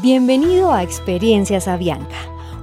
Bienvenido 0.00 0.72
a 0.72 0.84
Experiencias 0.84 1.66
Avianca, 1.66 2.14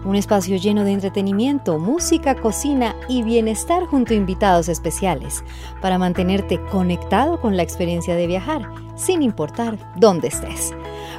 un 0.05 0.15
espacio 0.15 0.55
lleno 0.55 0.85
de 0.85 0.93
entretenimiento, 0.93 1.77
música, 1.80 2.35
cocina 2.35 2.96
y 3.10 3.23
bienestar 3.23 3.88
junto 3.88 4.13
a 4.13 4.15
invitados 4.15 4.70
especiales 4.70 5.44
para 5.82 5.98
mantenerte 5.98 6.62
conectado 6.71 7.42
con 7.42 7.58
la 7.58 7.63
experiencia 7.63 8.16
de 8.16 8.28
viajar, 8.28 8.70
sin 8.96 9.21
importar 9.21 9.78
dónde 9.98 10.29
estés. 10.29 10.74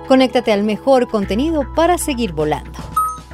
Conéctate 0.09 0.53
al 0.53 0.63
mejor 0.63 1.07
contenido 1.07 1.67
para 1.75 1.99
seguir 1.99 2.33
volando. 2.33 2.79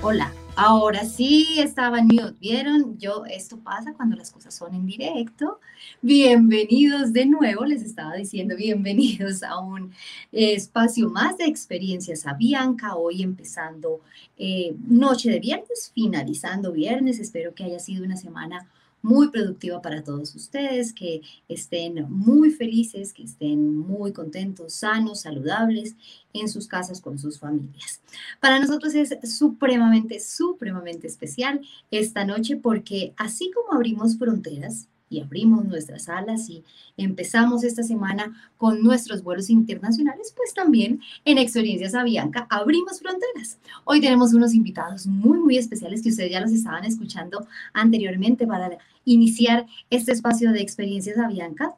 Hola. 0.02 0.32
Ahora 0.54 1.06
sí 1.06 1.46
estaba 1.58 2.02
mute, 2.02 2.34
¿vieron? 2.38 2.98
Yo, 2.98 3.24
esto 3.24 3.58
pasa 3.58 3.94
cuando 3.94 4.16
las 4.16 4.30
cosas 4.30 4.54
son 4.54 4.74
en 4.74 4.84
directo. 4.84 5.60
Bienvenidos 6.02 7.14
de 7.14 7.24
nuevo, 7.24 7.64
les 7.64 7.82
estaba 7.82 8.14
diciendo 8.16 8.54
bienvenidos 8.54 9.42
a 9.42 9.58
un 9.58 9.94
espacio 10.30 11.08
más 11.08 11.38
de 11.38 11.46
experiencias 11.46 12.26
a 12.26 12.34
Bianca, 12.34 12.96
hoy 12.96 13.22
empezando 13.22 14.02
eh, 14.36 14.74
noche 14.86 15.30
de 15.30 15.40
viernes, 15.40 15.90
finalizando 15.94 16.70
viernes, 16.70 17.18
espero 17.18 17.54
que 17.54 17.64
haya 17.64 17.78
sido 17.78 18.04
una 18.04 18.18
semana 18.18 18.68
muy 19.02 19.28
productiva 19.28 19.82
para 19.82 20.02
todos 20.02 20.34
ustedes, 20.34 20.92
que 20.92 21.20
estén 21.48 22.06
muy 22.08 22.50
felices, 22.50 23.12
que 23.12 23.24
estén 23.24 23.76
muy 23.76 24.12
contentos, 24.12 24.74
sanos, 24.74 25.22
saludables 25.22 25.96
en 26.32 26.48
sus 26.48 26.66
casas 26.66 27.00
con 27.00 27.18
sus 27.18 27.38
familias. 27.38 28.00
Para 28.40 28.58
nosotros 28.58 28.94
es 28.94 29.18
supremamente, 29.36 30.20
supremamente 30.20 31.06
especial 31.06 31.60
esta 31.90 32.24
noche 32.24 32.56
porque 32.56 33.12
así 33.16 33.50
como 33.50 33.74
abrimos 33.74 34.16
fronteras, 34.16 34.88
y 35.12 35.20
abrimos 35.20 35.66
nuestras 35.66 36.08
alas 36.08 36.48
y 36.48 36.64
empezamos 36.96 37.64
esta 37.64 37.82
semana 37.82 38.34
con 38.56 38.82
nuestros 38.82 39.22
vuelos 39.22 39.50
internacionales, 39.50 40.32
pues 40.34 40.54
también 40.54 41.00
en 41.26 41.36
Experiencias 41.36 41.94
Avianca 41.94 42.46
abrimos 42.48 43.00
fronteras. 43.00 43.58
Hoy 43.84 44.00
tenemos 44.00 44.32
unos 44.32 44.54
invitados 44.54 45.06
muy, 45.06 45.38
muy 45.38 45.58
especiales 45.58 46.02
que 46.02 46.08
ustedes 46.08 46.30
ya 46.30 46.40
los 46.40 46.52
estaban 46.52 46.84
escuchando 46.86 47.46
anteriormente 47.74 48.46
para 48.46 48.78
iniciar 49.04 49.66
este 49.90 50.12
espacio 50.12 50.52
de 50.52 50.60
Experiencias 50.60 51.18
Avianca. 51.18 51.76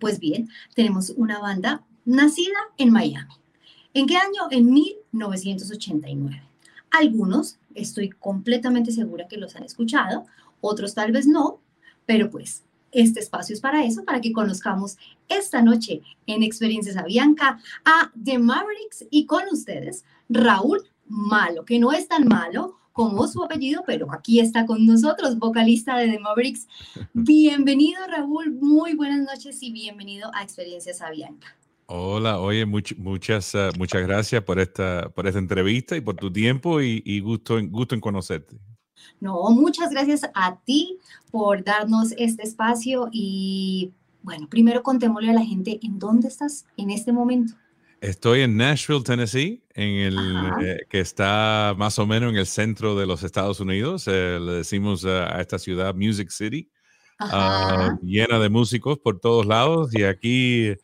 Pues 0.00 0.18
bien, 0.18 0.48
tenemos 0.74 1.10
una 1.10 1.38
banda 1.38 1.84
nacida 2.04 2.58
en 2.76 2.90
Miami. 2.90 3.34
¿En 3.94 4.06
qué 4.06 4.16
año? 4.16 4.48
En 4.50 4.72
1989. 4.72 6.42
Algunos, 6.90 7.58
estoy 7.74 8.10
completamente 8.10 8.92
segura 8.92 9.28
que 9.28 9.36
los 9.36 9.56
han 9.56 9.64
escuchado, 9.64 10.26
otros 10.60 10.94
tal 10.94 11.12
vez 11.12 11.26
no, 11.26 11.60
pero 12.06 12.30
pues 12.30 12.64
este 12.92 13.20
espacio 13.20 13.54
es 13.54 13.60
para 13.60 13.84
eso, 13.84 14.04
para 14.04 14.20
que 14.20 14.32
conozcamos 14.32 14.96
esta 15.28 15.62
noche 15.62 16.00
en 16.26 16.42
Experiencias 16.42 16.96
Avianca 16.96 17.60
a 17.84 18.10
The 18.22 18.38
Mavericks 18.38 19.04
y 19.10 19.26
con 19.26 19.44
ustedes 19.52 20.04
Raúl 20.28 20.88
Malo, 21.06 21.64
que 21.64 21.78
no 21.78 21.92
es 21.92 22.08
tan 22.08 22.26
malo 22.26 22.78
como 22.98 23.28
su 23.28 23.44
apellido, 23.44 23.84
pero 23.86 24.12
aquí 24.12 24.40
está 24.40 24.66
con 24.66 24.84
nosotros, 24.84 25.38
vocalista 25.38 25.96
de 25.98 26.08
The 26.08 26.18
Mavericks. 26.18 26.66
Bienvenido 27.14 28.04
Raúl, 28.08 28.50
muy 28.50 28.94
buenas 28.94 29.20
noches 29.20 29.62
y 29.62 29.70
bienvenido 29.70 30.32
a 30.34 30.42
Experiencias 30.42 31.00
Avianca. 31.00 31.56
Hola, 31.86 32.40
oye, 32.40 32.66
muchas, 32.66 33.54
ah, 33.54 33.70
muchas 33.78 34.02
gracias 34.02 34.42
por 34.42 34.58
esta, 34.58 35.10
por 35.10 35.28
esta 35.28 35.38
entrevista 35.38 35.96
y 35.96 36.00
por 36.00 36.16
tu 36.16 36.32
tiempo 36.32 36.80
y, 36.80 37.00
y 37.06 37.20
gusto, 37.20 37.60
gusto 37.68 37.94
en 37.94 38.00
conocerte. 38.00 38.58
No, 39.20 39.48
muchas 39.50 39.90
gracias 39.90 40.28
a 40.34 40.56
ti 40.56 40.98
por 41.30 41.62
darnos 41.62 42.10
este 42.18 42.42
espacio 42.42 43.10
y 43.12 43.92
bueno, 44.24 44.48
primero 44.48 44.82
contémosle 44.82 45.30
a 45.30 45.34
la 45.34 45.44
gente 45.44 45.78
en 45.84 46.00
dónde 46.00 46.26
estás 46.26 46.66
en 46.76 46.90
este 46.90 47.12
momento. 47.12 47.54
Estoy 48.00 48.42
en 48.42 48.56
Nashville, 48.56 49.02
Tennessee, 49.02 49.60
en 49.74 49.88
el, 49.88 50.16
eh, 50.62 50.86
que 50.88 51.00
está 51.00 51.74
más 51.76 51.98
o 51.98 52.06
menos 52.06 52.30
en 52.30 52.38
el 52.38 52.46
centro 52.46 52.96
de 52.96 53.06
los 53.06 53.24
Estados 53.24 53.58
Unidos. 53.58 54.06
Eh, 54.06 54.38
le 54.40 54.52
decimos 54.52 55.04
a 55.04 55.40
esta 55.40 55.58
ciudad 55.58 55.96
Music 55.96 56.30
City, 56.30 56.70
ah, 57.18 57.96
llena 58.02 58.38
de 58.38 58.48
músicos 58.50 58.98
por 58.98 59.18
todos 59.18 59.46
lados. 59.46 59.92
Y 59.92 60.04
aquí 60.04 60.76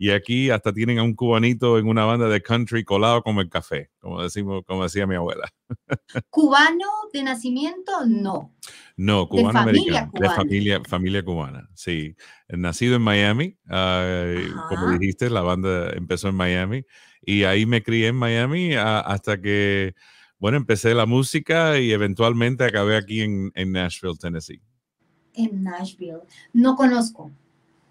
y 0.00 0.12
aquí 0.12 0.48
hasta 0.48 0.72
tienen 0.72 0.98
a 0.98 1.02
un 1.02 1.12
cubanito 1.12 1.78
en 1.78 1.86
una 1.86 2.06
banda 2.06 2.26
de 2.26 2.40
country 2.40 2.84
colado 2.84 3.22
como 3.22 3.42
el 3.42 3.50
café, 3.50 3.90
como 3.98 4.22
decimos, 4.22 4.62
como 4.66 4.84
decía 4.84 5.06
mi 5.06 5.14
abuela. 5.14 5.52
¿Cubano 6.30 6.86
de 7.12 7.22
nacimiento? 7.22 7.92
No. 8.06 8.50
No, 8.96 9.28
cubano 9.28 9.58
americano, 9.60 10.10
de 10.14 10.30
familia, 10.30 10.80
familia 10.88 11.22
cubana, 11.22 11.68
sí. 11.74 12.16
Nacido 12.48 12.96
en 12.96 13.02
Miami, 13.02 13.58
como 13.68 14.88
dijiste, 14.98 15.28
la 15.28 15.42
banda 15.42 15.90
empezó 15.90 16.30
en 16.30 16.34
Miami 16.36 16.82
y 17.20 17.42
ahí 17.44 17.66
me 17.66 17.82
crié 17.82 18.06
en 18.06 18.16
Miami 18.16 18.72
hasta 18.76 19.38
que, 19.38 19.94
bueno, 20.38 20.56
empecé 20.56 20.94
la 20.94 21.04
música 21.04 21.78
y 21.78 21.92
eventualmente 21.92 22.64
acabé 22.64 22.96
aquí 22.96 23.20
en, 23.20 23.52
en 23.54 23.72
Nashville, 23.72 24.16
Tennessee. 24.18 24.62
En 25.34 25.62
Nashville. 25.62 26.22
No 26.54 26.74
conozco. 26.74 27.30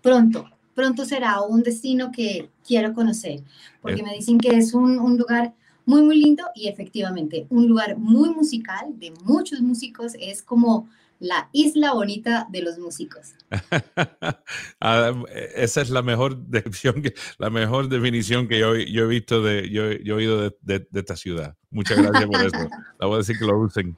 Pronto 0.01 0.49
pronto 0.79 1.03
será 1.03 1.41
un 1.41 1.61
destino 1.61 2.09
que 2.09 2.49
quiero 2.65 2.93
conocer, 2.93 3.41
porque 3.81 3.99
eh. 3.99 4.03
me 4.03 4.13
dicen 4.13 4.37
que 4.37 4.55
es 4.55 4.73
un, 4.73 4.97
un 4.97 5.17
lugar 5.17 5.53
muy, 5.85 6.01
muy 6.03 6.17
lindo 6.17 6.45
y 6.55 6.69
efectivamente 6.69 7.47
un 7.49 7.67
lugar 7.67 7.97
muy 7.97 8.29
musical, 8.29 8.97
de 8.97 9.11
muchos 9.25 9.59
músicos, 9.59 10.13
es 10.17 10.41
como 10.41 10.87
la 11.19 11.49
isla 11.51 11.91
bonita 11.91 12.47
de 12.49 12.61
los 12.61 12.77
músicos. 12.77 13.35
Ah, 14.81 15.11
esa 15.55 15.81
es 15.81 15.89
la 15.89 16.01
mejor 16.01 16.37
descripción, 16.47 17.03
la 17.37 17.49
mejor 17.49 17.89
definición 17.89 18.47
que 18.47 18.59
yo, 18.59 18.73
yo 18.77 19.03
he 19.03 19.07
visto, 19.07 19.43
de, 19.43 19.69
yo, 19.69 19.91
yo 19.91 20.13
he 20.13 20.17
oído 20.17 20.41
de, 20.41 20.55
de, 20.61 20.87
de, 20.89 20.99
esta 21.01 21.17
ciudad. 21.17 21.57
Muchas 21.69 21.97
gracias 21.97 22.25
por 22.25 22.45
eso. 22.45 22.69
La 22.97 23.07
voy 23.07 23.15
a 23.15 23.17
decir 23.17 23.37
que 23.37 23.45
lo 23.45 23.59
usen. 23.59 23.97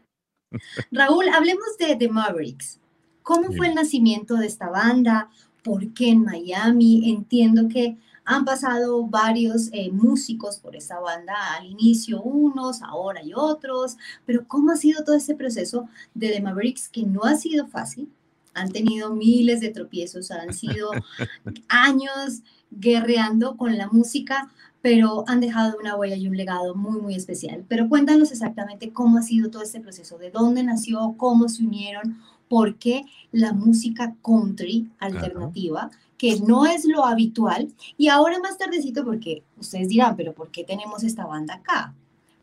Raúl, 0.91 1.29
hablemos 1.29 1.77
de 1.77 1.95
The 1.95 2.09
Mavericks. 2.09 2.79
¿Cómo 3.21 3.51
fue 3.53 3.67
el 3.67 3.75
nacimiento 3.75 4.35
de 4.35 4.47
esta 4.47 4.69
banda? 4.69 5.29
¿Por 5.63 5.93
qué 5.93 6.09
en 6.09 6.23
Miami? 6.23 7.09
Entiendo 7.09 7.67
que 7.67 7.97
han 8.23 8.45
pasado 8.45 9.05
varios 9.05 9.69
eh, 9.73 9.91
músicos 9.91 10.57
por 10.57 10.75
esta 10.75 10.99
banda, 10.99 11.33
al 11.57 11.65
inicio 11.65 12.21
unos, 12.21 12.81
ahora 12.81 13.19
hay 13.21 13.33
otros, 13.35 13.97
pero 14.25 14.47
¿cómo 14.47 14.71
ha 14.71 14.75
sido 14.75 15.03
todo 15.03 15.15
este 15.15 15.35
proceso 15.35 15.89
de 16.13 16.29
The 16.29 16.41
Mavericks 16.41 16.89
que 16.89 17.03
no 17.03 17.23
ha 17.23 17.35
sido 17.35 17.67
fácil? 17.67 18.09
Han 18.53 18.71
tenido 18.71 19.13
miles 19.15 19.61
de 19.61 19.69
tropiezos, 19.69 20.31
han 20.31 20.53
sido 20.53 20.91
años 21.67 22.41
guerreando 22.69 23.57
con 23.57 23.77
la 23.77 23.87
música, 23.87 24.51
pero 24.81 25.23
han 25.27 25.41
dejado 25.41 25.77
una 25.79 25.95
huella 25.95 26.15
y 26.15 26.27
un 26.27 26.35
legado 26.35 26.75
muy, 26.75 26.99
muy 26.99 27.15
especial. 27.15 27.63
Pero 27.67 27.87
cuéntanos 27.87 28.31
exactamente 28.31 28.91
cómo 28.91 29.17
ha 29.17 29.21
sido 29.21 29.49
todo 29.49 29.61
este 29.61 29.79
proceso, 29.79 30.17
de 30.17 30.31
dónde 30.31 30.63
nació, 30.63 31.15
cómo 31.17 31.49
se 31.49 31.63
unieron 31.63 32.19
porque 32.51 33.05
la 33.31 33.53
música 33.53 34.13
country 34.21 34.89
alternativa, 34.99 35.89
que 36.17 36.37
no 36.41 36.65
es 36.65 36.83
lo 36.83 37.05
habitual, 37.05 37.71
y 37.97 38.09
ahora 38.09 38.39
más 38.39 38.57
tardecito, 38.57 39.05
porque 39.05 39.41
ustedes 39.57 39.87
dirán, 39.87 40.17
pero 40.17 40.33
¿por 40.33 40.51
qué 40.51 40.65
tenemos 40.65 41.01
esta 41.05 41.25
banda 41.25 41.53
acá? 41.53 41.95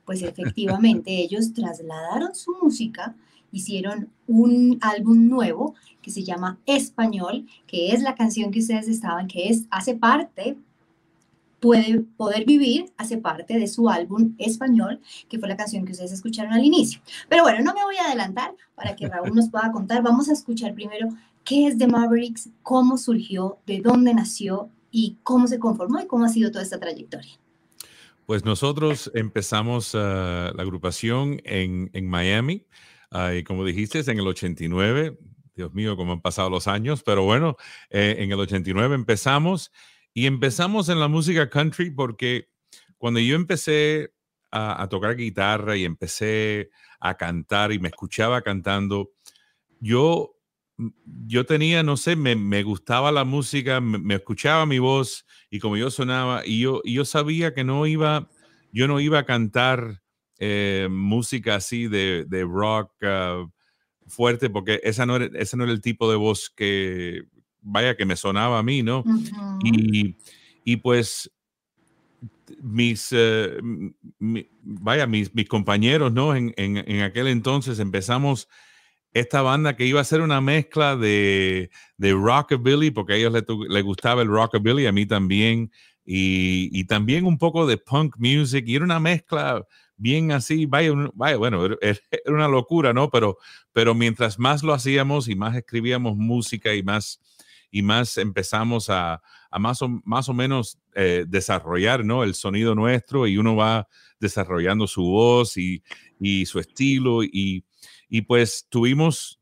Pues 0.06 0.22
efectivamente 0.22 1.10
ellos 1.10 1.52
trasladaron 1.52 2.34
su 2.34 2.56
música, 2.62 3.14
hicieron 3.52 4.08
un 4.26 4.78
álbum 4.80 5.28
nuevo 5.28 5.74
que 6.00 6.10
se 6.10 6.24
llama 6.24 6.58
Español, 6.64 7.46
que 7.66 7.90
es 7.90 8.00
la 8.00 8.14
canción 8.14 8.50
que 8.50 8.60
ustedes 8.60 8.88
estaban, 8.88 9.28
que 9.28 9.50
es, 9.50 9.66
hace 9.68 9.94
parte 9.94 10.56
Puede 11.60 12.00
Poder 12.16 12.44
Vivir 12.44 12.92
hace 12.96 13.18
parte 13.18 13.58
de 13.58 13.66
su 13.66 13.88
álbum 13.88 14.34
español, 14.38 15.00
que 15.28 15.38
fue 15.38 15.48
la 15.48 15.56
canción 15.56 15.84
que 15.84 15.92
ustedes 15.92 16.12
escucharon 16.12 16.52
al 16.52 16.64
inicio. 16.64 17.00
Pero 17.28 17.42
bueno, 17.42 17.62
no 17.62 17.74
me 17.74 17.84
voy 17.84 17.96
a 17.96 18.06
adelantar 18.06 18.54
para 18.74 18.94
que 18.94 19.08
Raúl 19.08 19.34
nos 19.34 19.50
pueda 19.50 19.70
contar. 19.72 20.02
Vamos 20.02 20.28
a 20.28 20.32
escuchar 20.32 20.74
primero 20.74 21.08
qué 21.44 21.66
es 21.66 21.78
The 21.78 21.88
Mavericks, 21.88 22.50
cómo 22.62 22.98
surgió, 22.98 23.58
de 23.66 23.80
dónde 23.80 24.14
nació 24.14 24.70
y 24.90 25.16
cómo 25.22 25.46
se 25.46 25.58
conformó 25.58 26.00
y 26.00 26.06
cómo 26.06 26.24
ha 26.24 26.28
sido 26.28 26.50
toda 26.50 26.62
esta 26.62 26.78
trayectoria. 26.78 27.32
Pues 28.26 28.44
nosotros 28.44 29.10
empezamos 29.14 29.94
ah, 29.94 30.52
la 30.54 30.62
agrupación 30.62 31.40
en, 31.44 31.90
en 31.94 32.08
Miami, 32.08 32.66
uh, 33.12 33.32
y 33.32 33.42
como 33.42 33.64
dijiste, 33.64 34.00
en 34.00 34.18
el 34.18 34.26
89. 34.26 35.18
Dios 35.56 35.74
mío, 35.74 35.96
cómo 35.96 36.12
han 36.12 36.20
pasado 36.20 36.50
los 36.50 36.68
años, 36.68 37.02
pero 37.02 37.24
bueno, 37.24 37.56
eh, 37.90 38.16
en 38.18 38.30
el 38.30 38.38
89 38.38 38.94
empezamos 38.94 39.72
y 40.18 40.26
empezamos 40.26 40.88
en 40.88 40.98
la 40.98 41.06
música 41.06 41.48
country 41.48 41.92
porque 41.92 42.48
cuando 42.96 43.20
yo 43.20 43.36
empecé 43.36 44.12
a, 44.50 44.88
tocar 44.90 45.14
guitarra 45.14 45.76
y 45.76 45.84
empecé 45.84 46.70
a 46.98 47.16
cantar 47.16 47.70
y 47.70 47.78
me 47.78 47.86
escuchaba 47.86 48.42
cantando, 48.42 49.12
yo, 49.78 50.34
yo 51.24 51.46
tenía, 51.46 51.84
no 51.84 51.96
sé, 51.96 52.16
me, 52.16 52.34
me 52.34 52.64
gustaba 52.64 53.12
la 53.12 53.22
música, 53.22 53.80
me, 53.80 54.16
escuchaba 54.16 54.66
mi 54.66 54.80
voz 54.80 55.24
y 55.50 55.60
como 55.60 55.76
yo 55.76 55.88
sonaba, 55.88 56.44
y 56.44 56.62
yo, 56.62 56.82
yo 56.84 57.04
sabía 57.04 57.54
que 57.54 57.62
no 57.62 57.86
iba, 57.86 58.28
yo 58.72 58.88
no 58.88 58.98
iba 58.98 59.20
a 59.20 59.24
cantar 59.24 60.02
eh, 60.40 60.88
música 60.90 61.54
así 61.54 61.86
de, 61.86 62.24
de 62.26 62.42
rock 62.42 62.92
ah, 63.02 63.46
fuerte, 64.08 64.50
porque 64.50 64.80
esa 64.82 65.06
no, 65.06 65.14
era, 65.14 65.26
ese 65.38 65.56
no 65.56 65.62
era 65.62 65.72
el 65.72 65.80
tipo 65.80 66.10
de 66.10 66.16
voz 66.16 66.50
que, 66.50 67.22
vaya, 67.60 67.96
que 67.96 68.04
me 68.04 68.16
sonaba 68.16 68.58
a 68.58 68.62
mí, 68.62 68.82
¿no? 68.82 69.04
y, 69.64 70.14
y, 70.64 70.76
pues 70.76 71.30
mis, 72.62 73.08
eh, 73.12 73.58
vaya, 74.18 75.06
mis, 75.06 75.34
mis 75.34 75.48
compañeros, 75.48 76.12
¿no? 76.12 76.34
En, 76.34 76.52
en, 76.56 77.02
aquel 77.02 77.28
entonces 77.28 77.78
empezamos 77.78 78.48
esta 79.12 79.42
banda 79.42 79.76
que 79.76 79.86
iba 79.86 80.00
a 80.00 80.04
ser 80.04 80.20
una 80.20 80.40
mezcla 80.40 80.96
de, 80.96 81.70
de 81.96 82.12
rockabilly, 82.12 82.90
porque 82.90 83.14
a 83.14 83.16
ellos 83.16 83.32
les, 83.32 83.44
les, 83.68 83.82
gustaba 83.82 84.22
el 84.22 84.28
rockabilly, 84.28 84.86
a 84.86 84.92
mí 84.92 85.06
también, 85.06 85.70
y, 86.04 86.70
y, 86.78 86.84
también 86.84 87.26
un 87.26 87.38
poco 87.38 87.66
de 87.66 87.78
punk 87.78 88.16
music, 88.18 88.64
y 88.66 88.76
era 88.76 88.84
una 88.84 89.00
mezcla 89.00 89.66
bien 89.98 90.32
así, 90.32 90.64
vaya, 90.64 90.92
vaya 91.14 91.36
bueno, 91.36 91.64
era 91.80 92.00
una 92.26 92.48
locura, 92.48 92.92
¿no? 92.94 93.10
Pero, 93.10 93.36
pero 93.72 93.94
mientras 93.94 94.38
más 94.38 94.62
lo 94.62 94.72
hacíamos 94.72 95.28
y 95.28 95.34
más 95.34 95.56
escribíamos 95.56 96.16
música 96.16 96.74
y 96.74 96.82
más, 96.82 97.20
y 97.70 97.82
más 97.82 98.16
empezamos 98.18 98.88
a, 98.90 99.22
más, 99.58 99.82
o, 99.82 99.88
más 100.04 100.28
o 100.28 100.34
menos 100.34 100.78
eh, 100.94 101.24
desarrollar 101.28 102.04
¿no? 102.04 102.24
el 102.24 102.34
sonido 102.34 102.74
nuestro 102.74 103.26
y 103.26 103.38
uno 103.38 103.56
va 103.56 103.88
desarrollando 104.20 104.86
su 104.86 105.02
voz 105.02 105.56
y, 105.56 105.82
y 106.18 106.46
su 106.46 106.58
estilo 106.58 107.22
y, 107.22 107.64
y 108.08 108.22
pues 108.22 108.66
tuvimos, 108.68 109.40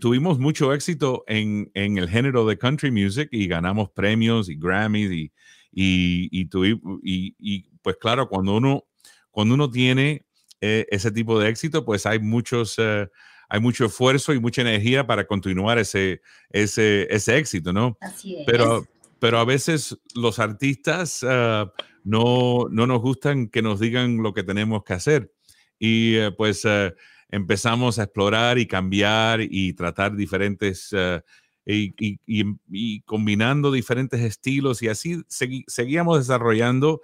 tuvimos 0.00 0.38
mucho 0.38 0.72
éxito 0.72 1.24
en, 1.26 1.70
en, 1.74 1.98
el 1.98 2.08
género 2.08 2.46
de 2.46 2.58
country 2.58 2.90
music 2.90 3.28
y 3.32 3.46
ganamos 3.46 3.90
premios 3.90 4.48
y 4.48 4.56
Grammys 4.56 5.12
y, 5.12 5.32
y, 5.72 6.28
y, 6.32 7.34
y 7.38 7.62
pues 7.82 7.96
claro, 7.96 8.28
cuando 8.28 8.56
uno, 8.56 8.84
cuando 9.30 9.54
uno 9.54 9.70
tiene 9.70 10.24
eh, 10.60 10.86
ese 10.90 11.12
tipo 11.12 11.38
de 11.38 11.48
éxito, 11.48 11.84
pues 11.84 12.06
hay 12.06 12.18
muchos... 12.18 12.74
Eh, 12.78 13.08
hay 13.48 13.60
mucho 13.60 13.86
esfuerzo 13.86 14.34
y 14.34 14.40
mucha 14.40 14.62
energía 14.62 15.06
para 15.06 15.26
continuar 15.26 15.78
ese, 15.78 16.20
ese, 16.50 17.06
ese 17.10 17.38
éxito, 17.38 17.72
¿no? 17.72 17.96
Así 18.00 18.36
es. 18.36 18.44
Pero, 18.46 18.86
pero 19.18 19.38
a 19.38 19.44
veces 19.44 19.96
los 20.14 20.38
artistas 20.38 21.24
ah, 21.26 21.72
no, 22.04 22.66
no, 22.70 22.86
nos 22.86 23.00
gustan 23.00 23.48
que 23.48 23.62
nos 23.62 23.80
digan 23.80 24.22
lo 24.22 24.34
que 24.34 24.42
tenemos 24.42 24.84
que 24.84 24.92
hacer. 24.92 25.32
Y 25.78 26.16
eh, 26.16 26.32
pues 26.32 26.64
eh, 26.64 26.94
empezamos 27.30 27.98
a 27.98 28.04
explorar 28.04 28.58
y 28.58 28.66
cambiar 28.66 29.40
y 29.40 29.72
tratar 29.72 30.14
diferentes 30.14 30.90
eh, 30.92 31.22
y, 31.64 32.18
y, 32.26 33.00
combinando 33.02 33.70
diferentes 33.70 34.20
estilos 34.22 34.80
y 34.82 34.88
así 34.88 35.22
seguíamos 35.28 36.18
desarrollando 36.18 37.02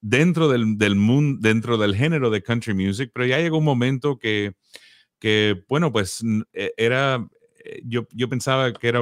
dentro 0.00 0.48
del, 0.48 0.78
del 0.78 0.94
mundo, 0.94 1.40
dentro 1.42 1.78
del 1.78 1.96
género 1.96 2.30
de 2.30 2.40
country 2.40 2.74
music, 2.74 3.10
pero 3.12 3.26
ya 3.26 3.38
llegó 3.38 3.58
un 3.58 3.64
momento 3.64 4.18
que, 4.18 4.54
que 5.24 5.64
bueno, 5.70 5.90
pues 5.90 6.22
e, 6.52 6.74
era, 6.76 7.26
yo, 7.82 8.06
yo 8.12 8.28
pensaba 8.28 8.70
que 8.74 8.88
era 8.88 9.00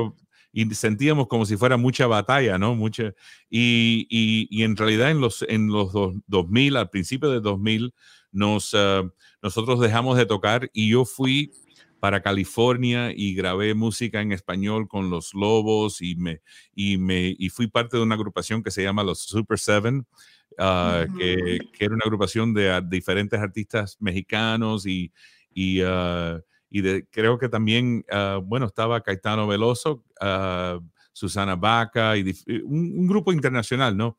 y 0.53 0.73
sentíamos 0.73 1.27
como 1.27 1.45
si 1.47 1.57
fuera 1.57 1.77
mucha 1.77 2.07
batalla, 2.07 2.59
¿no? 2.59 2.77
Mucha, 2.77 3.13
y, 3.51 4.07
y, 4.09 4.47
y 4.49 4.63
en 4.63 4.77
realidad 4.77 5.11
en 5.11 5.21
los, 5.21 5.45
en 5.49 5.67
los 5.67 5.91
2000, 6.29 6.77
al 6.77 6.91
principio 6.91 7.29
de 7.29 7.41
2000, 7.41 7.93
nos, 8.31 8.73
uh, 8.73 9.11
nosotros 9.43 9.81
dejamos 9.81 10.17
de 10.17 10.25
tocar 10.25 10.71
y 10.73 10.91
yo 10.91 11.05
fui 11.05 11.51
para 11.99 12.23
California 12.23 13.11
y 13.13 13.35
grabé 13.35 13.75
música 13.75 14.21
en 14.21 14.31
español 14.31 14.87
con 14.87 15.11
los 15.11 15.35
Lobos 15.35 16.01
y 16.03 16.15
me 16.15 16.41
y 16.73 16.99
me 16.99 17.35
y 17.37 17.49
fui 17.49 17.67
parte 17.67 17.97
de 17.97 18.05
una 18.05 18.15
agrupación 18.15 18.63
que 18.63 18.71
se 18.71 18.85
llama 18.85 19.03
los 19.03 19.23
Super 19.23 19.59
Seven, 19.59 20.07
uh, 20.53 21.19
que, 21.19 21.59
que, 21.73 21.85
era 21.85 21.95
una 21.95 22.05
agrupación 22.05 22.55
de, 22.55 22.81
diferentes 22.87 23.41
artistas 23.41 23.97
mexicanos 23.99 24.87
y, 24.87 25.13
y 25.55 25.83
uh, 25.83 26.41
y 26.75 27.03
creo 27.03 27.39
que 27.39 27.51
también, 27.51 28.03
ah, 28.11 28.41
bueno, 28.43 28.65
estaba 28.65 29.03
Caetano 29.03 29.47
Veloso, 29.47 30.05
uh, 30.23 30.83
Susana 31.13 31.55
Vaca 31.55 32.17
y 32.17 32.35
un, 32.65 33.07
grupo 33.07 33.31
internacional, 33.31 33.95
¿no? 33.95 34.17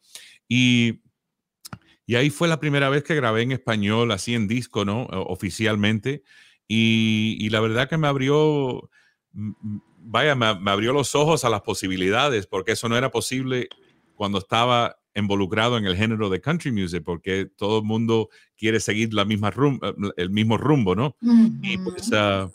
Y, 0.47 1.01
y 2.05 2.13
ahí 2.13 2.29
fue 2.29 2.47
la 2.47 2.59
primera 2.59 2.89
vez 2.89 3.03
que 3.03 3.15
grabé 3.15 3.41
en 3.41 3.53
español, 3.53 4.11
así 4.11 4.35
en 4.35 4.47
disco, 4.47 4.85
¿no? 4.85 5.05
Oficialmente. 5.05 6.21
Y, 6.67 7.37
y 7.39 7.49
la 7.49 7.59
verdad 7.59 7.89
que 7.89 7.97
me 7.97 8.07
abrió, 8.07 8.87
vaya, 9.31 10.35
me, 10.35 10.53
me, 10.59 10.69
abrió 10.69 10.93
los 10.93 11.15
ojos 11.15 11.45
a 11.45 11.49
las 11.49 11.61
posibilidades, 11.61 12.45
porque 12.45 12.73
eso 12.73 12.87
no 12.87 12.95
era 12.95 13.09
posible 13.09 13.67
cuando 14.13 14.37
estaba 14.37 14.99
involucrado 15.15 15.77
en 15.77 15.85
el 15.85 15.95
género 15.95 16.29
de 16.29 16.41
country 16.41 16.71
music, 16.71 17.03
porque 17.03 17.45
todo 17.45 17.79
el 17.79 17.83
mundo 17.85 18.29
quiere 18.57 18.79
seguir 18.79 19.13
la 19.13 19.25
misma 19.25 19.49
eh, 19.49 20.11
el 20.17 20.29
mismo 20.29 20.57
rumbo, 20.57 20.95
¿no? 20.95 21.15
Y 21.61 21.77
pues, 21.77 22.09
uh, 22.11 22.51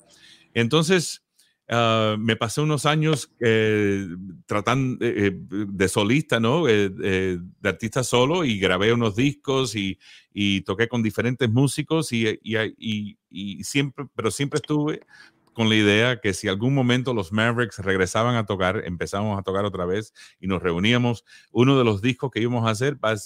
entonces, 0.54 1.22
uh, 1.70 2.18
me 2.18 2.36
pasé 2.36 2.60
unos 2.60 2.86
años 2.86 3.30
eh, 3.40 4.08
tratando 4.46 5.04
eh, 5.04 5.32
de 5.34 5.88
solista, 5.88 6.40
¿no? 6.40 6.66
de 6.66 7.40
artista 7.62 8.02
solo 8.02 8.44
y 8.44 8.58
grabé 8.58 8.92
unos 8.92 9.14
discos 9.14 9.76
y, 9.76 9.98
y 10.32 10.62
toqué 10.62 10.88
con 10.88 11.02
diferentes 11.02 11.50
músicos 11.50 12.12
y, 12.12 12.38
y, 12.42 13.18
y, 13.30 13.64
siempre, 13.64 14.06
pero 14.14 14.30
siempre 14.30 14.58
estuve 14.58 15.00
con 15.58 15.68
la 15.68 15.74
idea 15.74 16.20
que 16.20 16.34
si 16.34 16.46
algún 16.46 16.72
momento 16.72 17.12
los 17.12 17.32
Mavericks 17.32 17.80
regresaban 17.80 18.36
a 18.36 18.46
tocar, 18.46 18.84
empezamos 18.86 19.36
a 19.36 19.42
tocar 19.42 19.64
otra 19.64 19.86
vez 19.86 20.14
y 20.38 20.46
nos 20.46 20.62
reuníamos, 20.62 21.24
uno 21.50 21.76
de 21.76 21.82
los 21.82 22.00
discos 22.00 22.30
que 22.30 22.38
íbamos 22.38 22.64
a 22.64 22.70
hacer 22.70 22.96
va, 23.04 23.16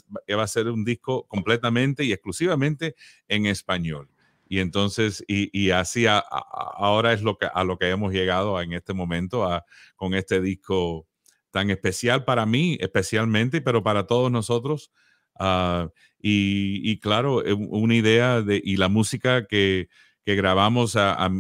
a 0.43 0.47
ser 0.47 0.69
un 0.69 0.83
disco 0.83 1.27
completamente 1.29 2.05
y 2.05 2.13
exclusivamente 2.15 2.95
en 3.29 3.45
español. 3.45 4.09
Y 4.49 4.61
entonces, 4.61 5.23
y, 5.29 5.73
así 5.73 6.07
ahora 6.09 7.13
es 7.13 7.21
lo 7.21 7.37
que, 7.37 7.51
a 7.53 7.65
lo 7.65 7.77
que 7.77 7.91
hemos 7.91 8.15
llegado 8.15 8.59
en 8.63 8.73
este 8.73 8.95
momento 8.95 9.45
a, 9.45 9.67
con 9.95 10.15
este 10.15 10.41
disco 10.41 11.07
tan 11.51 11.69
especial 11.69 12.25
para 12.25 12.47
mí, 12.47 12.79
especialmente, 12.81 13.61
pero 13.61 13.83
para 13.83 14.07
todos 14.07 14.33
nosotros. 14.33 14.91
Uh, 15.39 15.91
y, 16.19 16.81
y, 16.91 16.99
claro, 16.99 17.45
eh, 17.45 17.53
una 17.53 17.95
idea 17.95 18.41
de, 18.41 18.59
y 18.65 18.79
la 18.79 18.89
música 18.89 19.47
que, 19.47 19.91
que 20.25 20.35
grabamos, 20.37 20.97
a, 20.97 21.31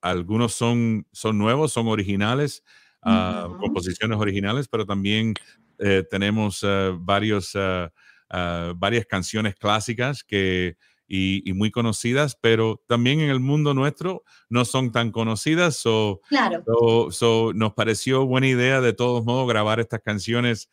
algunos 0.00 0.54
son, 0.54 1.06
son 1.12 1.38
nuevos, 1.38 1.72
son 1.72 1.86
originales, 1.88 2.64
ah, 3.02 3.48
composiciones 3.60 4.18
originales, 4.18 4.68
pero 4.68 4.84
también 4.86 5.34
eh, 5.78 6.04
tenemos 6.08 6.62
uh, 6.62 6.98
varios, 6.98 7.54
uh, 7.54 7.90
varias 8.76 9.06
canciones 9.06 9.54
clásicas 9.54 10.24
que, 10.24 10.76
y, 11.06 11.52
muy 11.52 11.70
conocidas, 11.70 12.36
pero 12.40 12.82
también 12.88 13.20
en 13.20 13.30
el 13.30 13.38
mundo 13.38 13.74
nuestro 13.74 14.24
no 14.48 14.64
son 14.64 14.90
tan 14.90 15.12
conocidas. 15.12 15.82
o 15.84 16.20
claro. 16.28 16.64
nos 17.54 17.74
pareció 17.74 18.26
buena 18.26 18.48
idea 18.48 18.80
de 18.80 18.92
todos 18.92 19.24
modos 19.24 19.48
grabar 19.48 19.78
estas 19.78 20.00
canciones 20.00 20.70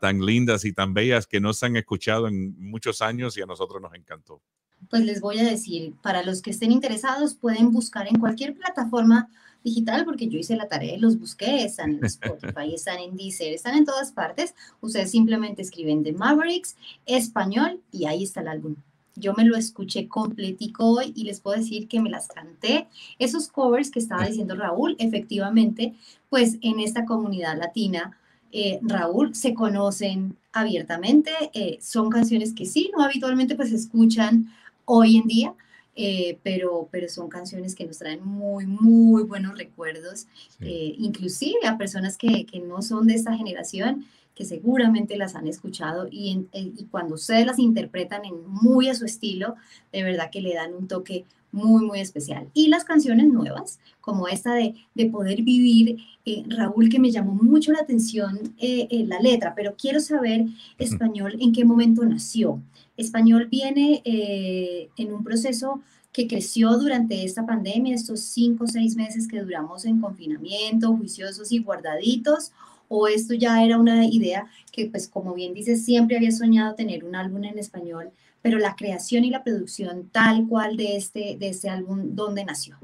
tan 0.00 0.24
lindas 0.24 0.64
y 0.64 0.72
tan 0.72 0.94
bellas 0.94 1.26
que 1.26 1.40
no 1.40 1.52
se 1.52 1.66
han 1.66 1.76
escuchado 1.76 2.26
en 2.26 2.56
muchos 2.58 3.02
años 3.02 3.36
y 3.36 3.42
a 3.42 3.46
nosotros 3.46 3.80
nos 3.80 3.94
encantó 3.94 4.42
pues 4.90 5.04
les 5.04 5.20
voy 5.20 5.38
a 5.38 5.44
decir, 5.44 5.94
para 6.02 6.22
los 6.22 6.42
que 6.42 6.50
estén 6.50 6.72
interesados, 6.72 7.34
pueden 7.34 7.72
buscar 7.72 8.06
en 8.08 8.18
cualquier 8.18 8.54
plataforma 8.54 9.28
digital, 9.64 10.04
porque 10.04 10.28
yo 10.28 10.38
hice 10.38 10.56
la 10.56 10.68
tarea 10.68 10.94
y 10.94 10.98
los 10.98 11.18
busqué, 11.18 11.64
están 11.64 11.94
en 11.96 12.04
Spotify, 12.04 12.72
están 12.74 12.98
en 12.98 13.16
Deezer, 13.16 13.52
están 13.52 13.76
en 13.76 13.84
todas 13.84 14.12
partes. 14.12 14.54
Ustedes 14.80 15.10
simplemente 15.10 15.62
escriben 15.62 16.04
The 16.04 16.12
Mavericks, 16.12 16.76
español, 17.04 17.80
y 17.90 18.06
ahí 18.06 18.22
está 18.22 18.42
el 18.42 18.48
álbum. 18.48 18.76
Yo 19.16 19.32
me 19.32 19.44
lo 19.44 19.56
escuché 19.56 20.08
completico 20.08 20.84
hoy 20.84 21.12
y 21.16 21.24
les 21.24 21.40
puedo 21.40 21.58
decir 21.58 21.88
que 21.88 22.00
me 22.00 22.10
las 22.10 22.28
canté. 22.28 22.86
Esos 23.18 23.48
covers 23.48 23.90
que 23.90 23.98
estaba 23.98 24.26
diciendo 24.26 24.54
Raúl, 24.54 24.94
efectivamente, 24.98 25.94
pues 26.28 26.58
en 26.60 26.80
esta 26.80 27.06
comunidad 27.06 27.58
latina, 27.58 28.18
eh, 28.52 28.78
Raúl, 28.82 29.34
se 29.34 29.54
conocen 29.54 30.36
abiertamente, 30.52 31.32
eh, 31.54 31.78
son 31.80 32.08
canciones 32.10 32.52
que 32.54 32.66
sí, 32.66 32.90
no 32.96 33.02
habitualmente 33.02 33.56
pues 33.56 33.72
escuchan 33.72 34.52
hoy 34.86 35.18
en 35.18 35.26
día, 35.28 35.54
eh, 35.94 36.38
pero, 36.42 36.88
pero 36.90 37.08
son 37.08 37.28
canciones 37.28 37.74
que 37.74 37.84
nos 37.84 37.98
traen 37.98 38.24
muy, 38.24 38.66
muy 38.66 39.22
buenos 39.22 39.56
recuerdos, 39.56 40.26
eh, 40.60 40.94
inclusive 40.98 41.66
a 41.66 41.78
personas 41.78 42.16
que, 42.16 42.46
que, 42.46 42.60
no 42.60 42.82
son 42.82 43.06
de 43.06 43.14
esta 43.14 43.34
generación, 43.34 44.06
que 44.34 44.44
seguramente 44.44 45.16
las 45.16 45.34
han 45.34 45.46
escuchado 45.46 46.08
y, 46.10 46.46
y 46.52 46.84
cuando 46.90 47.14
ustedes 47.14 47.46
las 47.46 47.58
interpretan 47.58 48.26
en 48.26 48.46
muy 48.46 48.88
a 48.88 48.94
su 48.94 49.06
estilo, 49.06 49.54
de 49.92 50.02
verdad 50.02 50.30
que 50.30 50.42
le 50.42 50.54
dan 50.54 50.74
un 50.74 50.88
toque 50.88 51.24
muy, 51.56 51.84
muy 51.84 52.00
especial. 52.00 52.48
Y 52.54 52.68
las 52.68 52.84
canciones 52.84 53.26
nuevas, 53.28 53.78
como 54.00 54.28
esta 54.28 54.54
de, 54.54 54.74
de 54.94 55.06
poder 55.06 55.42
vivir, 55.42 55.96
eh, 56.26 56.44
Raúl, 56.48 56.88
que 56.88 56.98
me 56.98 57.10
llamó 57.10 57.34
mucho 57.34 57.72
la 57.72 57.80
atención 57.80 58.54
eh, 58.58 59.04
la 59.06 59.20
letra, 59.20 59.54
pero 59.54 59.74
quiero 59.76 60.00
saber 60.00 60.44
español 60.78 61.36
en 61.40 61.52
qué 61.52 61.64
momento 61.64 62.04
nació. 62.04 62.60
Español 62.96 63.48
viene 63.50 64.02
eh, 64.04 64.88
en 64.96 65.12
un 65.12 65.24
proceso 65.24 65.80
que 66.12 66.26
creció 66.26 66.76
durante 66.78 67.24
esta 67.24 67.44
pandemia, 67.44 67.94
estos 67.94 68.20
cinco 68.20 68.64
o 68.64 68.66
seis 68.66 68.96
meses 68.96 69.28
que 69.28 69.40
duramos 69.40 69.84
en 69.84 70.00
confinamiento, 70.00 70.96
juiciosos 70.96 71.52
y 71.52 71.58
guardaditos, 71.58 72.52
o 72.88 73.06
esto 73.08 73.34
ya 73.34 73.62
era 73.64 73.78
una 73.78 74.06
idea 74.06 74.46
que, 74.72 74.86
pues 74.86 75.08
como 75.08 75.34
bien 75.34 75.54
dices, 75.54 75.84
siempre 75.84 76.16
había 76.16 76.30
soñado 76.30 76.74
tener 76.74 77.04
un 77.04 77.14
álbum 77.16 77.44
en 77.44 77.58
español, 77.58 78.10
pero 78.46 78.58
la 78.58 78.76
creación 78.76 79.24
y 79.24 79.30
la 79.30 79.42
producción 79.42 80.08
tal 80.10 80.46
cual 80.48 80.76
de 80.76 80.96
este, 80.96 81.36
de 81.38 81.48
este 81.48 81.68
álbum, 81.68 82.14
¿dónde 82.14 82.44
nació? 82.44 82.78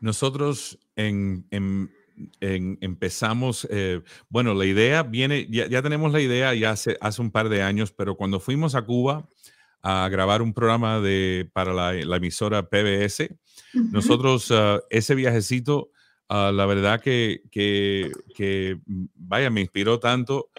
Nosotros 0.00 0.78
en, 0.96 1.46
en 1.50 1.90
empezamos, 2.40 3.66
eh, 3.70 4.02
bueno, 4.28 4.54
la 4.54 4.64
idea 4.64 5.02
viene, 5.02 5.46
ya, 5.50 5.82
tenemos 5.82 6.12
la 6.12 6.20
idea 6.20 6.54
ya 6.54 6.70
hace, 6.70 6.96
hace 7.00 7.22
un 7.22 7.30
par 7.30 7.48
de 7.48 7.62
años, 7.62 7.92
pero 7.92 8.16
cuando 8.16 8.40
fuimos 8.40 8.74
a 8.74 8.82
Cuba 8.82 9.28
a 9.82 10.08
grabar 10.08 10.42
un 10.42 10.52
programa 10.52 11.00
de, 11.00 11.48
para 11.52 11.72
la, 11.72 12.16
emisora 12.16 12.68
PBS, 12.68 13.30
nosotros 13.72 14.50
ah, 14.50 14.80
ese 14.90 15.14
viajecito, 15.14 15.90
ah, 16.28 16.52
la 16.54 16.66
verdad 16.66 17.00
que, 17.00 17.42
que, 17.50 18.10
que, 18.34 18.78
vaya, 18.86 19.50
me 19.50 19.60
inspiró 19.60 19.98
tanto 19.98 20.50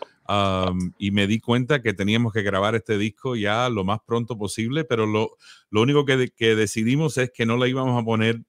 y 0.97 1.11
me 1.11 1.27
di 1.27 1.39
cuenta 1.39 1.81
que 1.81 1.93
teníamos 1.93 2.33
que 2.33 2.41
grabar 2.41 2.75
este 2.75 2.97
disco 2.97 3.35
ya 3.35 3.69
lo 3.69 3.83
más 3.83 4.00
pronto 4.05 4.38
posible, 4.38 4.83
pero 4.83 5.05
lo, 5.05 5.38
lo 5.69 5.81
único 5.81 6.05
que, 6.05 6.29
que, 6.35 6.55
decidimos 6.55 7.17
es 7.17 7.31
que 7.31 7.45
no 7.45 7.57
le 7.57 7.69
íbamos 7.69 8.01
a 8.01 8.05
poner 8.05 8.41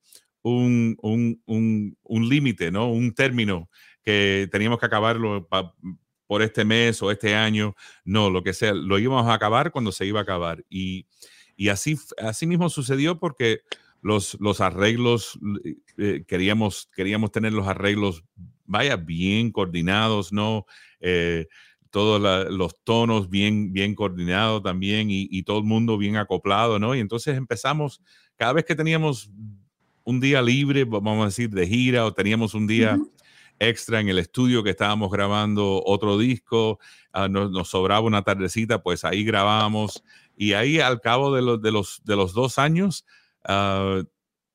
un, 0.43 0.97
un, 1.03 1.43
un, 1.47 1.97
un 2.03 2.29
límite, 2.29 2.71
¿no? 2.71 2.91
Un 2.91 3.15
término 3.15 3.69
que 4.05 4.49
teníamos 4.51 4.79
que 4.79 4.87
acabarlo 4.87 5.49
por 6.27 6.43
este 6.43 6.65
mes 6.65 7.03
o 7.03 7.11
este 7.11 7.35
año. 7.35 7.75
No, 8.05 8.31
lo 8.31 8.43
que 8.43 8.53
sea, 8.53 8.73
lo 8.73 8.99
íbamos 8.99 9.27
a 9.27 9.35
acabar 9.35 9.71
cuando 9.71 9.93
se 9.93 10.07
iba 10.07 10.21
a 10.21 10.23
acabar. 10.23 10.65
Y, 10.69 11.07
y 11.57 11.69
así, 11.69 11.97
así 12.19 12.47
mismo 12.47 12.69
sucedió 12.69 13.19
porque 13.19 13.61
los, 14.01 14.37
los 14.41 14.61
arreglos, 14.61 15.39
eh, 15.99 16.25
queríamos, 16.27 16.89
queríamos 16.95 17.31
tener 17.33 17.53
los 17.53 17.69
arreglos, 17.69 18.25
vaya, 18.65 18.97
bien 18.97 19.53
coordinados, 19.53 20.33
¿no? 20.33 20.67
Eh, 21.01 21.49
todos 21.93 22.51
los 22.51 22.83
tonos 22.85 23.29
bien, 23.29 23.73
bien 23.73 23.95
coordinados 23.95 24.63
también 24.63 25.09
y, 25.11 25.43
todo 25.43 25.59
el 25.59 25.65
mundo 25.65 25.99
bien 25.99 26.17
acoplado, 26.17 26.79
¿no? 26.79 26.95
Y 26.95 27.01
entonces 27.01 27.37
empezamos, 27.37 28.01
cada 28.37 28.55
vez 28.55 28.65
que 28.65 28.75
teníamos 28.75 29.31
un 30.03 30.19
día 30.19 30.41
libre, 30.41 30.85
vamos 30.85 31.23
a 31.23 31.27
decir, 31.27 31.51
de 31.51 31.67
gira 31.67 32.07
o 32.07 32.15
teníamos 32.15 32.55
un 32.55 32.67
día 32.67 32.99
extra 33.59 34.01
en 34.01 34.09
el 34.09 34.19
estudio 34.19 34.65
que 34.65 34.71
estábamos 34.71 35.11
grabando 35.11 35.83
otro 35.85 36.17
disco, 36.17 36.81
ah, 37.13 37.29
nos, 37.29 37.69
sobraba 37.69 38.01
una 38.01 38.23
tardecita, 38.23 38.83
pues 38.83 39.05
ahí 39.05 39.23
grabábamos 39.23 40.03
y 40.35 40.55
ahí 40.55 40.81
al 40.81 40.99
cabo 41.03 41.35
de, 41.35 41.43
los, 41.43 41.61
de, 41.61 41.73
los, 41.73 42.01
de 42.05 42.17
los 42.17 42.33
dos 42.33 42.59
años 42.59 43.05
ah, 43.45 44.03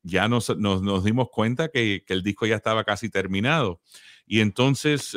ya 0.01 0.27
nos, 0.27 0.58
nos, 0.58 1.03
dimos 1.03 1.29
cuenta 1.29 1.70
que, 1.70 2.03
que, 2.06 2.13
el 2.13 2.24
disco 2.24 2.48
ya 2.48 2.56
estaba 2.56 2.84
casi 2.84 3.10
terminado. 3.10 3.79
Y 4.25 4.39
entonces 4.39 5.15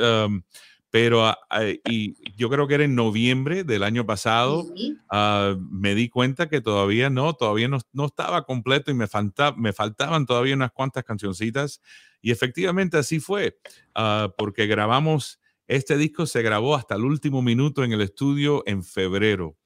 pero 0.90 1.24
ah, 1.24 1.38
ah, 1.48 1.64
y 1.88 2.16
yo 2.36 2.50
creo 2.50 2.66
que 2.66 2.74
era 2.74 2.84
en 2.84 2.96
noviembre 2.96 3.62
del 3.62 3.84
año 3.84 4.04
pasado, 4.04 4.66
ah, 5.08 5.56
me 5.70 5.94
di 5.94 6.08
cuenta 6.08 6.48
que 6.48 6.60
todavía 6.60 7.10
no, 7.10 7.34
todavía 7.34 7.68
no, 7.68 7.78
no 7.92 8.06
estaba 8.06 8.44
completo 8.44 8.90
y 8.90 8.94
me, 8.94 9.06
falta, 9.06 9.52
me 9.52 9.72
faltaban 9.72 10.26
todavía 10.26 10.54
unas 10.54 10.72
cuantas 10.72 11.04
cancioncitas. 11.04 11.80
Y 12.20 12.32
efectivamente 12.32 12.98
así 12.98 13.18
fue, 13.20 13.58
porque 14.36 14.66
grabamos, 14.66 15.40
este 15.66 15.96
disco 15.96 16.26
se 16.26 16.42
grabó 16.42 16.74
hasta 16.74 16.96
el 16.96 17.04
último 17.04 17.40
minuto 17.40 17.82
en 17.82 17.92
el 17.92 18.02
estudio 18.02 18.62
en 18.66 18.82
febrero. 18.82 19.56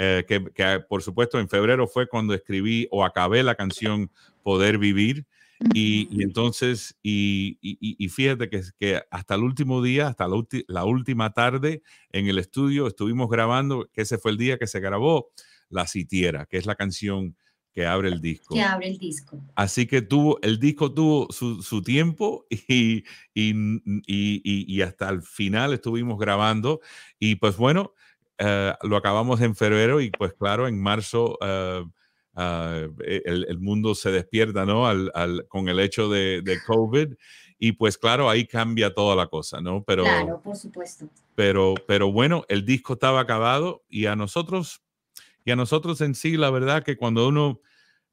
Eh, 0.00 0.24
que, 0.28 0.44
que, 0.54 0.80
por 0.88 1.02
supuesto 1.02 1.40
en 1.40 1.48
febrero 1.48 1.88
fue 1.88 2.06
cuando 2.06 2.32
escribí 2.32 2.86
o 2.92 3.04
acabé 3.04 3.42
la 3.42 3.56
canción 3.56 4.12
Poder 4.44 4.78
Vivir. 4.78 5.26
Y, 5.74 6.22
entonces, 6.22 6.96
y, 7.02 7.58
y, 7.60 8.08
fíjate 8.08 8.48
que, 8.48 8.62
que, 8.78 9.02
hasta 9.10 9.34
el 9.34 9.42
último 9.42 9.82
día, 9.82 10.08
hasta 10.08 10.28
la, 10.28 10.44
la, 10.68 10.84
última 10.84 11.32
tarde 11.32 11.82
en 12.12 12.28
el 12.28 12.38
estudio, 12.38 12.86
estuvimos 12.86 13.28
grabando, 13.28 13.88
que 13.92 14.02
ese 14.02 14.18
fue 14.18 14.30
el 14.30 14.36
día 14.36 14.58
que 14.58 14.68
se 14.68 14.80
grabó 14.80 15.30
La 15.68 15.86
Sitiera, 15.86 16.46
que 16.46 16.58
es 16.58 16.66
la 16.66 16.76
canción 16.76 17.36
que 17.74 17.86
abre 17.86 18.08
el 18.08 18.20
disco. 18.20 18.54
Que 18.54 18.62
abre 18.62 18.88
el 18.88 18.98
disco. 18.98 19.40
Así 19.56 19.86
que 19.86 20.02
tuvo, 20.02 20.38
el 20.42 20.58
disco 20.60 20.92
tuvo 20.92 21.28
su, 21.30 21.62
su 21.62 21.82
tiempo 21.82 22.46
y, 22.50 23.04
y, 23.34 24.82
hasta 24.82 25.08
el 25.08 25.22
final 25.22 25.74
estuvimos 25.74 26.18
grabando. 26.18 26.80
Y 27.18 27.36
pues 27.36 27.56
bueno, 27.56 27.94
eh, 28.38 28.74
lo 28.82 28.96
acabamos 28.96 29.40
en 29.40 29.56
febrero 29.56 30.00
y 30.00 30.10
pues 30.10 30.34
claro, 30.34 30.68
en 30.68 30.80
marzo... 30.80 31.36
Uh, 31.40 31.90
Ah, 32.40 32.86
e, 33.04 33.20
el, 33.24 33.58
mundo 33.58 33.96
se 33.96 34.12
despierta, 34.12 34.64
¿no? 34.64 34.86
Al, 34.86 35.44
con 35.48 35.68
el 35.68 35.80
hecho 35.80 36.08
de, 36.08 36.40
de, 36.40 36.62
COVID. 36.64 37.14
Y 37.58 37.72
pues 37.72 37.98
claro, 37.98 38.30
ahí 38.30 38.46
cambia 38.46 38.94
toda 38.94 39.16
la 39.16 39.26
cosa, 39.26 39.60
¿no? 39.60 39.82
Pero, 39.82 40.04
claro, 40.04 40.40
por 40.40 40.54
supuesto. 40.54 41.08
Pero, 41.34 41.74
pero 41.88 42.12
bueno, 42.12 42.44
el 42.48 42.64
disco 42.64 42.92
estaba 42.92 43.18
acabado 43.18 43.82
y 43.88 44.06
a 44.06 44.14
nosotros, 44.14 44.84
y 45.44 45.50
a 45.50 45.56
nosotros 45.56 46.00
en 46.00 46.14
sí, 46.14 46.36
la 46.36 46.50
verdad 46.50 46.84
que 46.84 46.96
cuando 46.96 47.26
uno, 47.26 47.60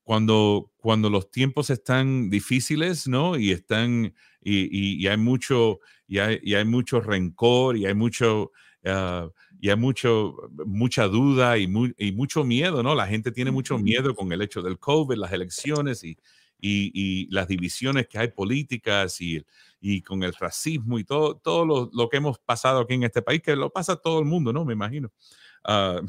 cuando, 0.01 0.71
cuando 0.77 1.11
los 1.11 1.29
tiempos 1.29 1.69
están 1.69 2.31
difíciles, 2.31 3.07
¿no? 3.07 3.37
Y 3.37 3.51
están, 3.51 4.15
y, 4.41 5.03
y, 5.03 5.07
hay 5.07 5.17
mucho, 5.17 5.81
y 6.07 6.17
hay, 6.17 6.39
y 6.41 6.55
hay 6.55 6.65
mucho 6.65 6.99
rencor 6.99 7.77
y 7.77 7.85
hay 7.85 7.93
mucho... 7.93 8.51
Uh, 8.83 9.29
y 9.65 9.69
hay 9.71 9.75
mucho, 9.77 10.37
mucha 10.63 11.07
duda 11.07 11.57
y, 11.57 11.67
y, 11.97 12.11
mucho 12.11 12.43
miedo, 12.43 12.83
¿no? 12.83 12.93
La 12.93 13.07
gente 13.07 13.31
tiene 13.31 13.49
mucho 13.49 13.79
miedo 13.79 14.13
con 14.13 14.31
el 14.31 14.43
hecho 14.43 14.61
del 14.61 14.77
COVID, 14.77 15.15
las 15.15 15.33
elecciones 15.33 16.03
y, 16.03 16.19
y, 16.59 17.27
las 17.31 17.47
divisiones 17.47 18.07
que 18.07 18.19
hay 18.19 18.27
políticas 18.27 19.19
y, 19.21 19.43
y 19.81 20.03
con 20.03 20.21
el 20.21 20.35
racismo 20.35 20.99
y 20.99 21.03
todo, 21.03 21.37
todo 21.37 21.65
lo, 21.65 21.89
lo, 21.93 22.09
que 22.09 22.17
hemos 22.17 22.37
pasado 22.37 22.81
aquí 22.81 22.93
en 22.93 23.05
este 23.05 23.23
país, 23.23 23.41
que 23.41 23.55
lo 23.55 23.71
pasa 23.71 23.95
todo 23.95 24.19
el 24.19 24.25
mundo, 24.25 24.53
¿no? 24.53 24.65
Me 24.65 24.73
imagino. 24.73 25.11
Uh, 25.67 26.05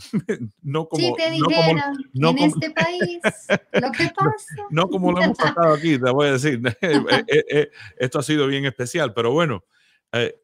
no 0.61 0.87
como, 0.87 1.03
si 1.03 1.15
te 1.15 1.31
dijera, 1.31 1.91
no 2.13 2.29
como, 2.29 2.45
en 2.45 2.51
este 2.51 2.71
país, 2.73 3.21
lo 3.73 3.91
que 3.91 4.11
pasa. 4.15 4.67
No 4.69 4.87
como 4.87 5.13
lo 5.13 5.23
hemos 5.23 5.39
pasado 5.39 5.73
aquí, 5.73 5.99
te 5.99 6.11
voy 6.11 6.29
a 6.29 6.33
decir. 6.33 6.61
Eh, 6.83 7.25
eh, 7.27 7.45
eh, 7.51 7.71
esto 7.97 8.19
ha 8.19 8.23
sido 8.23 8.49
bien 8.49 8.67
especial, 8.67 9.15
pero 9.15 9.33
bueno, 9.33 9.65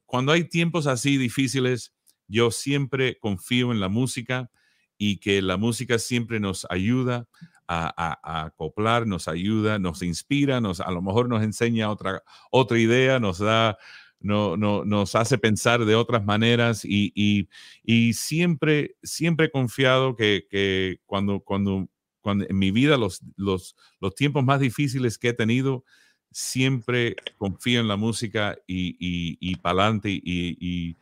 cuando 0.06 0.32
hay 0.32 0.44
tiempos 0.44 0.86
así 0.86 1.18
difíciles, 1.18 1.92
yo 2.28 2.50
siempre 2.50 3.18
confío 3.18 3.72
en 3.72 3.80
la 3.80 3.88
música 3.88 4.50
y 4.98 5.18
que 5.18 5.42
la 5.42 5.56
música 5.56 5.98
siempre 5.98 6.38
nos 6.40 6.66
ayuda 6.70 7.26
a, 7.66 8.44
acoplar, 8.44 9.06
nos 9.06 9.28
ayuda, 9.28 9.78
nos 9.78 10.02
inspira, 10.02 10.60
nos, 10.60 10.80
a 10.80 10.90
lo 10.90 11.02
mejor 11.02 11.28
nos 11.28 11.42
enseña 11.42 11.90
otra, 11.90 12.22
otra 12.50 12.78
idea, 12.78 13.18
nos 13.18 13.38
da, 13.38 13.78
no, 14.20 14.56
no, 14.56 14.84
nos 14.84 15.14
hace 15.14 15.38
pensar 15.38 15.84
de 15.84 15.94
otras 15.94 16.24
maneras 16.24 16.84
y, 16.84 17.12
y, 17.82 18.12
siempre, 18.12 18.96
siempre 19.02 19.46
he 19.46 19.50
confiado 19.50 20.14
que, 20.16 20.46
que, 20.50 21.00
cuando, 21.06 21.40
cuando, 21.40 21.88
cuando 22.20 22.46
en 22.48 22.58
mi 22.58 22.70
vida 22.70 22.96
los, 22.96 23.22
los, 23.36 23.74
los 24.00 24.14
tiempos 24.14 24.44
más 24.44 24.60
difíciles 24.60 25.18
que 25.18 25.28
he 25.28 25.34
tenido, 25.34 25.84
siempre 26.30 27.16
confío 27.36 27.80
en 27.80 27.88
la 27.88 27.96
música 27.96 28.56
y, 28.66 28.96
y, 29.00 29.36
y 29.40 29.56
para 29.56 29.82
adelante 29.82 30.10
y, 30.10 30.20
y 30.24 30.96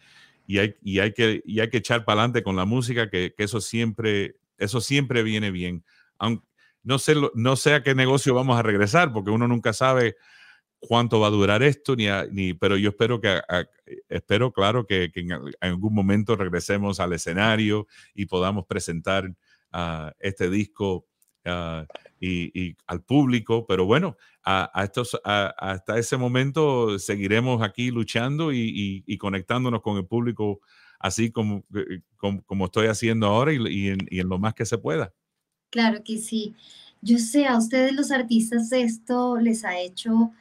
hay, 0.58 0.74
y 0.82 0.98
hay, 0.98 1.12
que, 1.12 1.42
y 1.44 1.60
hay 1.60 1.68
que 1.70 1.78
echar 1.78 2.04
para 2.04 2.20
adelante 2.20 2.42
con 2.42 2.56
la 2.56 2.64
música, 2.64 3.10
que, 3.10 3.34
que, 3.36 3.44
eso, 3.44 3.60
siempre, 3.60 4.36
eso 4.58 4.80
siempre 4.80 5.22
viene 5.22 5.50
bien. 5.50 5.84
No, 6.82 6.98
sé, 6.98 7.14
no 7.34 7.56
sé 7.56 7.74
a 7.74 7.82
qué 7.82 7.94
negocio 7.94 8.34
vamos 8.34 8.58
a 8.58 8.62
regresar, 8.62 9.12
porque 9.12 9.30
uno 9.30 9.46
nunca 9.46 9.72
sabe 9.72 10.16
cuánto 10.78 11.20
va 11.20 11.26
a 11.26 11.30
durar 11.30 11.62
esto, 11.62 11.94
ni, 11.94 12.06
ni 12.30 12.54
pero 12.54 12.76
yo 12.76 12.90
espero 12.90 13.20
que, 13.20 13.40
espero, 14.08 14.52
claro, 14.52 14.86
que, 14.86 15.10
en 15.14 15.30
algún 15.60 15.94
momento 15.94 16.36
regresemos 16.36 17.00
al 17.00 17.12
escenario 17.12 17.86
y 18.14 18.26
podamos 18.26 18.64
presentar 18.66 19.28
uh, 19.72 20.10
este 20.18 20.48
disco 20.48 21.06
uh, 21.46 21.84
y, 22.20 22.60
y, 22.60 22.76
al 22.86 23.02
público, 23.02 23.66
pero 23.66 23.86
bueno, 23.86 24.16
a, 24.44 24.70
estos, 24.84 25.18
hasta 25.24 25.98
ese 25.98 26.16
momento 26.16 26.98
seguiremos 26.98 27.62
aquí 27.62 27.90
luchando 27.90 28.52
y, 28.52 29.16
conectándonos 29.18 29.82
con 29.82 29.96
el 29.96 30.06
público 30.06 30.60
así 30.98 31.30
como, 31.30 31.64
eh, 31.74 32.00
como, 32.16 32.66
estoy 32.66 32.88
haciendo 32.88 33.26
ahora 33.26 33.52
y, 33.52 33.88
en, 33.88 33.98
en, 34.10 34.28
lo 34.28 34.38
más 34.38 34.54
que 34.54 34.66
se 34.66 34.78
pueda. 34.78 35.12
Claro 35.70 36.02
que 36.04 36.18
sí. 36.18 36.54
Yo 37.00 37.18
sé, 37.18 37.46
a 37.46 37.56
ustedes 37.56 37.94
los 37.94 38.10
artistas 38.10 38.70
esto 38.72 39.38
les 39.38 39.64
ha 39.64 39.78
hecho 39.78 40.32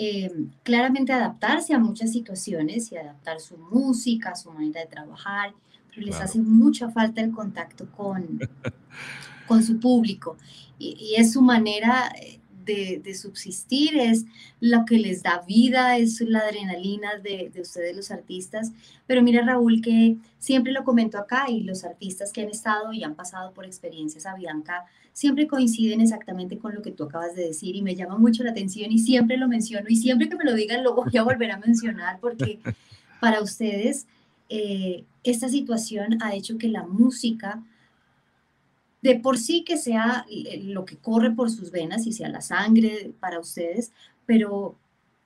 eh, 0.00 0.30
claramente 0.62 1.12
adaptarse 1.12 1.74
a 1.74 1.78
muchas 1.80 2.12
situaciones 2.12 2.92
y 2.92 2.96
adaptar 2.96 3.40
su 3.40 3.56
música, 3.56 4.36
su 4.36 4.52
manera 4.52 4.80
de 4.80 4.86
trabajar, 4.86 5.52
pero 5.88 6.02
les 6.02 6.20
hace 6.20 6.38
mucha 6.38 6.88
falta 6.88 7.20
el 7.20 7.32
contacto 7.32 7.90
con, 7.90 8.38
con 9.48 9.64
su 9.64 9.80
público 9.80 10.36
y, 10.78 10.96
y 11.00 11.20
es 11.20 11.32
su 11.32 11.42
manera 11.42 12.12
eh, 12.16 12.38
de, 12.74 13.14
subsistir, 13.14 13.96
es 13.98 14.26
lo 14.60 14.84
que 14.84 14.98
les 14.98 15.22
da 15.22 15.42
vida, 15.46 15.96
es 15.96 16.20
la 16.20 16.40
adrenalina 16.40 17.16
de, 17.16 17.50
ustedes 17.60 17.96
los 17.96 18.10
artistas. 18.10 18.72
Pero 19.06 19.22
mira 19.22 19.42
Raúl, 19.42 19.80
que 19.80 20.16
siempre 20.38 20.72
lo 20.72 20.84
comento 20.84 21.18
acá 21.18 21.46
y 21.48 21.62
los 21.62 21.84
artistas 21.84 22.32
que 22.32 22.42
han 22.42 22.50
estado 22.50 22.92
y 22.92 23.02
han 23.04 23.14
pasado 23.14 23.52
por 23.52 23.64
experiencias 23.64 24.26
a 24.26 24.34
Bianca 24.34 24.84
siempre 25.12 25.48
coinciden 25.48 26.00
exactamente 26.00 26.58
con 26.58 26.74
lo 26.74 26.82
que 26.82 26.92
tú 26.92 27.04
acabas 27.04 27.34
de 27.34 27.46
decir 27.46 27.74
y 27.74 27.82
me 27.82 27.96
llama 27.96 28.18
mucho 28.18 28.44
la 28.44 28.52
atención 28.52 28.92
y 28.92 29.00
siempre 29.00 29.36
lo 29.36 29.48
menciono 29.48 29.86
y 29.88 29.96
siempre 29.96 30.28
que 30.28 30.36
me 30.36 30.44
lo 30.44 30.54
digan 30.54 30.84
lo 30.84 30.94
voy 30.94 31.16
a 31.16 31.24
volver 31.24 31.50
a 31.50 31.58
mencionar 31.58 32.20
porque 32.20 32.60
para 33.20 33.42
ustedes 33.42 34.06
eh, 34.48 35.04
esta 35.24 35.48
situación 35.48 36.22
ha 36.22 36.36
hecho 36.36 36.56
que 36.56 36.68
la 36.68 36.84
música 36.84 37.64
de 39.02 39.16
por 39.16 39.38
sí 39.38 39.64
que 39.64 39.76
sea 39.76 40.26
lo 40.62 40.84
que 40.84 40.96
corre 40.96 41.30
por 41.30 41.50
sus 41.50 41.70
venas 41.70 42.06
y 42.06 42.12
sea 42.12 42.28
la 42.28 42.40
sangre 42.40 43.12
para 43.20 43.38
ustedes, 43.38 43.92
pero 44.26 44.76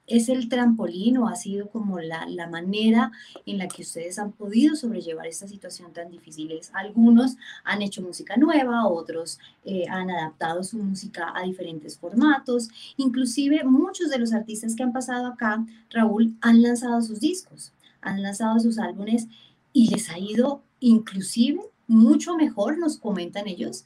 es 0.07 0.29
el 0.29 0.49
trampolín 0.49 1.17
o 1.19 1.29
ha 1.29 1.37
sido 1.37 1.71
como 1.71 2.01
la, 2.01 2.27
la, 2.27 2.49
manera 2.49 3.13
en 3.47 3.59
la 3.59 3.69
que 3.69 3.83
ustedes 3.83 4.19
han 4.19 4.33
podido 4.33 4.75
sobrellevar 4.75 5.27
esta 5.27 5.47
situación 5.47 5.93
tan 5.93 6.11
difícil. 6.11 6.53
Algunos 6.73 7.37
han 7.65 7.83
hecho 7.83 8.03
música 8.03 8.37
nueva, 8.37 8.87
otros 8.89 9.39
eh, 9.65 9.85
han 9.89 10.11
adaptado 10.11 10.65
su 10.65 10.79
música 10.79 11.33
a 11.35 11.45
diferentes 11.45 11.99
formatos. 11.99 12.69
Inclusive 12.97 13.65
muchos 13.65 14.11
de 14.11 14.19
los 14.19 14.33
artistas 14.33 14.75
que 14.75 14.83
han 14.83 14.93
pasado 14.93 15.29
acá, 15.29 15.65
Raúl, 15.91 16.37
han 16.41 16.63
lanzado 16.63 17.01
sus 17.01 17.21
discos, 17.21 17.73
han 18.01 18.23
lanzado 18.23 18.59
sus 18.59 18.79
álbumes 18.79 19.29
y 19.73 19.89
les 19.89 20.11
ha 20.11 20.19
ido 20.19 20.63
inclusive 20.81 21.61
mucho 21.87 22.37
mejor, 22.37 22.79
nos 22.79 22.99
comentan 22.99 23.49
ellos, 23.49 23.85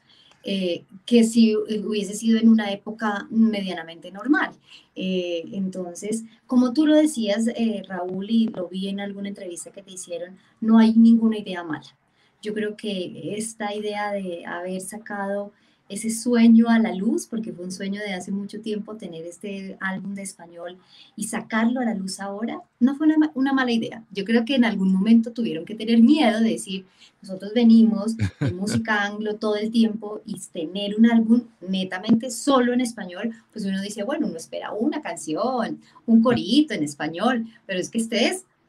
eh, 0.48 0.84
que 1.04 1.24
si 1.24 1.56
hubiese 1.56 2.14
sido 2.14 2.38
en 2.38 2.48
una 2.48 2.70
época 2.70 3.26
medianamente 3.30 4.12
normal. 4.12 4.52
Eh, 4.94 5.42
entonces, 5.52 6.24
como 6.46 6.72
tú 6.72 6.86
lo 6.86 6.94
decías, 6.94 7.48
eh, 7.48 7.82
Raúl, 7.88 8.30
y 8.30 8.46
lo 8.48 8.68
vi 8.68 8.88
en 8.88 9.00
alguna 9.00 9.28
entrevista 9.28 9.72
que 9.72 9.82
te 9.82 9.92
hicieron, 9.92 10.36
no 10.60 10.78
hay 10.78 10.92
ninguna 10.94 11.38
idea 11.38 11.64
mala. 11.64 11.96
Yo 12.42 12.54
creo 12.54 12.76
que 12.76 13.34
esta 13.36 13.74
idea 13.74 14.12
de 14.12 14.46
haber 14.46 14.80
sacado 14.80 15.52
ese 15.88 16.10
sueño 16.10 16.68
a 16.68 16.78
la 16.78 16.94
luz, 16.94 17.26
porque 17.26 17.52
fue 17.52 17.64
un 17.64 17.72
sueño 17.72 18.00
de 18.00 18.14
hace 18.14 18.32
mucho 18.32 18.60
tiempo 18.60 18.96
tener 18.96 19.24
este 19.24 19.76
álbum 19.80 20.14
de 20.14 20.22
español 20.22 20.78
y 21.14 21.24
sacarlo 21.24 21.80
a 21.80 21.84
la 21.84 21.94
luz 21.94 22.20
ahora, 22.20 22.60
no 22.80 22.96
fue 22.96 23.06
una, 23.34 23.52
mala 23.52 23.70
idea. 23.70 24.04
Yo 24.10 24.24
creo 24.24 24.44
que 24.44 24.56
en 24.56 24.64
algún 24.64 24.92
momento 24.92 25.32
tuvieron 25.32 25.64
que 25.64 25.74
tener 25.74 26.00
miedo 26.02 26.40
de 26.40 26.50
decir, 26.50 26.86
nosotros 27.22 27.52
venimos 27.54 28.16
de 28.16 28.50
música 28.52 29.04
anglo 29.04 29.36
todo 29.36 29.56
el 29.56 29.70
tiempo 29.70 30.20
y 30.26 30.40
tener 30.52 30.96
un 30.96 31.10
álbum 31.10 31.42
netamente 31.60 32.30
solo 32.30 32.72
en 32.72 32.80
español, 32.80 33.32
pues 33.52 33.64
uno 33.64 33.80
dice, 33.80 34.02
bueno, 34.02 34.26
uno 34.26 34.36
espera 34.36 34.72
una 34.72 35.00
canción, 35.00 35.80
un 36.06 36.22
corito 36.22 36.74
en 36.74 36.82
español, 36.82 37.46
pero 37.66 37.80
es 37.80 37.90
que 37.90 37.98
este 37.98 38.26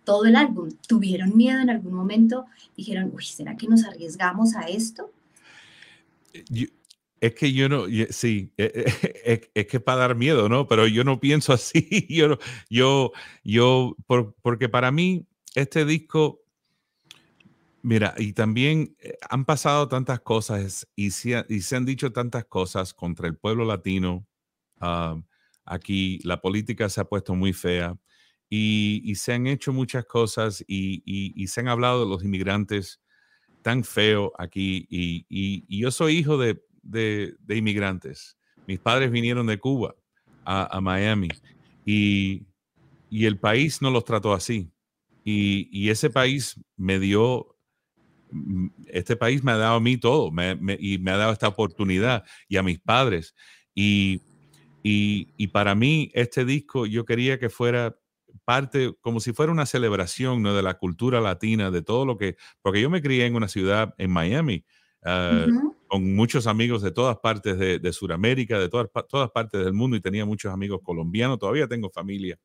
todo 0.08 0.24
el 0.26 0.38
álbum. 0.38 0.70
¿Tuvieron 0.88 1.36
miedo 1.36 1.60
en 1.60 1.70
algún 1.70 1.94
momento? 1.94 2.46
Dijeron, 2.78 3.12
uy, 3.14 3.26
¿será 3.26 3.58
que 3.58 3.68
nos 3.68 3.84
arriesgamos 3.84 4.56
a 4.56 4.62
esto? 4.62 5.12
Es 7.20 7.34
que 7.34 7.52
yo 7.52 7.68
no, 7.68 7.86
sí, 8.10 8.54
e, 8.58 8.86
e, 9.26 9.52
es, 9.54 9.68
que 9.68 9.80
para 9.80 10.00
dar 10.00 10.16
miedo, 10.16 10.50
¿no? 10.50 10.68
Pero 10.68 10.88
yo 10.88 11.04
no 11.04 11.20
pienso 11.20 11.54
así. 11.54 12.06
Yo, 12.10 12.38
yo, 12.70 13.12
yo, 13.44 13.96
porque 14.42 14.70
para 14.70 14.92
mí 14.92 15.26
este 15.56 15.86
disco, 15.86 16.44
mira, 17.82 18.14
y 18.18 18.34
también 18.34 18.96
eh, 19.00 19.18
han 19.30 19.46
pasado 19.46 19.88
tantas 19.88 20.20
cosas 20.22 20.88
y 20.96 21.12
se, 21.12 21.46
y 21.50 21.62
se 21.62 21.76
han 21.76 21.86
dicho 21.86 22.12
tantas 22.12 22.46
cosas 22.46 22.94
contra 22.94 23.28
el 23.28 23.36
pueblo 23.36 23.66
latino. 23.66 24.28
Ah, 24.80 25.20
aquí 25.66 26.20
la 26.24 26.40
política 26.40 26.88
se 26.90 27.02
ha 27.02 27.06
puesto 27.06 27.34
muy 27.34 27.52
fea 27.52 27.98
y, 28.50 29.16
se 29.16 29.34
han 29.34 29.48
hecho 29.48 29.74
muchas 29.74 30.06
cosas 30.06 30.64
y, 30.68 31.02
y, 31.06 31.48
se 31.48 31.62
han 31.62 31.68
hablado 31.68 32.02
de 32.06 32.10
los 32.10 32.24
inmigrantes 32.24 33.02
tan 33.64 33.84
feo 33.84 34.32
aquí. 34.38 34.88
y 34.90 35.80
yo 35.82 35.92
soy 35.92 36.18
hijo 36.18 36.38
de 36.38 36.67
de, 36.88 37.36
inmigrantes. 37.50 38.38
Mis 38.66 38.80
padres 38.80 39.12
vinieron 39.12 39.48
de 39.48 39.60
Cuba 39.60 39.96
a, 40.44 40.80
Miami 40.82 41.30
y, 41.86 42.46
el 43.12 43.38
país 43.38 43.82
no 43.82 43.92
los 43.92 44.06
trató 44.06 44.34
así. 44.34 44.72
Y, 45.24 45.90
ese 45.90 46.10
país 46.10 46.60
me 46.76 47.00
dio, 47.00 47.56
mm, 48.32 48.68
este 48.88 49.16
país 49.16 49.44
me 49.44 49.52
ha 49.52 49.58
dado 49.58 49.76
a 49.76 49.80
mí 49.80 49.98
todo 49.98 50.32
y 50.80 50.98
me 51.00 51.12
ha 51.12 51.18
dado 51.18 51.34
esta 51.34 51.48
oportunidad 51.48 52.24
y 52.48 52.58
a 52.58 52.64
mis 52.64 52.80
padres. 52.80 53.36
Y, 53.74 54.22
y, 54.84 55.48
para 55.48 55.76
mí 55.76 56.12
este 56.14 56.46
disco 56.46 56.86
yo 56.86 57.06
quería 57.06 57.40
que 57.40 57.50
fuera 57.50 57.98
parte, 58.46 58.94
como 59.02 59.20
si 59.20 59.34
fuera 59.34 59.52
una 59.52 59.66
celebración 59.66 60.42
¿no? 60.42 60.56
de 60.56 60.64
la 60.64 60.76
cultura 60.76 61.20
latina, 61.20 61.72
de 61.72 61.82
todo 61.82 62.06
lo 62.06 62.18
que, 62.18 62.38
porque 62.62 62.82
yo 62.82 62.90
me 62.90 63.02
crié 63.02 63.26
en 63.26 63.36
una 63.36 63.50
ciudad 63.50 63.94
en 63.98 64.12
Miami. 64.12 64.64
Ah, 65.04 65.46
con 65.88 66.16
muchos 66.16 66.48
amigos 66.48 66.82
de 66.82 66.92
todas 66.92 67.18
partes 67.18 67.58
de, 67.58 67.80
de 67.80 67.94
Sudamérica, 67.94 68.60
de 68.60 68.68
todas, 68.68 68.88
todas 69.08 69.32
partes 69.32 69.64
del 69.64 69.74
mundo 69.74 69.96
y 69.96 70.02
tenía 70.02 70.26
muchos 70.26 70.52
amigos 70.52 70.82
colombianos. 70.84 71.40
Todavía 71.40 71.68
tengo 71.68 71.90
familia 71.90 72.38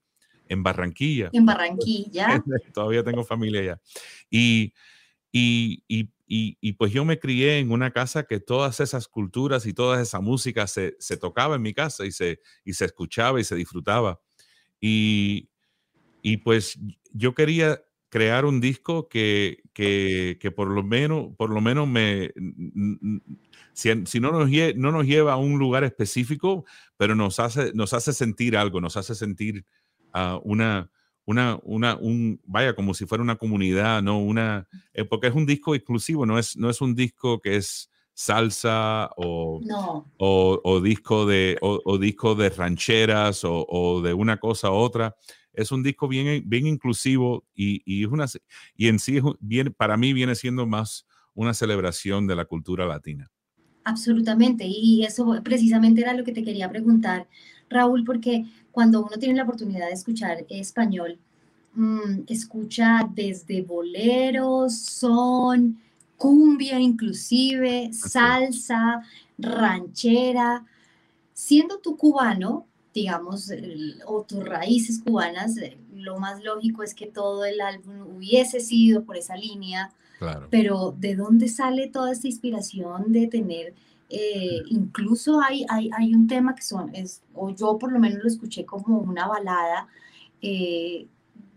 en 0.49 0.63
Barranquilla. 0.63 1.31
En 1.33 1.47
Barranquilla. 1.47 2.43
Todavía 2.75 3.03
tengo 3.03 3.25
familia 3.25 3.61
allá. 3.61 3.81
Y, 4.31 4.73
y, 5.33 5.83
y, 5.89 6.13
y, 6.29 6.73
pues 6.75 6.93
yo 6.93 7.05
me 7.05 7.19
crié 7.19 7.59
en 7.59 7.73
una 7.73 7.91
casa 7.91 8.25
que 8.25 8.39
todas 8.39 8.81
esas 8.81 9.09
culturas 9.09 9.67
y 9.67 9.73
toda 9.73 10.01
esa 10.01 10.21
música 10.21 10.67
se, 10.67 10.97
se 10.99 11.17
tocaba 11.17 11.57
en 11.57 11.63
mi 11.63 11.75
casa 11.75 12.05
y 12.05 12.13
se, 12.13 12.41
y 12.65 12.75
se 12.75 12.85
escuchaba 12.85 13.41
y 13.41 13.45
se 13.45 13.57
disfrutaba. 13.57 14.21
Y, 14.81 15.49
y 16.23 16.39
pues 16.39 16.79
yo 17.13 17.35
quería 17.35 17.83
crear 18.13 18.45
un 18.45 18.61
disco 18.61 19.09
que, 19.09 19.63
que, 19.73 20.37
que, 20.39 20.51
por 20.51 20.69
lo 20.69 20.83
menos, 20.83 21.35
por 21.39 21.49
lo 21.49 21.63
menos 21.63 21.89
me, 21.89 22.31
si, 23.73 23.89
si, 24.05 24.21
no, 24.21 24.33
nos 24.33 24.51
no 24.77 24.93
nos 24.93 25.07
lleva 25.07 25.33
a 25.33 25.39
un 25.39 25.59
lugar 25.59 25.83
específico, 25.83 26.67
pero 26.99 27.15
nos 27.15 27.41
hace, 27.41 27.73
nos 27.73 27.95
hace 27.95 28.13
sentir 28.13 28.55
algo, 28.55 28.83
nos 28.83 28.99
hace 28.99 29.15
sentir 29.15 29.65
uh, 30.15 30.39
una, 30.45 30.91
una, 31.25 31.59
una, 31.63 31.97
un, 31.97 32.39
vaya, 32.45 32.75
como 32.75 32.93
si 32.93 33.07
fuera 33.07 33.25
una 33.25 33.37
comunidad, 33.37 34.03
¿no? 34.03 34.21
Una, 34.21 34.69
eh, 34.93 35.07
porque 35.07 35.29
es 35.29 35.35
un 35.35 35.47
disco 35.47 35.75
exclusivo, 35.75 36.27
no 36.27 36.39
es, 36.39 36.55
no 36.55 36.69
es 36.69 36.83
un 36.83 36.95
disco 36.95 37.41
que 37.41 37.57
es 37.57 37.91
salsa 38.13 39.09
o, 39.17 39.59
o, 40.19 40.61
o, 40.63 40.81
disco 40.83 41.25
de, 41.25 41.57
o, 41.63 41.81
o, 41.83 41.97
disco 41.97 42.35
de 42.35 42.51
rancheras 42.51 43.41
o, 43.43 44.03
de 44.05 44.13
una 44.13 44.37
cosa 44.37 44.71
u 44.71 44.75
otra 44.75 45.17
es 45.53 45.73
un 45.73 45.83
disco 45.83 46.09
bien, 46.09 46.43
bien 46.47 46.67
inclusivo 46.67 47.45
y, 47.55 47.83
y, 47.85 48.05
una, 48.05 48.27
y 48.77 48.89
en 48.89 48.99
sí 48.99 49.21
bien, 49.41 49.75
para 49.77 49.97
mí 49.97 50.13
viene 50.13 50.35
siendo 50.35 50.67
más 50.67 51.07
una 51.35 51.55
celebración 51.55 52.27
de 52.27 52.37
la 52.37 52.45
cultura 52.45 52.87
latina. 52.87 53.31
Absolutamente, 53.85 54.65
y 54.67 55.05
eso 55.05 55.41
precisamente 55.43 56.03
era 56.03 56.15
lo 56.15 56.25
que 56.25 56.33
te 56.33 56.45
quería 56.45 56.71
preguntar, 56.71 57.29
Raúl, 57.69 58.05
porque 58.05 58.45
cuando 58.71 59.01
uno 59.05 59.17
tiene 59.19 59.35
la 59.35 59.43
oportunidad 59.43 59.89
de 59.89 59.95
escuchar 59.95 60.45
español, 60.49 61.19
mm, 61.75 62.23
escucha 62.29 63.09
desde 63.13 63.63
boleros, 63.63 64.77
son, 64.77 65.79
cumbia 66.17 66.79
inclusive, 66.79 67.91
salsa, 67.93 69.03
ranchera. 69.39 70.65
Siendo 71.33 71.79
tú 71.81 71.97
cubano, 71.97 72.69
digamos, 72.95 73.51
o 74.07 74.23
tus 74.23 74.45
raíces 74.45 75.01
cubanas, 75.05 75.57
eh, 75.57 75.79
lo 75.95 76.19
más 76.19 76.43
lógico 76.43 76.83
es 76.83 76.95
que 76.95 77.07
todo 77.07 77.45
el 77.45 77.61
álbum 77.61 78.17
hubiese 78.17 78.61
sido 78.61 79.05
por 79.05 79.17
esa 79.17 79.37
línea. 79.37 79.93
Claro. 80.19 80.49
Pero 80.51 80.95
¿de 80.99 81.17
dónde 81.17 81.49
sale 81.49 81.89
toda 81.89 82.13
esta 82.13 82.29
inspiración 82.29 83.13
de 83.13 83.27
tener, 83.27 83.75
eh, 84.15 84.63
incluso 84.67 85.41
hay, 85.41 85.65
hay, 85.71 85.89
hay, 85.97 86.15
un 86.15 86.27
tema 86.27 86.55
que 86.55 86.61
son, 86.61 86.95
es, 86.95 87.23
o 87.33 87.49
yo 87.49 87.79
por 87.79 87.91
lo 87.91 87.99
menos 87.99 88.23
lo 88.23 88.29
escuché 88.29 88.67
como 88.67 88.99
una 88.99 89.27
balada 89.27 89.89
eh, 90.43 91.07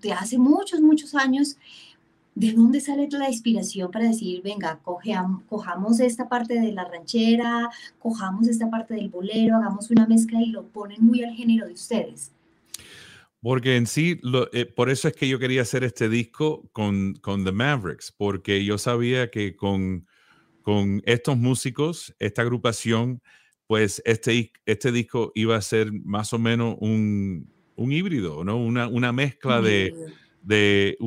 de 0.01 0.13
hace 0.13 0.37
muchos, 0.37 0.79
muchos 0.79 1.15
años, 1.15 1.57
¿de 2.35 2.51
dónde 2.51 2.81
sale 2.81 3.07
la 3.09 3.29
inspiración 3.29 3.89
para 3.89 4.09
decir, 4.09 4.41
venga, 4.43 4.81
cojamos 4.83 5.99
esta 6.01 6.27
parte 6.27 6.59
de 6.59 6.73
la 6.73 6.83
ranchera, 6.83 7.69
cojamos 7.97 8.47
esta 8.49 8.69
parte 8.69 8.93
del 8.93 9.09
bolero, 9.09 9.55
hagamos 9.55 9.89
una 9.89 10.05
mezcla 10.05 10.41
y 10.41 10.47
lo 10.47 10.67
ponen 10.67 11.03
muy 11.03 11.23
al 11.23 11.33
género 11.33 11.65
de 11.65 11.73
ustedes? 11.73 12.33
Porque 13.41 13.77
en 13.77 13.87
sí, 13.87 14.19
eh, 14.51 14.65
por 14.65 14.89
eso 14.89 15.07
es 15.07 15.15
que 15.15 15.29
yo 15.29 15.39
quería 15.39 15.61
hacer 15.61 15.83
este 15.83 16.09
disco 16.09 16.67
con, 16.73 17.13
con 17.21 17.45
The 17.45 17.51
Mavericks, 17.53 18.11
porque 18.11 18.65
yo 18.65 18.77
sabía 18.77 19.31
que 19.31 19.55
con, 19.55 20.05
con 20.61 21.01
estos 21.05 21.37
músicos, 21.37 22.13
esta 22.19 22.41
agrupación, 22.41 23.21
pues 23.67 24.01
este, 24.03 24.51
este 24.65 24.91
disco 24.91 25.31
iba 25.35 25.55
a 25.55 25.61
ser 25.61 25.91
más 25.93 26.33
o 26.33 26.39
menos 26.39 26.75
un, 26.79 27.47
un 27.75 27.91
híbrido, 27.91 28.43
¿no? 28.43 28.57
Una, 28.57 28.87
una 28.87 29.13
mezcla 29.13 29.61
de 29.61 29.93
de, 30.45 30.97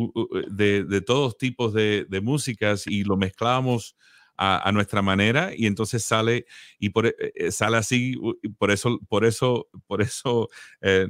de, 0.51 0.85
de 0.85 1.01
todos 1.01 1.39
tipos 1.39 1.73
de, 1.73 2.07
de, 2.09 2.21
músicas 2.21 2.87
y 2.87 3.05
lo 3.05 3.17
mezclamos 3.17 3.97
a, 4.37 4.69
a, 4.69 4.73
nuestra 4.73 5.01
manera 5.01 5.53
y 5.57 5.67
entonces 5.67 6.05
sale 6.05 6.47
y 6.79 6.91
por, 6.91 7.07
eh, 7.07 7.15
eh, 7.35 7.51
sale 7.53 7.77
así 7.77 8.17
por 8.59 8.71
eso 8.71 8.99
por 9.09 9.25
eso 9.25 9.69
por 9.87 10.03
eso 10.03 10.49
eh, 10.81 11.09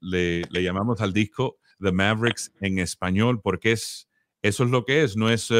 le, 0.00 0.42
le, 0.50 0.62
llamamos 0.62 1.00
al 1.00 1.12
disco 1.12 1.58
The 1.80 1.92
Mavericks 1.92 2.52
en 2.60 2.78
español 2.78 3.40
porque 3.42 3.72
es 3.72 4.08
eso 4.42 4.64
es 4.64 4.70
lo 4.70 4.84
que 4.84 5.04
es 5.04 5.16
no 5.16 5.28
es 5.30 5.50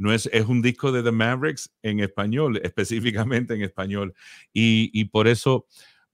no 0.00 0.14
es, 0.14 0.30
es 0.32 0.46
un 0.46 0.62
disco 0.62 0.92
de 0.92 1.02
The 1.02 1.12
Mavericks 1.12 1.70
en 1.82 2.00
español, 2.00 2.58
específicamente 2.64 3.52
en 3.52 3.60
español. 3.60 4.14
Y, 4.50 4.90
y 4.98 5.04
por 5.04 5.28
eso 5.28 5.66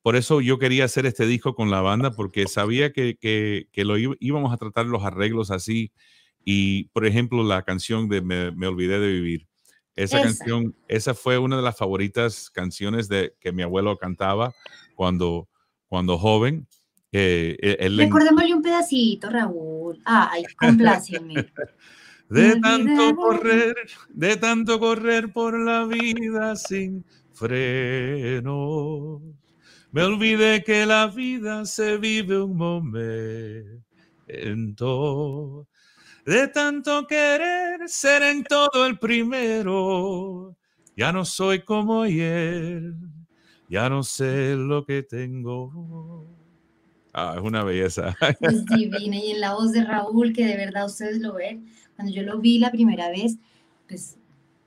por 0.07 0.15
eso 0.15 0.41
yo 0.41 0.61
quería 0.61 0.85
hacer 0.85 1.05
este 1.05 1.27
disco 1.27 1.57
con 1.57 1.69
la 1.69 1.81
banda, 1.81 2.13
porque 2.13 2.47
sabía 2.47 2.93
que, 2.93 3.17
que, 3.19 3.85
lo 3.85 3.99
íbamos 3.99 4.53
a 4.53 4.57
tratar 4.57 4.87
los 4.87 5.03
arreglos 5.03 5.51
así. 5.51 5.91
Y, 6.45 6.85
por 6.91 7.07
ejemplo, 7.07 7.43
la 7.43 7.63
canción 7.63 8.09
de 8.09 8.23
Me, 8.23 8.69
Olvidé 8.69 9.01
de 9.01 9.09
Vivir. 9.09 9.49
Esa, 9.97 10.23
canción, 10.23 10.77
esa 10.87 11.13
fue 11.13 11.39
una 11.39 11.57
de 11.57 11.63
las 11.63 11.77
favoritas 11.77 12.51
canciones 12.51 13.09
de, 13.09 13.35
que 13.41 13.51
mi 13.51 13.65
abuelo 13.65 13.97
cantaba 13.97 14.55
cuando, 14.95 15.49
cuando 15.89 16.19
joven. 16.19 16.69
Eh, 17.11 17.57
Recordémosle 17.97 18.55
un 18.55 18.63
pedacito, 18.63 19.29
Raúl. 19.29 20.01
Ay, 20.05 20.45
compláceme. 20.57 21.35
de 22.31 22.61
tanto 22.61 23.17
correr, 23.17 23.75
de 24.11 24.37
tanto 24.37 24.79
correr 24.79 25.33
por 25.33 25.59
la 25.59 25.85
vida 25.85 26.55
sin 26.55 27.05
freno. 27.33 29.21
Me 29.97 30.03
olvidé 30.03 30.63
que 30.63 30.85
la 30.85 31.07
vida 31.07 31.65
se 31.65 31.97
vive 31.97 32.43
un 32.43 32.55
momento. 32.55 33.81
De 36.27 36.49
tanto 36.49 37.07
querer 37.07 37.89
ser 37.89 38.23
en 38.23 38.45
todo 38.45 38.85
el 38.85 38.99
primero, 38.99 40.55
ya 40.95 41.13
no 41.13 41.25
soy 41.25 41.63
como 41.63 42.03
ayer, 42.03 42.93
ya 43.71 43.89
no 43.89 44.03
sé 44.03 44.55
lo 44.55 44.85
que 44.85 45.03
tengo. 45.03 46.27
Ah, 47.15 47.37
es 47.39 47.43
una 47.43 47.65
belleza. 47.65 48.15
Es 48.43 48.67
divina. 48.67 49.17
Y 49.17 49.31
en 49.31 49.41
la 49.41 49.55
voz 49.55 49.73
de 49.73 49.83
Raúl, 49.83 50.35
que 50.35 50.45
de 50.45 50.59
verdad 50.59 50.85
ustedes 50.85 51.23
lo 51.23 51.33
ven, 51.33 51.73
cuando 51.95 52.13
yo 52.13 52.23
lo 52.23 52.39
vi 52.39 52.59
la 52.59 52.71
primera 52.71 53.09
vez, 53.09 53.39
pues 53.89 54.19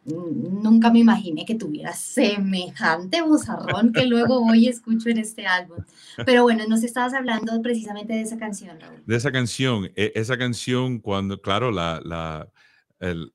nunca 0.05 0.91
me 0.91 0.99
imaginé 0.99 1.45
que 1.45 1.55
tuviera 1.55 1.93
semejante 1.93 3.21
bozarrón 3.21 3.91
que 3.93 4.05
luego 4.05 4.41
voy 4.41 4.65
y 4.65 4.67
escucho 4.67 5.09
en 5.09 5.17
este 5.19 5.45
álbum. 5.45 5.83
Pero 6.25 6.43
bueno, 6.43 6.65
nos 6.67 6.83
estabas 6.83 7.13
hablando 7.13 7.62
precisamente 7.62 8.13
de 8.13 8.21
esa 8.21 8.38
canción, 8.38 8.79
Raúl. 8.79 9.01
De 9.05 9.15
esa 9.15 9.31
canción, 9.31 9.91
e, 9.95 10.12
esa 10.15 10.38
canción 10.38 10.99
cuando, 10.99 11.41
claro, 11.41 11.71
la, 11.71 12.01
la, 12.03 12.47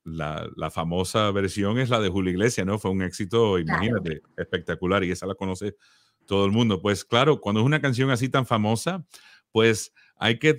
la, 0.04 0.70
famosa 0.70 1.30
versión 1.30 1.78
es 1.78 1.90
la 1.90 2.00
de 2.00 2.08
Julio 2.08 2.32
Iglesias, 2.32 2.66
¿no? 2.66 2.78
Fue 2.78 2.90
un 2.90 3.02
éxito, 3.02 3.58
imagínate, 3.58 4.22
espectacular 4.36 5.04
y 5.04 5.10
esa 5.10 5.26
la 5.26 5.34
conoce 5.34 5.76
todo 6.26 6.44
el 6.46 6.52
mundo. 6.52 6.80
Pues 6.80 7.04
claro, 7.04 7.40
cuando 7.40 7.60
es 7.60 7.66
una 7.66 7.80
canción 7.80 8.10
así 8.10 8.28
tan 8.28 8.46
famosa, 8.46 9.04
pues 9.52 9.92
hay 10.24 10.38
que 10.38 10.56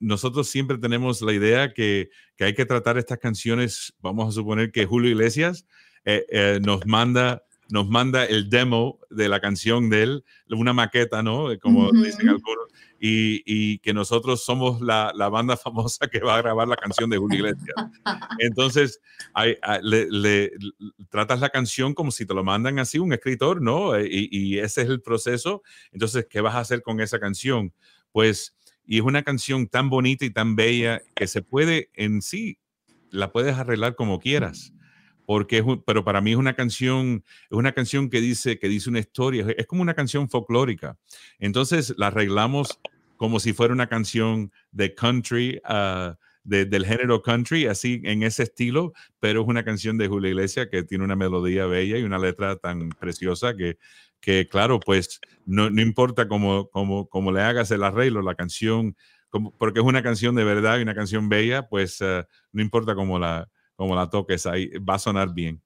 nosotros 0.00 0.48
siempre 0.48 0.78
tenemos 0.78 1.20
la 1.20 1.34
idea 1.34 1.74
que, 1.74 2.08
que, 2.34 2.44
hay 2.44 2.54
que 2.54 2.64
tratar 2.64 2.96
estas 2.96 3.18
canciones, 3.18 3.92
vamos 4.00 4.26
a 4.26 4.32
suponer 4.32 4.72
que 4.72 4.86
Julio 4.86 5.10
Iglesias 5.10 5.66
eh, 6.06 6.24
eh, 6.30 6.60
nos 6.64 6.86
manda 6.86 7.42
nos 7.68 7.86
manda 7.88 8.24
el 8.24 8.48
demo 8.48 9.00
de 9.10 9.28
la 9.28 9.40
canción 9.40 9.90
de 9.90 10.04
él, 10.04 10.24
una 10.48 10.72
maqueta, 10.72 11.20
¿no? 11.20 11.48
Como 11.60 11.90
dicen 11.90 12.28
algunos, 12.28 12.68
y, 12.98 13.42
y, 13.44 13.80
que 13.80 13.92
nosotros 13.92 14.44
somos 14.44 14.80
la, 14.80 15.12
la, 15.14 15.28
banda 15.28 15.56
famosa 15.62 16.06
que 16.06 16.20
va 16.20 16.36
a 16.36 16.42
grabar 16.42 16.68
la 16.68 16.76
canción 16.76 17.10
de 17.10 17.18
Julio 17.18 17.40
Iglesias. 17.40 17.74
Entonces, 18.38 19.00
hay, 19.34 19.56
le, 19.82 20.06
le, 20.08 20.52
tratas 21.10 21.40
la 21.40 21.50
canción 21.50 21.92
como 21.92 22.12
si 22.12 22.24
te 22.24 22.34
lo 22.34 22.44
mandan 22.44 22.78
así 22.78 23.00
un 23.00 23.12
escritor, 23.12 23.60
¿no? 23.60 23.98
Y, 24.00 24.28
y, 24.30 24.58
ese 24.58 24.82
es 24.82 24.88
el 24.88 25.02
proceso. 25.02 25.62
Entonces, 25.90 26.26
¿qué 26.30 26.40
vas 26.40 26.54
a 26.54 26.60
hacer 26.60 26.82
con 26.82 27.00
esa 27.00 27.18
canción? 27.18 27.74
Pues 28.12 28.56
y 28.86 28.98
es 28.98 29.02
una 29.02 29.22
canción 29.22 29.66
tan 29.66 29.90
bonita 29.90 30.24
y 30.24 30.30
tan 30.30 30.56
bella 30.56 31.02
que 31.14 31.26
se 31.26 31.42
puede 31.42 31.90
en 31.94 32.22
sí, 32.22 32.58
la 33.10 33.32
puedes 33.32 33.56
arreglar 33.56 33.96
como 33.96 34.20
quieras. 34.20 34.72
Porque 35.26 35.64
pero 35.84 36.04
para 36.04 36.20
mí 36.20 36.30
es 36.30 36.36
una 36.36 36.54
canción, 36.54 37.24
es 37.50 37.56
una 37.56 37.72
canción 37.72 38.08
que 38.10 38.20
dice, 38.20 38.60
que 38.60 38.68
dice 38.68 38.88
una 38.88 39.00
historia, 39.00 39.44
es 39.56 39.66
como 39.66 39.82
una 39.82 39.94
canción 39.94 40.28
folclórica. 40.28 40.96
Entonces 41.40 41.94
la 41.96 42.08
arreglamos 42.08 42.78
como 43.16 43.40
si 43.40 43.52
fuera 43.52 43.74
una 43.74 43.88
canción 43.88 44.52
de 44.70 44.94
country, 44.94 45.60
ah, 45.64 46.16
del 46.44 46.86
género 46.86 47.22
country, 47.22 47.66
así 47.66 48.00
en 48.04 48.22
ese 48.22 48.44
estilo, 48.44 48.92
pero 49.18 49.42
es 49.42 49.48
una 49.48 49.64
canción 49.64 49.98
de 49.98 50.06
Julio 50.06 50.30
Iglesias 50.30 50.68
que 50.70 50.84
tiene 50.84 51.02
una 51.02 51.16
melodía 51.16 51.66
bella 51.66 51.98
y 51.98 52.04
una 52.04 52.20
letra 52.20 52.54
tan 52.54 52.90
preciosa 52.90 53.56
que 53.56 53.78
que 54.26 54.48
claro, 54.48 54.80
pues 54.80 55.20
no, 55.44 55.70
no 55.70 55.80
importa 55.80 56.26
cómo, 56.26 56.68
cómo, 56.72 57.08
cómo, 57.08 57.30
le 57.30 57.42
hagas 57.42 57.70
el 57.70 57.84
arreglo, 57.84 58.22
la 58.22 58.34
canción, 58.34 58.96
como, 59.30 59.52
porque 59.52 59.78
es 59.78 59.86
una 59.86 60.02
canción 60.02 60.34
de 60.34 60.42
verdad 60.42 60.80
y 60.80 60.82
una 60.82 60.96
canción 60.96 61.28
bella, 61.28 61.68
pues 61.68 62.00
uh, 62.00 62.24
no 62.50 62.60
importa 62.60 62.96
cómo 62.96 63.20
la, 63.20 63.48
cómo 63.76 63.94
la 63.94 64.10
toques, 64.10 64.44
ahí 64.46 64.68
va 64.78 64.94
a 64.94 64.98
sonar 64.98 65.32
bien. 65.32 65.62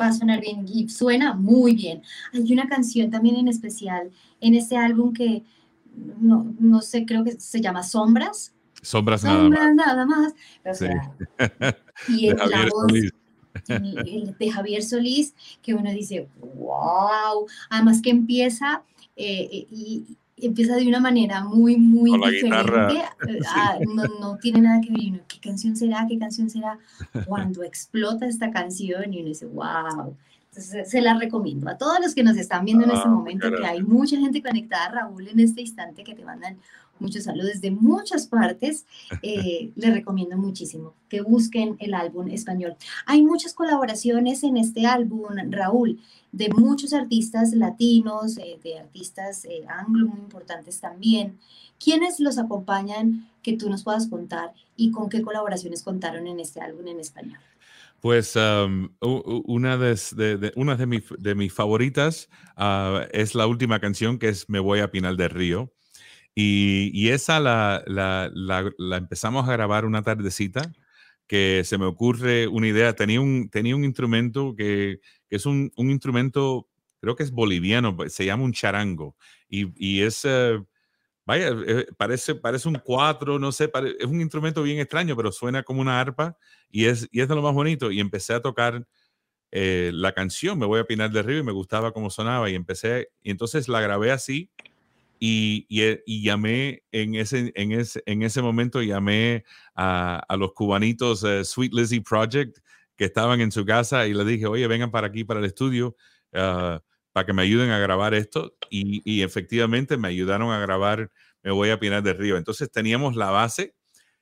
Va 0.00 0.06
a 0.06 0.12
sonar 0.12 0.40
bien 0.40 0.64
y 0.68 0.88
suena 0.88 1.34
muy 1.34 1.74
bien. 1.74 2.02
Hay 2.32 2.52
una 2.52 2.68
canción 2.68 3.10
también 3.10 3.34
en 3.34 3.48
especial 3.48 4.12
en 4.40 4.54
este 4.54 4.76
álbum 4.76 5.12
que 5.12 5.42
no, 6.20 6.54
no 6.60 6.80
sé, 6.82 7.04
creo 7.04 7.24
que 7.24 7.32
se 7.32 7.60
llama 7.60 7.82
Sombras. 7.82 8.54
Sombras, 8.80 9.22
Sombras 9.22 9.74
nada 9.74 10.06
más. 10.06 10.06
Nada 10.06 10.06
más. 10.06 10.34
O 10.64 10.74
sea, 10.74 11.16
sí. 12.06 12.12
y 12.26 12.30
la 12.30 12.68
voz, 12.70 12.92
de 13.66 14.50
Javier 14.50 14.82
Solís, 14.82 15.34
que 15.62 15.74
uno 15.74 15.90
dice, 15.90 16.28
wow, 16.54 17.46
además 17.70 18.00
que 18.02 18.10
empieza 18.10 18.82
eh, 19.16 19.48
eh, 19.52 19.66
y 19.70 20.04
empieza 20.40 20.76
de 20.76 20.86
una 20.86 21.00
manera 21.00 21.42
muy, 21.42 21.76
muy 21.76 22.12
diferente. 22.30 23.02
Ah, 23.50 23.78
no, 23.80 24.04
no, 24.20 24.36
tiene 24.38 24.60
nada 24.60 24.80
que 24.80 24.90
ver. 24.90 25.22
¿Qué 25.26 25.40
canción 25.40 25.76
será? 25.76 26.06
¿Qué 26.08 26.18
canción 26.18 26.48
será? 26.48 26.78
Cuando 27.26 27.62
explota 27.62 28.26
esta 28.26 28.50
canción 28.50 29.12
y 29.12 29.20
uno 29.20 29.28
dice, 29.28 29.46
wow. 29.46 30.16
Entonces, 30.50 30.90
se 30.90 31.00
la 31.00 31.14
recomiendo 31.14 31.68
a 31.68 31.76
todos 31.76 31.98
los 32.00 32.14
que 32.14 32.22
nos 32.22 32.36
están 32.36 32.64
viendo 32.64 32.84
en 32.84 32.90
este 32.90 33.06
ah, 33.06 33.10
momento, 33.10 33.50
que 33.50 33.66
hay 33.66 33.82
mucha 33.82 34.16
gente 34.16 34.42
conectada, 34.42 34.90
Raúl, 34.90 35.28
en 35.28 35.40
este 35.40 35.60
instante, 35.60 36.02
que 36.04 36.14
te 36.14 36.24
mandan 36.24 36.56
muchos 37.00 37.24
saludos 37.24 37.60
de 37.60 37.70
muchas 37.70 38.26
partes. 38.26 38.86
Eh, 39.22 39.72
les 39.74 39.92
recomiendo 39.92 40.36
muchísimo 40.36 40.94
que 41.08 41.20
busquen 41.20 41.76
el 41.80 41.94
álbum 41.94 42.28
español. 42.28 42.76
Hay 43.04 43.22
muchas 43.22 43.52
colaboraciones 43.52 44.42
en 44.44 44.56
este 44.56 44.86
álbum, 44.86 45.24
Raúl, 45.50 46.00
de 46.30 46.48
muchos 46.50 46.92
artistas 46.92 47.52
latinos, 47.52 48.38
eh, 48.38 48.58
de 48.62 48.78
artistas 48.78 49.44
eh, 49.44 49.64
anglo 49.68 50.06
muy 50.06 50.20
importantes 50.20 50.80
también. 50.80 51.38
¿Quiénes 51.82 52.20
los 52.20 52.38
acompañan 52.38 53.28
que 53.42 53.56
tú 53.56 53.68
nos 53.68 53.82
puedas 53.82 54.06
contar 54.06 54.52
y 54.76 54.90
con 54.90 55.08
qué 55.08 55.20
colaboraciones 55.22 55.82
contaron 55.82 56.26
en 56.26 56.40
este 56.40 56.60
álbum 56.60 56.86
en 56.86 57.00
español? 57.00 57.38
Pues 58.00 58.36
una, 58.36 59.76
de, 59.76 60.52
una 60.54 60.76
de, 60.76 61.34
mis 61.34 61.52
favoritas 61.52 62.28
ah, 62.56 63.06
es 63.10 63.34
la 63.34 63.48
última 63.48 63.80
canción 63.80 64.18
que 64.18 64.28
es 64.28 64.48
Me 64.48 64.60
voy 64.60 64.78
a 64.80 64.90
Pinal 64.92 65.16
del 65.16 65.30
Río. 65.30 65.72
Y, 66.40 67.08
esa 67.08 67.40
la, 67.40 67.82
la, 67.88 68.96
empezamos 68.96 69.48
a 69.48 69.52
grabar 69.52 69.84
una 69.84 70.02
tardecita 70.04 70.72
que 71.26 71.62
se 71.64 71.78
me 71.78 71.84
ocurre 71.84 72.46
una 72.46 72.68
idea. 72.68 72.94
Tenía 72.94 73.20
un, 73.20 73.50
tenía 73.50 73.74
un 73.74 73.82
instrumento 73.84 74.54
que, 74.56 75.00
es 75.30 75.46
un, 75.46 75.72
un, 75.76 75.90
instrumento, 75.90 76.68
creo 77.00 77.16
que 77.16 77.24
es 77.24 77.32
boliviano, 77.32 77.96
pues, 77.96 78.14
se 78.14 78.24
llama 78.24 78.44
un 78.44 78.52
charango. 78.52 79.16
Y, 79.48 79.72
y 79.74 80.02
es, 80.02 80.24
eh, 80.24 80.62
vaya, 81.26 81.48
eh, 81.66 81.86
parece, 81.96 82.36
parece 82.36 82.68
un 82.68 82.80
cuatro, 82.84 83.40
no 83.40 83.50
sé, 83.50 83.68
es 83.98 84.06
un 84.06 84.20
instrumento 84.20 84.62
bien 84.62 84.78
extraño, 84.78 85.16
pero 85.16 85.32
suena 85.32 85.64
como 85.64 85.80
una 85.80 86.00
arpa 86.00 86.36
y 86.70 86.84
es, 86.84 87.08
y 87.10 87.20
es 87.20 87.28
de 87.28 87.34
lo 87.34 87.42
más 87.42 87.54
bonito. 87.54 87.90
Y 87.90 87.98
empecé 87.98 88.34
a 88.34 88.42
tocar 88.42 88.86
eh, 89.50 89.90
la 89.92 90.12
canción, 90.12 90.56
Me 90.56 90.66
voy 90.66 90.78
a 90.78 90.84
Pinar 90.84 91.10
del 91.10 91.24
Río, 91.24 91.38
y 91.40 91.42
me 91.42 91.52
gustaba 91.52 91.92
cómo 91.92 92.10
sonaba. 92.10 92.48
Y 92.48 92.54
empecé, 92.54 93.10
y 93.22 93.32
entonces 93.32 93.66
la 93.66 93.80
grabé 93.80 94.12
así 94.12 94.52
y, 95.20 95.66
eh, 95.82 96.02
y, 96.06 96.22
llamé 96.22 96.84
en 96.92 97.14
ese, 97.14 97.52
en, 97.54 97.72
ese, 97.72 98.02
en 98.06 98.22
ese 98.22 98.42
momento, 98.42 98.82
llamé 98.82 99.44
a, 99.74 100.24
los 100.38 100.52
cubanitos 100.52 101.24
eh, 101.24 101.44
Sweet 101.44 101.72
Lizzy 101.74 102.00
Project 102.00 102.58
que 102.96 103.04
estaban 103.04 103.40
en 103.40 103.52
su 103.52 103.64
casa 103.64 104.06
y 104.06 104.14
les 104.14 104.26
dije, 104.26 104.46
oye, 104.46 104.66
vengan 104.66 104.90
para 104.90 105.06
aquí, 105.06 105.24
para 105.24 105.40
el 105.40 105.46
estudio, 105.46 105.96
ah, 106.34 106.82
para 107.12 107.26
que 107.26 107.32
me 107.32 107.42
ayuden 107.42 107.70
a 107.70 107.78
grabar 107.78 108.14
esto. 108.14 108.56
Y, 108.70 109.22
efectivamente 109.22 109.96
me 109.96 110.08
ayudaron 110.08 110.50
a 110.50 110.60
grabar 110.60 111.10
Me 111.42 111.52
voy 111.52 111.70
a 111.70 111.78
Pinar 111.78 112.02
del 112.02 112.18
Río. 112.18 112.36
Entonces 112.36 112.70
teníamos 112.70 113.16
la 113.16 113.30
base, 113.30 113.74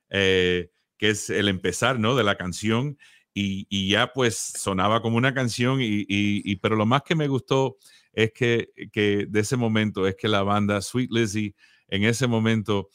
eh, 0.09 0.69
que 0.97 1.09
es 1.09 1.29
el 1.29 1.47
empezar, 1.47 1.99
¿no? 1.99 2.15
De 2.15 2.23
la 2.23 2.35
canción. 2.37 2.97
Y, 3.39 3.67
y 3.69 3.89
ya 3.89 4.13
pues 4.13 4.35
sonaba 4.35 5.03
como 5.03 5.15
una 5.15 5.31
canción, 5.31 5.79
y, 5.79 6.05
y, 6.07 6.55
pero 6.55 6.75
lo 6.75 6.87
más 6.87 7.03
que 7.03 7.13
me 7.13 7.27
gustó 7.27 7.77
es 8.11 8.31
que, 8.33 8.69
que 8.91 9.27
de 9.29 9.39
ese 9.41 9.55
momento 9.55 10.07
es 10.07 10.15
que 10.15 10.27
la 10.27 10.41
banda 10.41 10.81
Sweet 10.81 11.11
Lizzy 11.11 11.53
en 11.87 12.03
ese 12.03 12.25
momento 12.25 12.89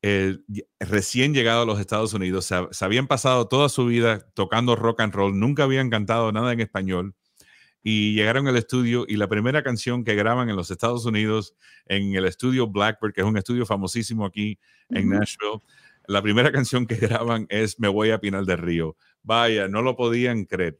eh, 0.00 0.38
recién 0.80 1.34
llegado 1.34 1.64
a 1.64 1.66
los 1.66 1.78
Estados 1.78 2.14
Unidos, 2.14 2.46
se, 2.46 2.84
habían 2.84 3.06
pasado 3.06 3.46
toda 3.46 3.68
su 3.68 3.84
vida 3.84 4.26
tocando 4.32 4.74
rock 4.74 5.00
and 5.00 5.14
roll, 5.14 5.38
nunca 5.38 5.64
habían 5.64 5.90
cantado 5.90 6.32
nada 6.32 6.54
en 6.54 6.60
español 6.60 7.14
y 7.82 8.14
llegaron 8.14 8.48
al 8.48 8.56
estudio 8.56 9.04
y 9.06 9.16
la 9.16 9.28
primera 9.28 9.62
canción 9.62 10.02
que 10.02 10.14
graban 10.14 10.48
en 10.48 10.56
los 10.56 10.70
Estados 10.70 11.04
Unidos 11.04 11.54
en 11.84 12.14
el 12.14 12.24
estudio 12.24 12.68
Blackbird, 12.68 13.12
que 13.12 13.20
es 13.20 13.26
un 13.26 13.36
estudio 13.36 13.66
famosísimo 13.66 14.24
aquí 14.24 14.58
en 14.88 15.10
Nashville, 15.10 15.60
la 16.06 16.22
primera 16.22 16.52
canción 16.52 16.86
que 16.86 16.96
graban 16.96 17.46
es 17.50 17.78
Me 17.78 17.88
voy 17.88 18.10
a 18.12 18.18
Pinal 18.18 18.46
del 18.46 18.58
Río. 18.58 18.96
Vaya, 19.24 19.66
no 19.66 19.82
lo 19.82 19.96
podían 19.96 20.44
creer 20.44 20.78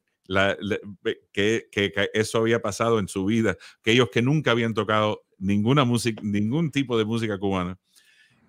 que, 1.32 1.92
eso 2.14 2.38
había 2.38 2.62
pasado 2.62 2.98
en 2.98 3.08
su 3.08 3.24
vida, 3.24 3.56
que 3.82 3.92
ellos 3.92 4.10
que 4.12 4.22
nunca 4.22 4.52
habían 4.52 4.74
tocado 4.74 5.24
ninguna 5.38 5.84
música, 5.84 6.20
ningún 6.22 6.70
tipo 6.70 6.96
de 6.96 7.04
música 7.04 7.38
cubana, 7.38 7.78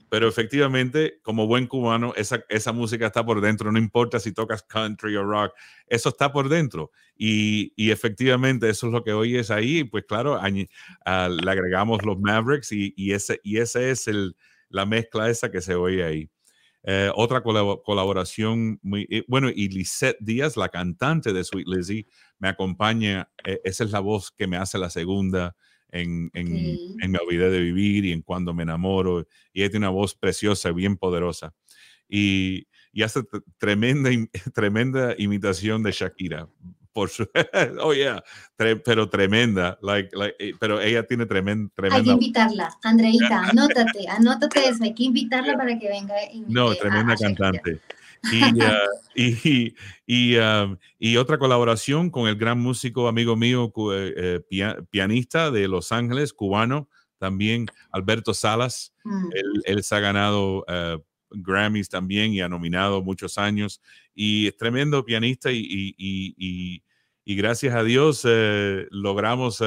pero 0.10 0.28
efectivamente, 0.28 1.20
como 1.24 1.48
buen 1.48 1.68
cubano, 1.68 2.14
esa, 2.16 2.44
esa 2.50 2.72
música 2.72 3.08
está 3.08 3.26
por 3.26 3.42
dentro, 3.42 3.72
no 3.72 3.80
importa 3.80 4.20
si 4.20 4.32
tocas 4.32 4.64
country 4.64 5.16
o 5.16 5.24
rock, 5.24 5.54
eso 5.88 6.10
está 6.10 6.32
por 6.32 6.48
dentro. 6.48 6.92
Y, 7.18 7.74
y 7.76 7.92
efectivamente, 7.92 8.70
eso 8.70 8.88
es 8.88 8.94
lo 8.94 9.04
que 9.04 9.14
oyes 9.14 9.50
ahí. 9.50 9.84
Pues 9.84 10.06
claro, 10.06 10.40
le 10.46 11.52
agregamos 11.52 12.06
los 12.06 12.20
Mavericks 12.20 12.72
y, 12.72 12.94
y 12.96 13.14
ese, 13.14 13.42
y 13.44 13.58
ese 13.58 13.90
es 13.90 14.08
el, 14.08 14.36
la 14.70 14.86
mezcla 14.86 15.30
esa 15.30 15.52
que 15.52 15.62
se 15.62 15.76
oye 15.76 16.04
ahí. 16.04 16.30
Eh, 16.88 17.10
otra 17.16 17.42
colaboración 17.42 18.80
muy 18.84 19.08
eh, 19.10 19.24
bueno 19.28 19.50
y 19.50 19.70
Lisette 19.70 20.20
Díaz, 20.20 20.56
la 20.56 20.70
cantante 20.70 21.34
de 21.34 21.44
Sweet 21.44 21.68
Lizzie, 21.68 22.06
me 22.38 22.48
acompaña. 22.48 23.30
Eh, 23.44 23.60
esa 23.64 23.84
es 23.84 23.92
la 23.92 24.00
voz 24.00 24.32
que 24.32 24.46
me 24.46 24.58
hace 24.58 24.78
la 24.78 24.92
segunda 24.92 25.56
en, 25.90 26.30
en, 26.34 26.78
en, 27.02 27.12
Me 27.12 27.18
Olvidé 27.18 27.50
de 27.50 27.62
Vivir 27.62 28.06
y 28.06 28.12
en 28.12 28.22
Cuando 28.22 28.54
Me 28.54 28.64
Enamoro. 28.64 29.28
Y 29.52 29.62
ella 29.62 29.72
tiene 29.72 29.88
una 29.88 29.94
voz 29.94 30.14
preciosa, 30.14 30.72
bien 30.72 30.96
poderosa. 30.96 31.56
Y, 32.08 32.68
y 32.92 33.02
hace 33.02 33.22
tremenda, 33.58 34.12
tremenda 34.54 35.16
imitación 35.18 35.82
de 35.82 35.92
Shakira. 35.92 36.48
Por 36.96 37.10
su, 37.10 37.28
oh 37.82 37.94
yeah, 37.94 38.24
pero 38.56 39.10
tremenda, 39.10 39.78
like, 39.82 40.10
eh, 40.40 40.54
pero 40.58 40.80
ella 40.80 41.06
tiene 41.06 41.26
tremenda, 41.26 41.70
tremenda. 41.76 41.98
Hay 41.98 42.04
que 42.06 42.12
invitarla, 42.26 42.74
Andreita, 42.84 43.44
anótate, 43.50 44.08
anótate 44.08 44.70
eso, 44.70 44.82
hay 44.82 44.94
que 44.94 45.04
invitarla 45.04 45.58
para 45.58 45.78
que 45.78 45.90
venga. 45.90 46.16
No, 46.48 46.74
tremenda 46.74 47.18
cantante. 47.18 47.82
Y, 49.18 49.76
y, 50.08 50.38
um, 50.38 50.78
y, 50.98 51.18
otra 51.18 51.38
colaboración 51.38 52.10
con 52.10 52.28
el 52.28 52.36
gran 52.36 52.60
músico, 52.60 53.08
amigo 53.08 53.36
mío, 53.36 53.72
eh, 53.94 54.42
eh, 54.50 54.76
pianista 54.90 55.52
de 55.52 55.68
Los 55.68 55.92
Ángeles, 55.92 56.34
cubano, 56.34 56.90
también 57.20 57.68
Alberto 57.92 58.34
Salas. 58.34 58.96
Mm. 59.04 59.30
Él, 59.66 59.84
se 59.84 59.96
ha 59.96 60.00
ganado 60.00 60.66
uh, 60.68 61.00
Grammys 61.36 61.90
también 61.90 62.34
y 62.34 62.42
ha 62.42 62.50
nominado 62.50 63.02
muchos 63.02 63.38
años. 63.38 63.82
Y 64.14 64.48
es 64.48 64.58
tremendo 64.58 65.04
pianista 65.04 65.50
y, 65.52 66.82
gracias 67.26 67.76
a 67.76 67.84
Dios 67.84 68.22
eh, 68.28 68.88
logramos 68.92 69.62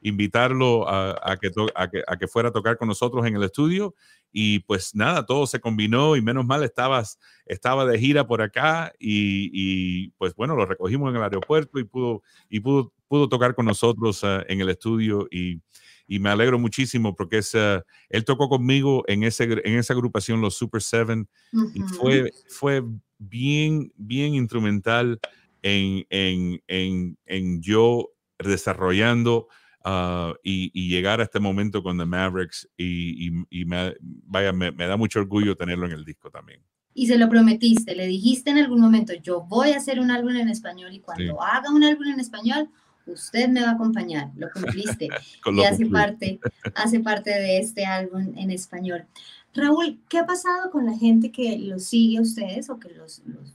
invitarlo 0.00 0.88
a, 0.88 1.36
que 1.40 1.50
a, 1.74 1.90
a 2.06 2.16
que 2.18 2.28
fuera 2.28 2.50
a 2.50 2.52
tocar 2.52 2.76
con 2.76 2.88
nosotros 2.88 3.26
en 3.26 3.36
el 3.36 3.42
estudio 3.42 3.94
y 4.36 4.58
pues 4.58 4.96
nada, 4.96 5.24
todo 5.24 5.46
se 5.46 5.60
combinó 5.60 6.16
y 6.16 6.20
menos 6.20 6.44
mal 6.44 6.64
estabas, 6.64 7.20
estaba 7.46 7.86
de 7.86 8.00
gira 8.00 8.26
por 8.26 8.42
acá 8.42 8.92
y, 8.98 10.08
pues 10.18 10.34
bueno, 10.34 10.56
lo 10.56 10.66
recogimos 10.66 11.08
en 11.10 11.16
el 11.16 11.22
aeropuerto 11.22 11.78
y 11.78 11.84
pudo, 11.84 12.20
y 12.50 12.58
pudo, 12.58 12.92
pudo 13.06 13.28
tocar 13.28 13.54
con 13.54 13.64
nosotros 13.64 14.22
eh, 14.24 14.44
en 14.48 14.60
el 14.60 14.70
estudio 14.70 15.28
y, 15.30 15.60
y, 16.06 16.18
me 16.18 16.30
alegro 16.30 16.58
muchísimo 16.58 17.14
porque 17.14 17.38
es, 17.38 17.54
eh, 17.54 17.82
él 18.08 18.24
tocó 18.24 18.48
conmigo 18.48 19.04
en, 19.06 19.22
ese, 19.24 19.44
en 19.44 19.78
esa 19.78 19.92
agrupación, 19.92 20.40
los 20.40 20.56
Super 20.56 20.82
Seven, 20.82 21.28
y 21.74 21.80
fue, 21.80 22.30
fue 22.48 22.82
bien, 23.18 23.92
bien 23.96 24.34
instrumental 24.34 25.18
en, 25.62 26.06
en, 26.10 26.62
en, 26.66 27.18
en 27.26 27.62
yo 27.62 28.10
desarrollando 28.38 29.48
Ah, 29.86 30.32
y, 30.42 30.88
llegar 30.88 31.20
a 31.20 31.24
este 31.24 31.38
momento 31.38 31.82
con 31.82 31.98
The 31.98 32.06
Mavericks 32.06 32.66
y, 32.78 33.30
me, 33.66 33.94
vaya, 34.00 34.50
me, 34.50 34.72
da 34.72 34.96
mucho 34.96 35.20
orgullo 35.20 35.56
tenerlo 35.56 35.84
en 35.84 35.92
el 35.92 36.06
disco 36.06 36.30
también. 36.30 36.62
Y 36.94 37.06
se 37.06 37.18
lo 37.18 37.28
prometiste, 37.28 37.94
le 37.94 38.06
dijiste 38.06 38.50
en 38.50 38.58
algún 38.58 38.80
momento, 38.80 39.12
yo 39.12 39.42
voy 39.42 39.72
a 39.72 39.76
hacer 39.76 40.00
un 40.00 40.10
álbum 40.10 40.36
en 40.36 40.48
español 40.48 40.94
y 40.94 41.00
cuando 41.00 41.42
haga 41.42 41.70
un 41.70 41.84
álbum 41.84 42.06
en 42.06 42.20
español, 42.20 42.70
usted 43.06 43.48
me 43.48 43.62
va 43.62 43.70
a 43.70 43.72
acompañar, 43.72 44.30
lo 44.36 44.48
cumpliste. 44.50 45.08
y 45.52 45.64
hace 45.64 45.86
parte, 45.86 46.40
hace 46.74 47.00
parte 47.00 47.30
de 47.30 47.58
este 47.58 47.84
álbum 47.84 48.32
en 48.36 48.50
español. 48.50 49.06
Raúl, 49.54 50.00
¿qué 50.08 50.18
ha 50.18 50.26
pasado 50.26 50.70
con 50.70 50.86
la 50.86 50.96
gente 50.96 51.30
que 51.30 51.58
los 51.58 51.84
sigue 51.84 52.18
a 52.18 52.22
ustedes 52.22 52.70
o 52.70 52.78
que 52.78 52.88
los, 52.90 53.22
los, 53.26 53.52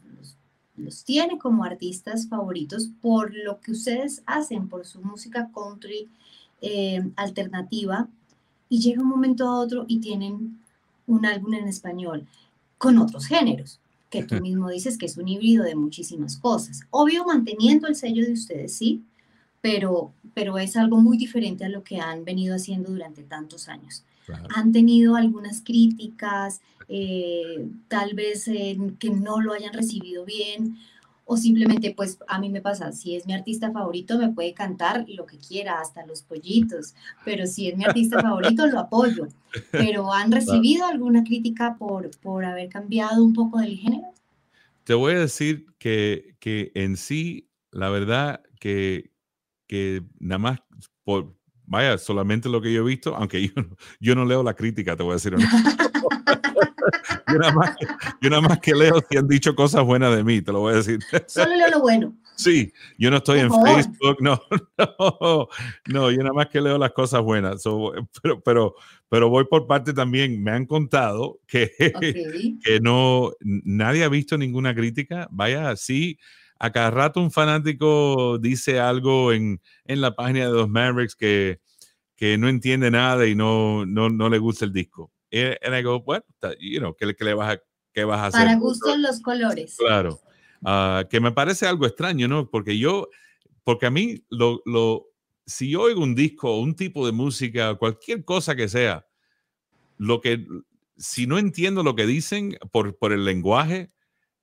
los 0.77 1.03
tiene 1.03 1.38
como 1.38 1.63
artistas 1.63 2.27
favoritos 2.27 2.89
por 3.01 3.33
lo 3.35 3.59
que 3.59 3.71
ustedes 3.71 4.23
hacen, 4.25 4.69
por 4.69 4.85
su 4.85 5.01
música 5.01 5.49
country 5.53 6.07
eh, 6.62 7.09
alternativa 7.15 8.07
y 8.69 8.79
llega 8.79 9.01
un 9.01 9.09
momento 9.09 9.47
a 9.47 9.59
otro 9.59 9.85
y 9.88 9.99
tienen 9.99 10.59
un 11.07 11.25
álbum 11.25 11.53
en 11.53 11.67
español 11.67 12.27
con 12.77 12.97
otros 12.97 13.25
géneros, 13.25 13.79
que 14.09 14.23
tú 14.23 14.35
mismo 14.41 14.69
dices 14.69 14.97
que 14.97 15.05
es 15.05 15.17
un 15.17 15.27
híbrido 15.27 15.63
de 15.63 15.75
muchísimas 15.75 16.38
cosas. 16.38 16.81
Obvio, 16.91 17.25
manteniendo 17.25 17.88
el 17.88 17.95
sello 17.95 18.25
de 18.25 18.33
ustedes, 18.33 18.73
sí, 18.73 19.03
pero, 19.61 20.13
pero 20.33 20.57
es 20.57 20.75
algo 20.77 20.97
muy 20.97 21.17
diferente 21.17 21.65
a 21.65 21.69
lo 21.69 21.83
que 21.83 21.99
han 21.99 22.25
venido 22.25 22.55
haciendo 22.55 22.91
durante 22.91 23.23
tantos 23.23 23.67
años. 23.67 24.03
Han 24.55 24.71
tenido 24.71 25.15
algunas 25.15 25.61
críticas, 25.61 26.61
eh, 26.87 27.67
tal 27.87 28.13
vez 28.13 28.47
eh, 28.47 28.77
que 28.99 29.09
no 29.09 29.41
lo 29.41 29.53
hayan 29.53 29.73
recibido 29.73 30.23
bien, 30.23 30.77
o 31.31 31.37
simplemente 31.37 31.93
pues 31.95 32.17
a 32.27 32.39
mí 32.39 32.49
me 32.49 32.59
pasa, 32.59 32.91
si 32.91 33.15
es 33.15 33.27
mi 33.27 33.33
artista 33.33 33.71
favorito 33.71 34.17
me 34.17 34.29
puede 34.29 34.55
cantar 34.55 35.05
lo 35.09 35.27
que 35.27 35.37
quiera, 35.37 35.79
hasta 35.79 36.03
los 36.07 36.23
pollitos, 36.23 36.95
pero 37.23 37.45
si 37.45 37.67
es 37.67 37.77
mi 37.77 37.85
artista 37.85 38.19
favorito 38.21 38.65
lo 38.65 38.79
apoyo. 38.79 39.27
Pero 39.71 40.11
¿han 40.11 40.31
recibido 40.31 40.87
alguna 40.87 41.23
crítica 41.23 41.75
por, 41.77 42.09
por 42.21 42.45
haber 42.45 42.69
cambiado 42.69 43.23
un 43.23 43.33
poco 43.33 43.59
del 43.59 43.77
género? 43.77 44.11
Te 44.83 44.95
voy 44.95 45.13
a 45.13 45.19
decir 45.19 45.67
que, 45.77 46.35
que 46.39 46.71
en 46.73 46.97
sí, 46.97 47.47
la 47.71 47.89
verdad 47.89 48.41
que, 48.59 49.11
que 49.69 50.01
nada 50.19 50.39
más 50.39 50.60
por, 51.03 51.34
vaya, 51.65 51.97
solamente 51.99 52.49
lo 52.49 52.60
que 52.60 52.73
yo 52.73 52.82
he 52.82 52.86
visto, 52.86 53.15
aunque 53.15 53.47
yo, 53.47 53.53
yo 53.99 54.15
no 54.15 54.25
leo 54.25 54.43
la 54.43 54.55
crítica, 54.55 54.97
te 54.97 55.03
voy 55.03 55.12
a 55.12 55.15
decir. 55.15 55.36
yo, 57.27 57.38
nada 57.38 57.53
más, 57.53 57.75
yo 58.19 58.29
nada 58.32 58.41
más 58.41 58.60
que 58.60 58.73
leo 58.73 58.99
si 59.10 59.17
han 59.17 59.27
dicho 59.27 59.55
cosas 59.55 59.84
buenas 59.86 60.15
de 60.15 60.23
mí, 60.23 60.41
te 60.41 60.51
lo 60.51 60.62
voy 60.62 60.73
a 60.73 60.77
decir. 60.77 60.99
Solo 61.27 61.55
leo 61.55 61.69
lo 61.69 61.82
bueno. 61.82 62.17
Sí, 62.36 62.73
yo 62.97 63.12
no 63.12 63.17
estoy 63.17 63.41
en 63.41 63.51
Facebook, 63.51 64.17
no, 64.21 64.41
no, 64.77 65.47
no, 65.88 66.12
yo 66.12 66.17
nada 66.19 66.34
más 66.34 66.47
que 66.47 66.62
leo 66.62 66.77
las 66.77 66.93
cosas 66.93 67.21
buenas, 67.21 67.62
pero, 68.23 68.41
pero, 68.41 68.75
pero 69.10 69.29
voy 69.29 69.45
por 69.45 69.67
parte 69.67 69.93
también, 69.93 70.41
me 70.41 70.51
han 70.51 70.65
contado 70.65 71.41
que, 71.45 71.69
que 72.63 72.79
no, 72.82 73.34
nadie 73.41 74.03
ha 74.03 74.10
visto 74.10 74.38
ninguna 74.38 74.73
crítica, 74.73 75.27
vaya, 75.32 75.75
sí, 75.75 76.17
a 76.59 76.71
cada 76.71 76.91
rato 76.91 77.21
un 77.21 77.31
fanático 77.31 78.37
dice 78.37 78.79
algo 78.79 79.31
en, 79.31 79.61
en 79.85 80.01
la 80.01 80.13
página 80.13 80.45
de 80.45 80.51
los 80.51 80.69
Mavericks 80.69 81.15
que, 81.15 81.61
que 82.15 82.37
no 82.37 82.49
entiende 82.49 82.91
nada 82.91 83.25
y 83.25 83.33
no, 83.33 83.85
no, 83.85 84.09
no 84.09 84.29
le 84.29 84.37
gusta 84.37 84.65
el 84.65 84.73
disco. 84.73 85.11
Y, 85.31 85.41
digo, 85.71 86.01
bueno, 86.01 86.25
you 86.59 86.79
know, 86.79 86.95
¿qué, 86.95 87.15
le 87.17 87.33
vas 87.33 87.55
a, 87.55 87.61
qué 87.93 88.03
vas 88.03 88.19
a 88.19 88.25
hacer? 88.27 88.41
Para 88.41 88.59
gustos 88.59 88.99
los 88.99 89.21
colores. 89.21 89.77
Claro. 89.77 90.19
Ah, 90.65 91.05
que 91.09 91.21
me 91.21 91.31
parece 91.31 91.65
algo 91.65 91.85
extraño, 91.85 92.27
¿no? 92.27 92.49
Porque 92.49 92.77
yo, 92.77 93.07
porque 93.63 93.85
a 93.85 93.91
mí, 93.91 94.25
lo, 94.29 94.61
lo, 94.65 95.07
si 95.45 95.69
yo 95.69 95.83
oigo 95.83 96.01
un 96.01 96.13
disco, 96.13 96.59
un 96.59 96.75
tipo 96.75 97.05
de 97.05 97.13
música, 97.13 97.75
cualquier 97.75 98.25
cosa 98.25 98.55
que 98.55 98.67
sea, 98.67 99.07
lo 99.97 100.19
que, 100.19 100.45
si 100.97 101.25
no 101.25 101.37
entiendo 101.37 101.83
lo 101.83 101.95
que 101.95 102.05
dicen 102.05 102.57
por, 102.71 102.97
por 102.97 103.13
el 103.13 103.23
lenguaje, 103.23 103.91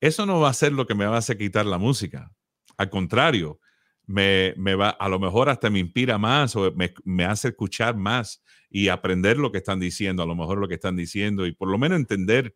eso 0.00 0.26
no 0.26 0.40
va 0.40 0.50
a 0.50 0.54
ser 0.54 0.72
lo 0.72 0.86
que 0.86 0.94
me 0.94 1.06
va 1.06 1.16
a 1.16 1.18
hacer 1.18 1.38
quitar 1.38 1.66
la 1.66 1.78
música. 1.78 2.32
Al 2.76 2.90
contrario, 2.90 3.60
me, 4.06 4.54
me, 4.56 4.74
va, 4.74 4.90
a 4.90 5.08
lo 5.08 5.18
mejor 5.18 5.48
hasta 5.48 5.70
me 5.70 5.80
inspira 5.80 6.18
más 6.18 6.54
o 6.56 6.72
me, 6.72 6.94
me, 7.04 7.24
hace 7.24 7.48
escuchar 7.48 7.96
más 7.96 8.42
y 8.70 8.88
aprender 8.88 9.38
lo 9.38 9.50
que 9.50 9.58
están 9.58 9.80
diciendo, 9.80 10.22
a 10.22 10.26
lo 10.26 10.36
mejor 10.36 10.58
lo 10.58 10.68
que 10.68 10.74
están 10.74 10.96
diciendo 10.96 11.46
y 11.46 11.52
por 11.52 11.68
lo 11.68 11.78
menos 11.78 11.98
entender. 11.98 12.54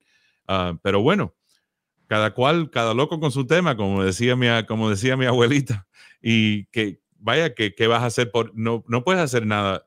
Uh, 0.48 0.76
pero 0.83 1.00
bueno, 1.00 1.35
cada 2.07 2.35
cual, 2.35 2.70
cada 2.70 2.94
loco 2.94 3.20
con 3.20 3.31
su 3.31 3.46
tema, 3.46 3.76
como 3.76 4.03
decía 4.03 4.37
mi, 4.37 4.48
como 4.66 4.90
decía 4.90 5.16
mi 5.16 5.26
abuelita, 5.26 5.87
y 6.20 6.66
que 6.66 7.00
vaya, 7.18 7.55
que, 7.55 7.74
que 7.74 7.87
vas 7.87 8.03
a 8.03 8.07
hacer 8.07 8.31
por, 8.31 8.53
no, 8.55 8.85
no 8.88 9.05
puedes 9.05 9.22
hacer 9.22 9.46
nada 9.46 9.87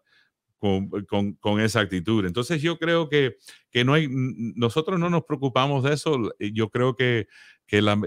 con, 0.63 0.88
con, 1.10 1.34
con, 1.34 1.60
esa 1.60 1.82
actitud. 1.82 2.26
Entonces 2.26 2.62
yo 2.62 2.80
creo 2.80 3.10
que, 3.10 3.36
que 3.69 3.84
no 3.84 3.95
hay, 3.95 4.08
nosotros 4.10 4.97
no 4.97 5.10
nos 5.10 5.26
preocupamos 5.26 5.84
de 5.84 5.93
eso. 5.93 6.32
Yo 6.39 6.69
creo 6.69 6.95
que, 6.95 7.28
que 7.67 7.82
la, 7.82 7.99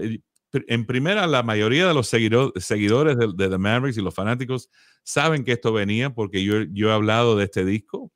en 0.53 0.85
primera, 0.87 1.27
la 1.27 1.43
mayoría 1.43 1.87
de 1.87 1.93
los 1.93 2.07
seguidores 2.07 3.15
de, 3.15 3.49
The 3.49 3.57
Mavericks 3.59 3.99
y 3.99 4.01
los 4.01 4.15
fanáticos 4.15 4.71
saben 5.03 5.43
que 5.43 5.51
esto 5.51 5.71
venía 5.71 6.15
porque 6.15 6.43
yo, 6.43 6.63
yo 6.71 6.89
he 6.89 6.93
hablado 6.93 7.37
de 7.37 7.43
este 7.43 7.63
disco 7.63 8.11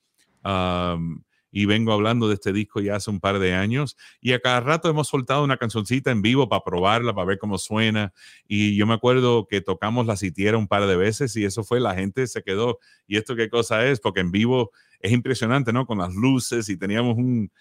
y 1.51 1.65
vengo 1.65 1.91
hablando 1.93 2.27
de 2.27 2.35
este 2.35 2.53
disco 2.53 2.79
ya 2.79 2.95
hace 2.95 3.09
un 3.09 3.19
par 3.19 3.39
de 3.39 3.53
años 3.53 3.97
y 4.21 4.33
a 4.33 4.39
cada 4.39 4.61
rato 4.61 4.89
hemos 4.89 5.09
soltado 5.09 5.43
una 5.43 5.57
cancioncita 5.57 6.11
en 6.11 6.21
vivo 6.21 6.47
para 6.49 6.63
probarla, 6.63 7.13
para 7.13 7.25
ver 7.25 7.37
cómo 7.37 7.57
suena 7.57 8.13
y 8.47 8.75
yo 8.75 8.87
me 8.87 8.93
acuerdo 8.93 9.47
que 9.47 9.61
tocamos 9.61 10.05
la 10.05 10.15
sitiera 10.15 10.57
un 10.57 10.67
par 10.67 10.87
de 10.87 10.95
veces 10.95 11.35
y 11.35 11.45
eso 11.45 11.63
fue, 11.63 11.79
la 11.79 11.95
gente 11.95 12.25
se 12.27 12.41
quedó, 12.43 12.79
¿y 13.07 13.17
esto 13.17 13.35
qué 13.35 13.49
cosa 13.49 13.85
es? 13.85 13.99
Porque 13.99 14.21
en 14.21 14.31
vivo 14.31 14.71
es 14.99 15.11
impresionante, 15.11 15.73
¿no? 15.73 15.85
Con 15.85 15.97
las 15.97 16.13
luces 16.13 16.69
y 16.69 16.77
teníamos 16.77 17.17
un, 17.17 17.51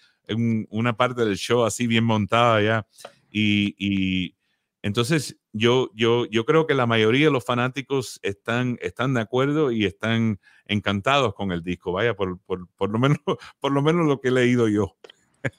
una 0.69 0.95
parte 0.95 1.25
del 1.25 1.37
show 1.37 1.63
así 1.63 1.87
bien 1.87 2.03
montada 2.03 2.61
ya 2.61 2.87
y, 3.31 3.75
y 3.77 4.35
entonces, 4.81 5.37
yo, 5.53 5.89
yo, 5.93 6.25
yo 6.25 6.45
creo 6.45 6.65
que 6.65 6.73
la 6.73 6.85
mayoría 6.85 7.27
de 7.27 7.31
los 7.31 7.45
fanáticos 7.45 8.19
están, 8.23 8.77
están 8.81 9.13
de 9.13 9.21
acuerdo 9.21 9.71
y 9.71 9.85
están 9.85 10.39
encantados 10.65 11.33
con 11.33 11.51
el 11.51 11.63
disco, 11.63 11.91
vaya, 11.91 12.15
por, 12.15 12.39
por, 12.39 12.67
por, 12.69 12.89
lo, 12.89 12.99
menos, 12.99 13.17
por 13.59 13.71
lo 13.71 13.81
menos 13.81 14.07
lo 14.07 14.19
que 14.19 14.29
he 14.29 14.31
leído 14.31 14.67
yo. 14.67 14.95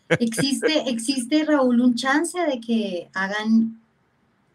Existe, 0.09 0.88
existe, 0.88 1.44
Raúl, 1.44 1.81
un 1.81 1.94
chance 1.94 2.38
de 2.38 2.61
que 2.61 3.11
hagan, 3.14 3.81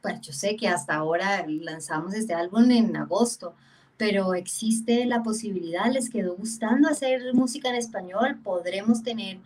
pues 0.01 0.21
yo 0.21 0.33
sé 0.33 0.55
que 0.55 0.67
hasta 0.67 0.95
ahora 0.95 1.45
lanzamos 1.47 2.13
este 2.13 2.33
álbum 2.33 2.71
en 2.71 2.95
agosto, 2.95 3.53
pero 3.97 4.35
existe 4.35 5.05
la 5.05 5.23
posibilidad, 5.23 5.91
les 5.91 6.09
quedó 6.09 6.35
gustando 6.35 6.87
hacer 6.87 7.33
música 7.33 7.69
en 7.69 7.75
español, 7.75 8.37
podremos 8.43 9.03
tener 9.03 9.39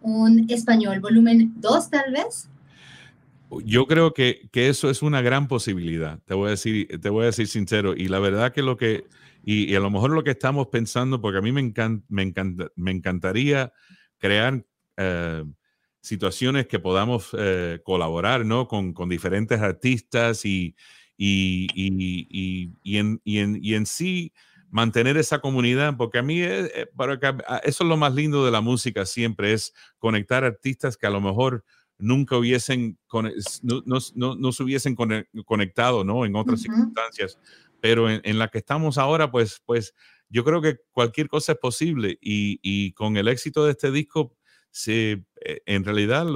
un 0.00 0.46
español 0.48 1.00
volumen 1.00 1.52
2 1.56 1.90
tal 1.90 2.12
vez. 2.12 2.48
Yo 3.64 3.86
creo 3.86 4.12
que, 4.12 4.48
que, 4.52 4.68
eso 4.68 4.90
es 4.90 5.02
una 5.02 5.20
gran 5.22 5.46
posibilidad, 5.48 6.20
te 6.24 6.34
voy 6.34 6.48
a 6.48 6.50
decir, 6.50 6.88
te 7.00 7.08
voy 7.10 7.22
a 7.22 7.26
decir 7.26 7.46
sincero, 7.46 7.94
y 7.96 8.08
la 8.08 8.18
verdad 8.18 8.52
que 8.52 8.62
lo 8.62 8.76
que, 8.76 9.04
y, 9.44 9.74
a 9.74 9.80
lo 9.80 9.90
mejor 9.90 10.10
lo 10.10 10.24
que 10.24 10.32
estamos 10.32 10.66
pensando, 10.68 11.20
porque 11.20 11.38
a 11.38 11.42
mí 11.42 11.52
me, 11.52 11.72
me, 12.08 12.22
encanta, 12.22 12.66
me 12.74 12.90
encantaría 12.90 13.72
crear 14.18 14.64
eh, 14.96 15.44
situaciones 16.00 16.66
que 16.66 16.78
podamos 16.80 17.30
eh, 17.38 17.80
colaborar 17.84 18.44
¿no? 18.44 18.66
con, 18.66 18.92
con, 18.92 19.08
diferentes 19.08 19.60
artistas 19.60 20.44
y, 20.44 20.74
y, 21.16 21.68
y, 21.74 22.72
y 22.82 22.96
en, 22.98 23.20
en, 23.24 23.60
en, 23.62 23.86
sí 23.86 24.32
mantener 24.70 25.16
esa 25.16 25.40
comunidad, 25.40 25.96
porque 25.96 26.18
a 26.18 26.22
mí 26.22 26.42
eh, 26.42 26.88
eso 27.62 27.84
es 27.84 27.88
lo 27.88 27.96
más 27.96 28.14
lindo 28.14 28.44
de 28.44 28.50
la 28.50 28.60
música 28.60 29.06
siempre, 29.06 29.52
es 29.52 29.72
conectar 29.98 30.44
artistas 30.44 30.96
que 30.96 31.06
a 31.06 31.10
lo 31.10 31.20
mejor 31.20 31.64
nunca 31.98 32.36
hubiesen, 32.36 32.98
no, 33.62 33.82
no, 34.14 34.34
no, 34.36 34.52
se 34.52 34.62
hubiesen 34.62 34.94
conectado 34.94 36.04
¿no? 36.04 36.24
en 36.26 36.36
otras 36.36 36.60
circunstancias 36.60 37.38
pero 37.80 38.10
en, 38.10 38.38
la 38.38 38.48
que 38.48 38.58
estamos 38.58 38.98
ahora, 38.98 39.30
pues, 39.30 39.62
pues 39.64 39.94
yo 40.28 40.44
creo 40.44 40.60
que 40.60 40.78
cualquier 40.92 41.28
cosa 41.28 41.52
es 41.52 41.58
posible 41.58 42.18
y, 42.20 42.92
con 42.94 43.16
el 43.16 43.28
éxito 43.28 43.64
de 43.64 43.72
este 43.72 43.90
disco, 43.90 44.34
se, 44.70 45.24
eh, 45.40 45.60
en 45.66 45.84
realidad, 45.84 46.26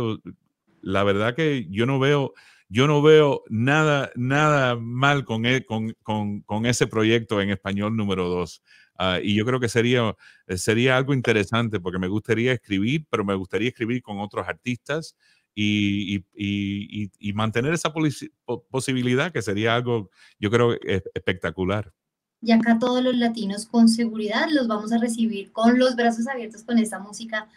la 0.80 1.04
verdad 1.04 1.34
que 1.34 1.66
yo 1.68 1.86
no 1.86 1.98
veo, 1.98 2.34
yo 2.68 2.86
no 2.86 3.02
veo 3.02 3.42
nada, 3.48 4.12
nada 4.14 4.76
mal 4.76 5.24
con, 5.24 5.44
e, 5.44 5.64
con, 5.64 5.92
con, 6.02 6.66
ese 6.66 6.86
proyecto 6.86 7.40
en 7.40 7.50
español 7.50 7.96
número 7.96 8.28
dos. 8.28 8.62
Ah, 8.96 9.18
y 9.22 9.34
yo 9.34 9.44
creo 9.44 9.60
que 9.60 9.68
sería, 9.68 10.14
sería 10.48 10.96
algo 10.96 11.14
interesante 11.14 11.80
porque 11.80 11.98
me 11.98 12.08
gustaría 12.08 12.52
escribir, 12.52 13.06
pero 13.10 13.24
me 13.24 13.34
gustaría 13.34 13.70
escribir 13.70 14.02
con 14.02 14.20
otros 14.20 14.46
artistas 14.46 15.16
y, 15.60 17.32
mantener 17.34 17.72
esa 17.74 17.92
posibilidad 18.70 19.32
que 19.32 19.42
sería 19.42 19.74
algo, 19.74 20.10
yo 20.38 20.50
creo, 20.50 20.74
espectacular. 21.14 21.92
Y 22.42 22.52
acá 22.52 22.78
todos 22.78 23.02
los 23.02 23.16
latinos 23.16 23.66
con 23.66 23.88
seguridad 23.88 24.48
los 24.50 24.66
vamos 24.66 24.92
a 24.92 24.98
recibir 24.98 25.52
con 25.52 25.78
los 25.78 25.94
brazos 25.94 26.26
abiertos 26.26 26.64
con 26.64 26.78
esta 26.78 26.98
música 26.98 27.48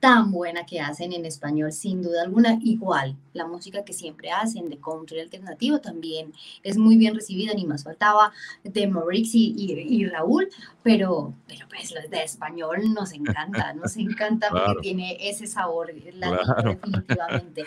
tan 0.00 0.30
buena 0.30 0.64
que 0.64 0.80
hacen 0.80 1.12
en 1.12 1.24
español, 1.24 1.72
sin 1.72 2.02
duda 2.02 2.22
alguna. 2.22 2.58
Igual, 2.62 3.16
la 3.32 3.46
música 3.46 3.84
que 3.84 3.92
siempre 3.92 4.30
hacen 4.30 4.68
de 4.68 4.78
country 4.78 5.20
alternativo 5.20 5.80
también 5.80 6.32
es 6.62 6.78
muy 6.78 6.96
bien 6.96 7.14
recibida, 7.14 7.52
ni 7.54 7.66
más 7.66 7.84
faltaba 7.84 8.32
de 8.62 8.86
Morix 8.86 9.34
y, 9.34 9.54
y, 9.56 10.06
Raúl, 10.06 10.48
pero, 10.82 11.34
pero 11.46 11.66
pues 11.68 11.92
de 12.10 12.22
español 12.22 12.94
nos 12.94 13.12
encanta, 13.12 13.72
nos 13.74 13.96
encanta 13.96 14.48
porque 14.50 14.80
tiene 14.82 15.16
ese 15.20 15.46
sabor 15.46 15.92
definitivamente. 15.92 17.64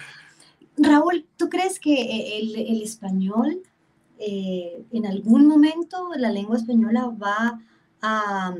Raúl, 0.78 1.26
¿tú 1.38 1.50
crees 1.50 1.80
que 1.80 2.40
el, 2.40 2.56
el 2.56 2.82
español, 2.82 3.62
eh, 4.20 4.84
en 4.92 5.06
algún 5.06 5.48
momento 5.48 6.10
la 6.16 6.32
lengua 6.32 6.58
española 6.58 7.08
va 7.22 7.60
a 8.02 8.54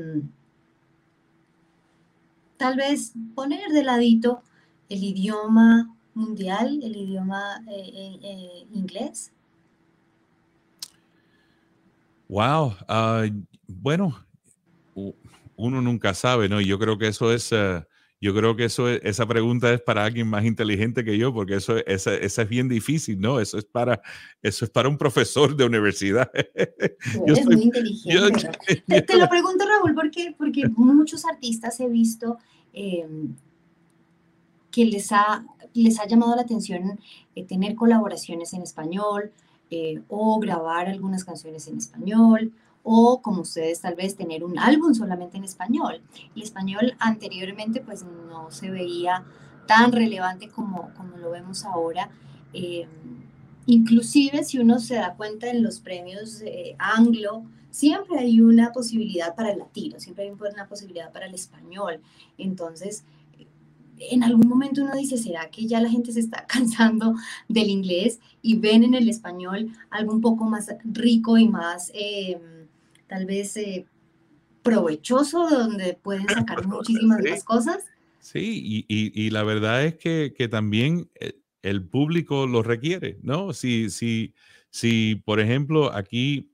tal 2.62 2.76
vez 2.76 3.12
poner 3.34 3.70
de 3.70 3.82
ladito 3.82 4.40
el 4.88 5.02
idioma 5.02 5.96
mundial, 6.14 6.78
el 6.80 6.94
idioma 6.94 7.60
eh, 7.68 7.90
eh, 7.92 8.18
eh, 8.22 8.66
inglés? 8.72 9.32
Wow, 12.28 12.76
ah, 12.86 13.24
bueno, 13.66 14.16
uno 15.56 15.82
nunca 15.82 16.14
sabe, 16.14 16.48
¿no? 16.48 16.60
Yo 16.60 16.78
creo 16.78 16.96
que 16.96 17.08
eso 17.08 17.32
es, 17.32 17.52
yo 18.22 18.34
creo 18.34 18.56
que 18.56 18.64
eso 18.64 18.88
esa 18.88 19.26
pregunta 19.26 19.70
es 19.74 19.82
para 19.82 20.04
alguien 20.04 20.28
más 20.28 20.46
inteligente 20.46 21.04
que 21.04 21.18
yo, 21.18 21.34
porque 21.34 21.56
eso, 21.56 21.76
esa, 21.84 22.14
es 22.14 22.48
bien 22.48 22.68
difícil, 22.70 23.20
¿no? 23.20 23.38
Eso 23.38 23.58
es 23.58 23.66
para, 23.66 24.00
eso 24.40 24.64
es 24.64 24.70
para 24.70 24.88
un 24.88 24.96
profesor 24.96 25.54
de 25.54 25.66
universidad. 25.66 26.30
es 27.26 27.44
muy 27.44 27.62
inteligente. 27.62 28.48
te, 29.06 29.16
lo 29.18 29.28
pregunto, 29.28 29.64
Raúl, 29.66 29.94
porque, 29.94 30.34
porque 30.38 30.66
muchos 30.68 31.26
artistas 31.26 31.78
he 31.80 31.88
visto 31.88 32.38
Em, 32.72 33.34
que 34.70 34.86
les 34.86 35.12
ha, 35.12 35.44
les 35.74 36.00
ha 36.00 36.06
llamado 36.06 36.34
la 36.34 36.42
atención 36.42 36.98
eh, 37.34 37.44
tener 37.44 37.74
colaboraciones 37.74 38.54
en 38.54 38.62
español 38.62 39.30
eh, 39.70 40.00
o 40.08 40.40
grabar 40.40 40.88
algunas 40.88 41.24
canciones 41.24 41.68
en 41.68 41.76
español 41.76 42.52
o 42.82 43.20
como 43.22 43.42
ustedes 43.42 43.80
tal 43.80 43.94
vez 43.94 44.16
tener 44.16 44.44
un 44.44 44.58
álbum 44.58 44.94
solamente 44.94 45.36
en 45.36 45.44
español. 45.44 46.00
El 46.34 46.42
español 46.42 46.94
anteriormente 46.98 47.80
pues 47.80 48.04
no 48.04 48.50
se 48.50 48.70
veía 48.70 49.24
tan 49.66 49.92
relevante 49.92 50.48
como, 50.48 50.92
como 50.94 51.16
lo 51.16 51.30
vemos 51.30 51.64
ahora. 51.64 52.10
Em, 52.52 52.88
inclusive 53.66 54.44
si 54.44 54.58
uno 54.58 54.78
se 54.78 54.96
da 54.96 55.14
cuenta 55.14 55.48
en 55.48 55.62
los 55.62 55.80
premios 55.80 56.40
eh, 56.42 56.74
anglo, 56.78 57.44
siempre 57.70 58.18
hay 58.18 58.40
una 58.40 58.72
posibilidad 58.72 59.34
para 59.34 59.52
el 59.52 59.58
latino, 59.58 59.98
siempre 59.98 60.24
hay 60.24 60.30
una 60.30 60.66
posibilidad 60.68 61.12
para 61.12 61.26
el 61.26 61.34
español. 61.34 62.00
Entonces, 62.36 63.04
en 63.98 64.24
algún 64.24 64.48
momento 64.48 64.82
uno 64.82 64.94
dice, 64.94 65.16
¿será 65.16 65.48
que 65.50 65.66
ya 65.66 65.80
la 65.80 65.88
gente 65.88 66.12
se 66.12 66.20
está 66.20 66.46
cansando 66.48 67.14
del 67.48 67.70
inglés 67.70 68.20
y 68.42 68.56
ven 68.56 68.84
en 68.84 68.94
el 68.94 69.08
español 69.08 69.70
algo 69.90 70.12
un 70.12 70.20
poco 70.20 70.44
más 70.44 70.68
rico 70.84 71.38
y 71.38 71.48
más, 71.48 71.90
eh, 71.94 72.40
tal 73.12 73.26
vez, 73.26 73.56
eh, 73.58 73.84
provechoso, 74.62 75.50
donde 75.50 75.94
pueden 75.94 76.26
sacar 76.28 76.66
muchísimas 76.66 77.20
más 77.22 77.44
cosas? 77.44 77.84
Sí, 78.20 78.86
y, 78.88 79.30
la 79.30 79.42
verdad 79.42 79.84
es 79.84 79.96
que, 79.96 80.48
también 80.48 81.10
eh, 81.20 81.34
el 81.62 81.84
público 81.84 82.46
lo 82.46 82.62
requiere, 82.62 83.18
¿no? 83.22 83.52
Si, 83.52 83.90
si, 83.90 84.32
si 84.70 85.16
por 85.24 85.40
ejemplo, 85.40 85.92
aquí 85.92 86.52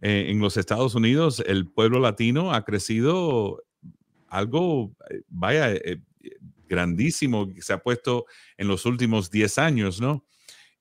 eh, 0.00 0.26
en 0.28 0.38
los 0.38 0.56
Estados 0.56 0.94
Unidos 0.94 1.42
el 1.46 1.66
pueblo 1.66 1.98
latino 1.98 2.52
ha 2.52 2.64
crecido 2.64 3.64
algo, 4.28 4.94
eh, 5.10 5.22
vaya, 5.28 5.72
eh, 5.72 5.98
grandísimo, 6.68 7.48
que 7.48 7.62
se 7.62 7.72
ha 7.72 7.82
puesto 7.82 8.26
en 8.58 8.68
los 8.68 8.86
últimos 8.86 9.30
10 9.30 9.58
años, 9.58 10.00
¿no? 10.00 10.24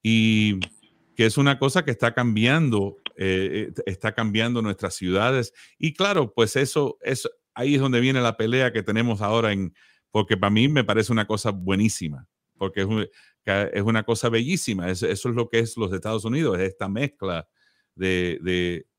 Y 0.04 0.60
que 1.16 1.26
es 1.26 1.38
una 1.38 1.58
cosa 1.58 1.84
que 1.84 1.92
está 1.92 2.14
cambiando, 2.14 2.98
está 3.16 4.14
cambiando 4.14 4.62
nuestras 4.62 4.96
ciudades. 4.96 5.54
Y 5.78 5.94
claro, 5.94 6.34
pues 6.34 6.56
eso, 6.56 6.98
eso, 7.02 7.30
ahí 7.54 7.76
es 7.76 7.82
donde 7.82 8.00
viene 8.00 8.22
la 8.22 8.38
pelea 8.38 8.72
que 8.72 8.84
tenemos 8.84 9.22
ahora 9.22 9.52
en, 9.52 9.74
porque 10.12 10.38
para 10.38 10.52
mí 10.52 10.68
me 10.68 10.84
parece 10.84 11.12
una 11.12 11.28
cosa 11.28 11.52
buenísima, 11.52 12.28
porque 12.58 12.82
es, 12.82 12.88
es 13.74 13.82
una 13.82 14.04
cosa 14.04 14.30
bellísima, 14.30 14.90
eso, 14.90 15.08
es 15.08 15.24
lo 15.26 15.50
que 15.50 15.60
es 15.60 15.78
los 15.78 15.92
Estados 15.94 16.26
Unidos, 16.26 16.58
es 16.58 16.70
esta 16.70 16.88
mezcla 16.88 17.48
de, 17.96 18.40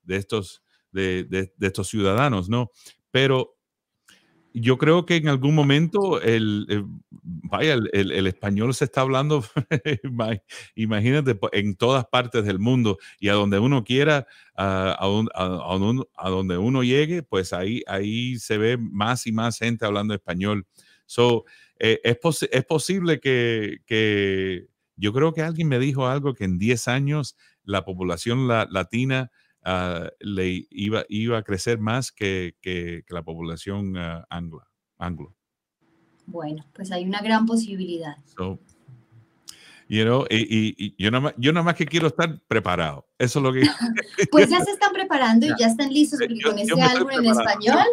de 0.07 0.17
estos, 0.17 0.63
de, 0.93 1.53
estos 1.61 1.89
ciudadanos, 1.89 2.49
¿no? 2.49 2.71
Pero 3.11 3.56
yo 4.59 4.79
creo 4.79 5.05
que 5.05 5.16
en 5.16 5.29
algún 5.29 5.55
momento 5.55 6.19
el, 6.23 6.87
vaya, 7.11 7.75
el, 7.92 8.27
español 8.27 8.73
se 8.73 8.87
está 8.87 9.03
hablando, 9.03 9.45
imagínate, 10.75 11.38
en 11.53 11.77
todas 11.77 12.07
partes 12.07 12.42
del 12.47 12.59
mundo 12.59 12.97
y 13.21 13.29
a 13.29 13.35
donde 13.35 13.59
uno 13.59 13.85
quiera, 13.85 14.27
a, 14.57 14.97
donde 16.25 16.57
uno 16.57 16.83
llegue, 16.83 17.23
pues 17.23 17.53
ahí, 17.53 17.83
ahí 17.87 18.38
se 18.38 18.57
ve 18.57 18.79
más 18.79 19.27
y 19.27 19.33
más 19.33 19.59
gente 19.59 19.85
hablando 19.85 20.14
español. 20.14 20.66
So, 21.05 21.45
eh, 21.79 22.01
es, 22.03 22.16
es 22.51 22.64
posible 22.64 23.21
que, 23.21 23.81
que, 23.85 24.69
yo 24.97 25.12
creo 25.12 25.35
que 25.35 25.42
alguien 25.42 25.69
me 25.69 25.79
dijo 25.79 26.07
algo 26.07 26.33
que 26.33 26.45
en 26.45 26.59
10 26.59 26.88
años 26.88 27.37
la 27.62 27.85
población 27.85 28.49
latina 28.49 29.31
Ah, 29.69 30.09
le 30.21 30.69
iba, 30.71 31.05
iba 31.09 31.39
a 31.39 31.43
crecer 31.43 31.81
más 31.81 32.13
que, 32.13 32.55
que, 32.63 33.03
la 33.09 33.25
población 33.25 33.97
uh, 33.97 34.23
anglo. 34.31 35.35
Bueno, 36.25 36.65
pues 36.73 36.93
hay 36.93 37.03
una 37.03 37.21
gran 37.21 37.47
posibilidad. 37.47 38.17
you 39.89 40.05
know, 40.05 40.25
y, 40.31 40.73
y, 40.79 40.95
yo, 40.97 41.11
nada 41.11 41.21
más, 41.21 41.35
yo 41.37 41.53
nada 41.53 41.65
más 41.65 41.75
que 41.75 41.85
quiero 41.85 42.07
estar 42.07 42.41
preparado. 42.47 43.09
Eso 43.19 43.41
es 43.41 43.43
lo 43.43 43.53
que... 43.53 43.62
pues 44.31 44.49
ya 44.49 44.61
se 44.61 44.71
están 44.71 44.93
preparando 44.93 45.47
y 45.47 45.51
ya 45.59 45.67
están 45.67 45.93
listos 45.93 46.21
porque 46.21 46.43
con 46.43 46.57
este 46.61 46.81
álbum 46.81 47.11
en 47.11 47.27
español 47.27 47.87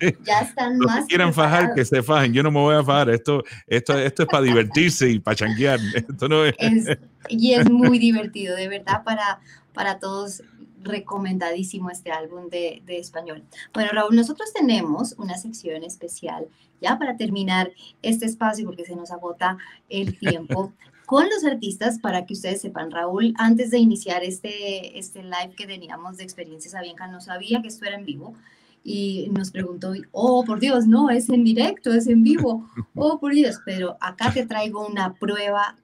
ya 0.24 0.40
están 0.40 0.80
Los 0.80 0.86
más 0.86 1.00
que 1.02 1.10
quieran 1.10 1.32
fajar, 1.32 1.74
que 1.74 1.84
se 1.84 2.02
fajen. 2.02 2.32
Yo 2.32 2.42
no 2.42 2.50
me 2.50 2.58
voy 2.58 2.74
a 2.74 2.82
fajar. 2.82 3.08
Esto, 3.08 3.44
esto, 3.68 3.96
esto 3.96 4.24
es 4.24 4.28
para 4.28 4.42
divertirse 4.42 5.08
y 5.08 5.20
para 5.20 5.36
changuear. 5.36 5.78
Esto 5.94 6.28
no 6.28 6.44
es... 6.44 6.56
es... 6.58 6.98
Y 7.28 7.52
es 7.52 7.70
muy 7.70 8.00
divertido, 8.00 8.56
de 8.56 8.66
verdad, 8.66 9.04
para, 9.04 9.38
para 9.72 10.00
todos 10.00 10.42
recomendadísimo 10.82 11.90
este 11.90 12.10
álbum 12.10 12.48
de, 12.48 12.82
de, 12.86 12.98
español. 12.98 13.44
Bueno, 13.72 13.90
Raúl, 13.92 14.16
nosotros 14.16 14.52
tenemos 14.52 15.14
una 15.18 15.36
sección 15.36 15.84
especial 15.84 16.48
ya 16.80 16.98
para 16.98 17.16
terminar 17.16 17.72
este 18.02 18.26
espacio 18.26 18.64
porque 18.66 18.84
se 18.84 18.96
nos 18.96 19.10
agota 19.10 19.58
el 19.88 20.18
tiempo 20.18 20.72
con 21.06 21.28
los 21.28 21.44
artistas 21.44 21.98
para 21.98 22.24
que 22.24 22.34
ustedes 22.34 22.60
sepan. 22.60 22.90
Raúl, 22.90 23.34
antes 23.36 23.70
de 23.70 23.78
iniciar 23.78 24.22
este, 24.22 24.98
este 24.98 25.22
live 25.22 25.54
que 25.56 25.66
teníamos 25.66 26.16
de 26.16 26.24
experiencias 26.24 26.74
Avianca, 26.74 27.08
no 27.08 27.20
sabía 27.20 27.60
que 27.60 27.68
esto 27.68 27.84
era 27.84 27.96
en 27.96 28.04
vivo 28.04 28.34
y 28.82 29.28
nos 29.32 29.50
preguntó, 29.50 29.92
oh, 30.12 30.44
por 30.44 30.60
Dios, 30.60 30.86
no, 30.86 31.10
es 31.10 31.28
en 31.28 31.44
directo, 31.44 31.92
es 31.92 32.06
en 32.06 32.22
vivo, 32.22 32.70
oh, 32.94 33.18
por 33.18 33.32
Dios, 33.32 33.58
pero 33.64 33.96
acá 34.00 34.32
te 34.32 34.46
traigo 34.46 34.86
una 34.86 35.14
prueba 35.14 35.76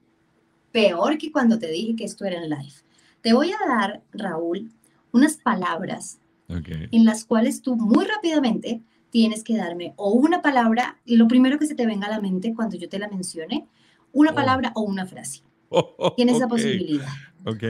peor 0.71 1.17
que 1.17 1.31
cuando 1.31 1.59
te 1.59 1.69
dije 1.69 1.95
que 1.95 2.05
esto 2.05 2.25
era 2.25 2.41
en 2.41 2.49
live. 2.49 2.73
Te 3.21 3.33
voy 3.33 3.51
a 3.51 3.67
dar, 3.67 4.01
Raúl, 4.13 4.71
unas 5.17 5.37
palabras 5.37 6.19
en 6.47 7.03
las 7.03 7.25
cuales 7.25 7.61
tú 7.61 7.75
muy 7.75 8.05
rápidamente 8.05 8.81
tienes 9.09 9.43
que 9.43 9.57
darme 9.57 9.93
o 9.97 10.11
una 10.11 10.41
palabra, 10.41 10.97
lo 11.05 11.27
primero 11.27 11.57
que 11.57 11.65
se 11.65 11.75
te 11.75 11.85
venga 11.85 12.07
a 12.07 12.11
la 12.11 12.21
mente 12.21 12.53
cuando 12.53 12.77
yo 12.77 12.87
te 12.87 12.99
la 12.99 13.09
mencione, 13.09 13.67
una 14.13 14.31
oh. 14.31 14.35
palabra 14.35 14.71
o 14.75 14.81
una 14.81 15.05
frase. 15.05 15.41
Tienes 16.15 16.37
esa 16.37 16.47
posibilidad. 16.47 17.07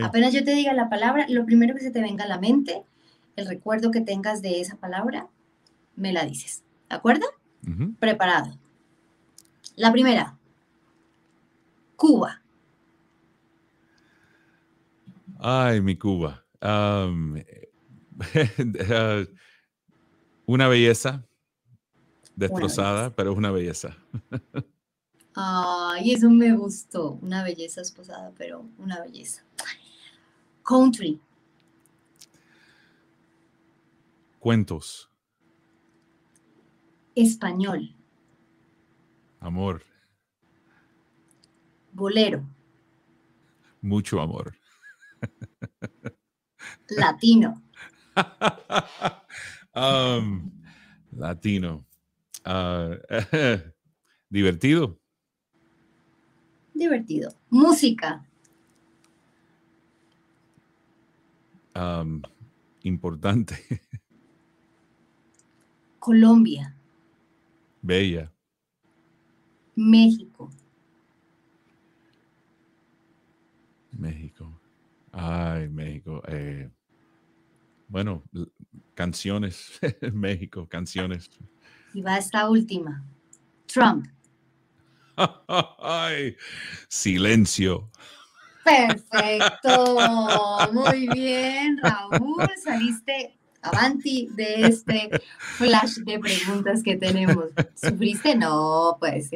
Apenas 0.03 0.33
yo 0.33 0.43
te 0.43 0.53
diga 0.53 0.73
la 0.73 0.89
palabra, 0.89 1.25
lo 1.29 1.45
primero 1.45 1.73
que 1.73 1.81
se 1.81 1.91
te 1.91 2.01
venga 2.01 2.25
a 2.25 2.27
la 2.27 2.39
mente, 2.39 2.83
el 3.35 3.47
recuerdo 3.47 3.91
que 3.91 4.01
tengas 4.01 4.41
de 4.41 4.59
esa 4.59 4.75
palabra, 4.75 5.27
me 5.95 6.11
la 6.11 6.25
dices. 6.25 6.63
¿De 6.89 6.95
acuerdo? 6.95 7.25
Preparado. 7.99 8.57
La 9.75 9.91
primera. 9.91 10.37
Cuba. 11.95 12.41
Ay, 15.39 15.81
mi 15.81 15.95
Cuba. 15.95 16.46
una 20.45 20.67
belleza 20.67 21.25
destrozada, 22.35 23.15
pero 23.15 23.31
es 23.31 23.37
una 23.37 23.51
belleza. 23.51 23.97
Ay, 25.35 26.13
eso 26.13 26.29
me 26.29 26.55
gustó. 26.55 27.11
Una 27.21 27.43
belleza 27.43 27.81
esposada, 27.81 28.31
pero 28.37 28.65
una 28.79 29.01
belleza. 29.01 29.43
Country. 30.63 31.19
Cuentos. 34.39 35.09
Español. 37.15 37.93
Amor. 39.39 39.83
Bolero. 41.91 42.43
Mucho 43.81 44.21
amor. 44.21 44.55
Latino. 46.91 47.61
Um, 49.77 50.49
latino. 51.13 51.85
Ah, 52.43 52.97
divertido 54.31 54.97
divertido. 56.77 57.33
Música. 57.49 58.23
importante. 62.83 63.55
Colombia. 65.99 66.75
Bella. 67.81 68.31
México. 69.75 70.49
México. 73.91 74.56
Ay, 75.19 75.67
México. 75.69 76.21
Eh, 76.27 76.69
bueno, 77.87 78.23
canciones. 78.93 79.79
México, 80.13 80.67
canciones. 80.69 81.31
Y 81.93 82.01
va 82.01 82.19
esta 82.19 82.47
última. 82.49 83.03
Trump. 83.65 84.05
Ay, 85.79 86.37
silencio. 86.87 87.89
Perfecto, 88.63 89.95
muy 90.73 91.07
bien, 91.07 91.79
Raúl, 91.81 92.45
saliste 92.61 93.37
avanti 93.61 94.27
de 94.35 94.67
este 94.67 95.09
flash 95.39 95.99
de 95.99 96.19
preguntas 96.19 96.83
que 96.83 96.97
tenemos. 96.97 97.45
¿Sufriste? 97.75 98.35
No, 98.35 98.97
pues 98.99 99.31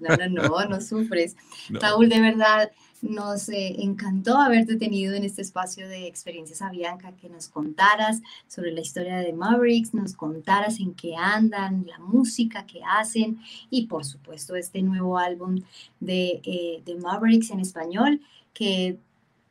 no, 0.00 0.16
no, 0.16 0.48
no, 0.48 0.64
no 0.64 0.80
sufres. 0.80 1.36
Raúl, 1.68 2.08
de 2.08 2.20
verdad, 2.20 2.72
nos 3.02 3.48
eh, 3.48 3.76
encantó 3.78 4.38
haberte 4.38 4.76
tenido 4.76 5.14
en 5.14 5.24
este 5.24 5.42
espacio 5.42 5.88
de 5.88 6.06
experiencias 6.06 6.62
a 6.62 6.70
Bianca, 6.70 7.12
que 7.12 7.28
nos 7.28 7.48
contaras 7.48 8.20
sobre 8.46 8.72
la 8.72 8.80
historia 8.80 9.18
de 9.18 9.32
Mavericks, 9.32 9.94
nos 9.94 10.14
contaras 10.14 10.80
en 10.80 10.94
qué 10.94 11.14
andan, 11.16 11.86
la 11.86 11.98
música 11.98 12.66
que 12.66 12.80
hacen 12.84 13.38
y 13.70 13.86
por 13.86 14.04
supuesto 14.04 14.56
este 14.56 14.82
nuevo 14.82 15.18
álbum 15.18 15.62
de, 16.00 16.40
eh, 16.44 16.82
de 16.84 16.94
Mavericks 16.96 17.50
en 17.50 17.60
español, 17.60 18.20
que 18.52 18.98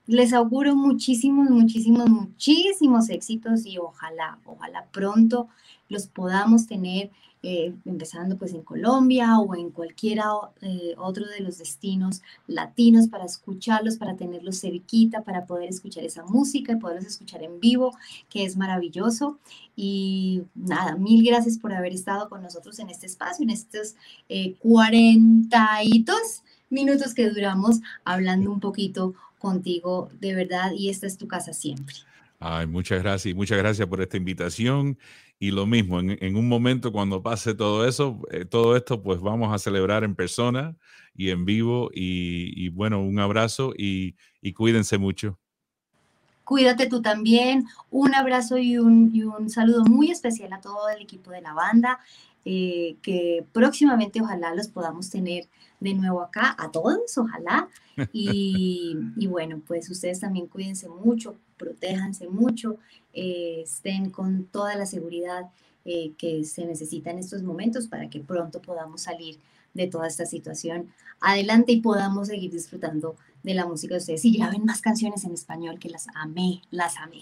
les 0.08 0.34
auguro 0.34 0.76
muchísimos, 0.76 1.49
muchísimos, 1.49 2.10
muchísimos 2.10 3.10
éxitos 3.10 3.66
y 3.66 3.78
ojalá, 3.78 4.39
ojalá 4.45 4.88
pronto 4.91 5.47
los 5.89 6.08
podamos 6.08 6.66
tener 6.68 7.12
eh, 7.43 7.76
empezando 7.86 8.36
pues 8.36 8.53
en 8.53 8.64
Colombia 8.64 9.38
o 9.38 9.55
en 9.55 9.70
cualquiera 9.70 10.26
eh, 10.62 10.95
otro 10.97 11.28
de 11.28 11.41
los 11.41 11.60
destinos 11.60 12.22
latinos 12.47 13.08
para 13.10 13.26
escucharlos, 13.26 13.97
para 13.97 14.16
tenerlos 14.16 14.60
cerquita, 14.60 15.24
para 15.24 15.45
poder 15.45 15.70
escuchar 15.70 16.03
esa 16.03 16.26
música 16.26 16.74
y 16.74 16.78
poderlos 16.78 17.05
escuchar 17.05 17.43
en 17.43 17.60
vivo, 17.60 17.95
que 18.30 18.43
es 18.43 18.58
maravilloso. 18.58 19.38
Y 19.76 20.41
nada, 20.55 20.95
mil 20.95 21.24
gracias 21.24 21.60
por 21.60 21.74
haber 21.74 21.93
estado 21.93 22.28
con 22.28 22.41
nosotros 22.41 22.80
en 22.80 22.89
este 22.89 23.05
espacio, 23.05 23.43
en 23.43 23.51
estos 23.51 23.95
eh, 24.30 24.55
42 24.60 26.43
minutos 26.70 27.14
que 27.14 27.30
duramos 27.30 27.82
hablando 28.03 28.51
un 28.51 28.60
poquito 28.60 29.14
contigo 29.39 30.09
de 30.19 30.35
verdad 30.35 30.71
y 30.75 30.89
esta 30.89 31.07
es 31.07 31.17
tu 31.17 31.27
casa 31.27 31.53
siempre. 31.53 31.95
Ay, 32.39 32.67
muchas 32.67 33.01
gracias 33.01 33.31
y 33.31 33.33
muchas 33.33 33.57
gracias 33.57 33.88
por 33.88 34.01
esta 34.01 34.17
invitación 34.17 34.97
y 35.39 35.51
lo 35.51 35.67
mismo, 35.67 35.99
en, 35.99 36.35
un 36.35 36.47
momento 36.47 36.91
cuando 36.91 37.21
pase 37.21 37.53
todo 37.53 37.88
eso, 37.88 38.19
eh, 38.31 38.43
todo 38.43 38.75
esto, 38.75 39.03
pues 39.03 39.21
vamos 39.21 39.53
a 39.53 39.59
celebrar 39.59 40.03
en 40.03 40.15
persona 40.15 40.75
y 41.15 41.29
en 41.29 41.45
vivo. 41.45 41.91
Y, 41.93 42.69
bueno, 42.69 43.01
un 43.03 43.19
abrazo 43.19 43.73
y, 43.77 44.15
cuídense 44.55 44.97
mucho. 44.97 45.38
Cuídate 46.43 46.88
tú 46.88 47.03
también. 47.03 47.67
Un 47.91 48.15
abrazo 48.15 48.57
y 48.57 48.79
un, 48.79 49.11
y 49.13 49.23
un, 49.23 49.49
saludo 49.51 49.83
muy 49.85 50.09
especial 50.09 50.53
a 50.53 50.61
todo 50.61 50.89
el 50.89 51.03
equipo 51.03 51.29
de 51.29 51.41
la 51.41 51.53
banda, 51.53 51.99
eh, 52.50 52.95
que 53.02 53.45
próximamente 53.52 54.22
ojalá 54.22 54.56
los 54.56 54.70
podamos 54.70 55.10
tener 55.10 55.50
de 55.82 55.93
nuevo 55.93 56.22
acá, 56.22 56.56
a 56.58 56.72
todos, 56.72 57.18
ojalá. 57.18 57.68
Y, 58.14 58.95
y 59.18 59.26
bueno, 59.26 59.60
pues 59.66 59.89
ustedes 59.89 60.20
también 60.20 60.45
cuídense 60.45 60.88
mucho, 60.88 61.36
protéjanse 61.58 62.30
mucho, 62.30 62.78
eh, 63.12 63.64
estén 63.64 64.12
con 64.12 64.45
toda 64.45 64.76
la 64.76 64.86
seguridad 64.86 65.50
eh, 65.84 66.14
que 66.16 66.45
se 66.45 66.64
necesita 66.66 67.10
en 67.10 67.18
estos 67.18 67.41
momentos 67.41 67.88
para 67.88 68.08
que 68.08 68.20
pronto 68.20 68.62
podamos 68.62 69.02
salir 69.02 69.39
de 69.74 69.88
toda 69.88 70.08
esta 70.08 70.28
situación 70.28 70.93
adelante 71.20 71.72
y 71.72 71.82
podamos 71.82 72.28
seguir 72.28 72.52
disfrutando 72.52 73.16
de 73.43 73.53
la 73.53 73.65
música 73.65 73.93
de 73.95 73.99
ustedes 73.99 74.25
y 74.25 74.38
graben 74.38 74.65
más 74.65 74.81
canciones 74.81 75.23
en 75.23 75.33
español 75.33 75.79
que 75.79 75.89
las 75.89 76.07
amé, 76.15 76.61
las 76.71 76.97
amé. 76.97 77.21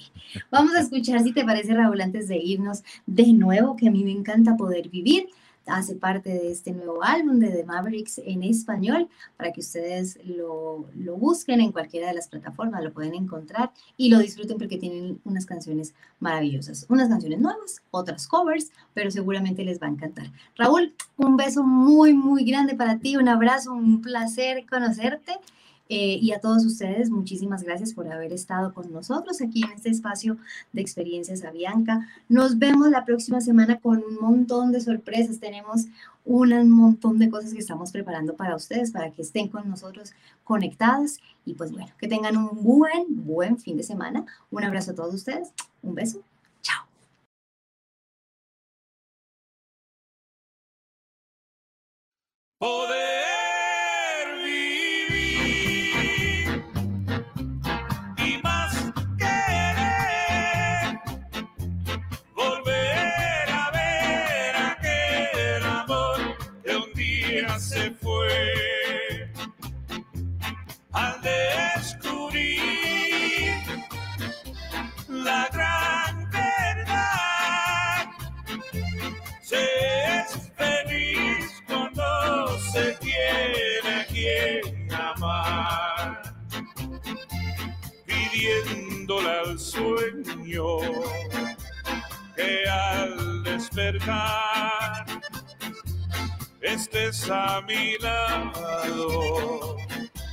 Vamos 0.51 0.75
a 0.75 0.81
escuchar, 0.81 1.21
si 1.23 1.33
te 1.33 1.45
parece, 1.45 1.73
Raúl, 1.73 2.01
antes 2.01 2.27
de 2.27 2.37
irnos 2.37 2.83
de 3.05 3.33
nuevo, 3.33 3.75
que 3.75 3.87
a 3.87 3.91
mí 3.91 4.03
me 4.03 4.11
encanta 4.11 4.55
poder 4.55 4.89
vivir 4.89 5.27
hace 5.67 5.95
parte 5.95 6.29
de 6.29 6.51
este 6.51 6.71
nuevo 6.71 7.03
álbum 7.03 7.39
de 7.39 7.49
The 7.49 7.63
Mavericks 7.63 8.19
en 8.19 8.43
español 8.43 9.09
para 9.37 9.51
que 9.51 9.61
ustedes 9.61 10.19
lo, 10.25 10.85
lo, 10.95 11.17
busquen 11.17 11.59
en 11.59 11.71
cualquiera 11.71 12.07
de 12.07 12.13
las 12.13 12.27
plataformas, 12.27 12.83
lo 12.83 12.93
pueden 12.93 13.15
encontrar 13.15 13.71
y 13.97 14.09
lo 14.09 14.19
disfruten 14.19 14.57
porque 14.57 14.77
tienen 14.77 15.19
unas 15.25 15.45
canciones 15.45 15.93
maravillosas, 16.19 16.85
unas 16.89 17.09
canciones 17.09 17.39
nuevas, 17.39 17.81
otras 17.91 18.27
covers, 18.27 18.71
pero 18.93 19.09
seguramente 19.09 19.63
les 19.63 19.81
va 19.81 19.87
a 19.87 19.91
encantar. 19.91 20.31
Raúl, 20.55 20.93
un 21.17 21.35
beso 21.35 21.63
muy, 21.63 22.13
muy 22.13 22.45
grande 22.45 22.75
para 22.75 22.99
ti, 22.99 23.17
un 23.17 23.27
abrazo, 23.27 23.73
un 23.73 24.01
placer 24.01 24.65
conocerte 24.67 25.39
eh, 25.87 26.17
y 26.19 26.31
a 26.31 26.39
todos 26.39 26.65
ustedes, 26.65 27.11
muchísimas 27.11 27.63
gracias 27.63 27.93
por 27.93 28.11
haber 28.11 28.33
estado 28.33 28.73
con 28.73 28.91
nosotros 28.91 29.39
aquí 29.41 29.63
en 29.63 29.71
este 29.71 29.89
espacio 29.89 30.37
de 30.73 30.81
experiencias 30.81 31.43
a. 31.43 32.07
Nos 32.27 32.57
vemos 32.57 32.89
la 32.89 33.05
próxima 33.05 33.39
semana 33.39 33.79
con 33.79 34.03
un 34.03 34.15
montón 34.19 34.71
de 34.71 34.81
sorpresas. 34.81 35.39
Tenemos 35.39 35.85
un 36.25 36.69
montón 36.71 37.19
de 37.19 37.29
cosas 37.29 37.53
que 37.53 37.59
estamos 37.59 37.91
preparando 37.91 38.35
para 38.35 38.55
ustedes, 38.55 38.91
para 38.91 39.11
que 39.11 39.21
estén 39.21 39.47
con 39.47 39.69
nosotros 39.69 40.13
conectados. 40.43 41.19
Y 41.45 41.53
pues 41.53 41.71
bueno, 41.71 41.91
que 41.99 42.07
tengan 42.07 42.35
un 42.35 42.63
buen, 42.63 43.05
buen 43.09 43.59
fin 43.59 43.77
de 43.77 43.83
semana. 43.83 44.25
Un 44.49 44.63
abrazo 44.63 44.91
a 44.91 44.95
todos 44.95 45.13
ustedes. 45.13 45.49
Un 45.83 45.93
beso. 45.93 46.23
Chao. 46.63 46.85
al 70.91 71.21
descubrir 71.21 72.53
la 75.09 75.49
gran 75.51 76.29
verdad. 76.29 78.05
Se 79.41 79.63
es 80.19 80.51
feliz 80.55 81.63
cuando 81.67 82.59
se 82.59 82.93
tiene 83.01 84.01
a 84.01 84.05
quien 84.05 84.93
amar, 84.93 86.35
pidiéndole 88.05 89.29
al 89.29 89.59
sueño 89.59 90.77
que 92.35 92.69
al 92.69 93.43
despertar 93.43 94.74
estés 96.65 97.29
a 97.29 97.61
mi 97.61 97.95
lado 97.99 99.77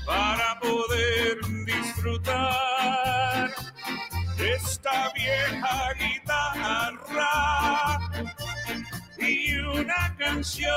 para 0.06 0.58
poder 0.60 1.38
disfrutar 1.66 3.50
esta 4.38 5.12
vieja 5.12 5.92
guitarra 6.00 7.98
y 9.18 9.58
una 9.58 10.16
canción 10.18 10.72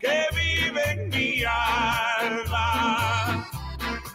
que 0.00 0.26
vive 0.34 0.90
en 0.92 1.08
mi 1.10 1.44
alma 1.44 3.46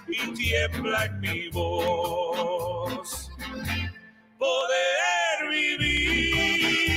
y 0.07 0.33
tiembla 0.33 1.05
en 1.05 1.19
mi 1.19 1.49
voz. 1.49 3.29
Poder 4.37 5.49
vivir 5.49 6.92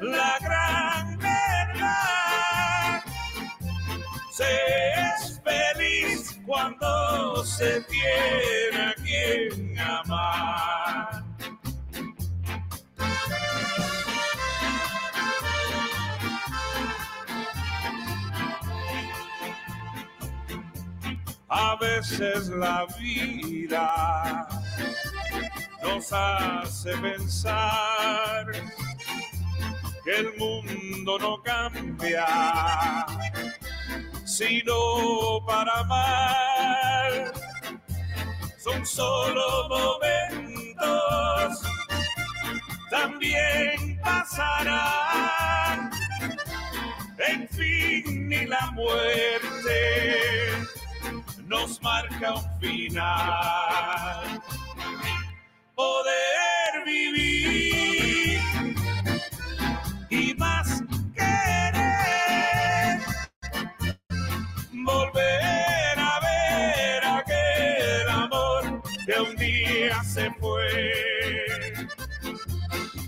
la 0.00 0.38
gran 0.40 1.18
verdad. 1.18 3.02
Se 4.30 4.44
es 4.44 5.40
feliz 5.42 6.38
cuando 6.44 7.44
se 7.44 7.80
tiene 7.82 8.86
a 8.86 8.94
quien 8.94 9.78
amar. 9.78 11.24
A 21.48 21.76
veces 21.76 22.48
la 22.48 22.86
vida 22.98 24.46
nos 25.82 26.12
hace 26.12 26.96
pensar 26.98 28.46
que 30.06 30.16
el 30.18 30.36
mundo 30.38 31.18
no 31.18 31.42
cambia, 31.42 32.24
sino 34.24 35.44
para 35.44 35.82
mal. 35.82 37.32
Son 38.56 38.86
solo 38.86 39.68
momentos, 39.68 41.60
también 42.88 44.00
pasarán. 44.00 45.90
En 47.18 47.48
fin, 47.48 48.28
ni 48.28 48.46
la 48.46 48.70
muerte 48.74 50.52
nos 51.46 51.82
marca 51.82 52.34
un 52.34 52.60
final. 52.60 54.40
Poder 55.74 56.84
vivir 56.84 57.95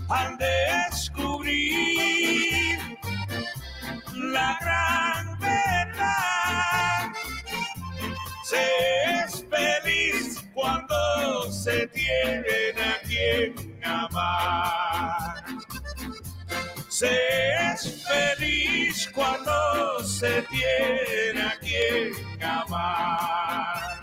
al 0.09 0.37
descubrir 0.37 1.79
la 4.13 4.57
gran 4.61 5.39
verdad 5.39 7.11
se 8.43 8.65
es 9.23 9.45
feliz 9.49 10.43
cuando 10.53 11.51
se 11.51 11.87
tiene 11.87 12.81
a 12.81 12.99
quien 13.07 13.79
amar. 13.83 15.43
Se 16.87 17.15
es 17.71 18.05
feliz 18.07 19.09
cuando 19.13 20.03
se 20.03 20.41
tiene 20.43 21.41
a 21.41 21.57
quien 21.59 22.43
amar. 22.43 23.98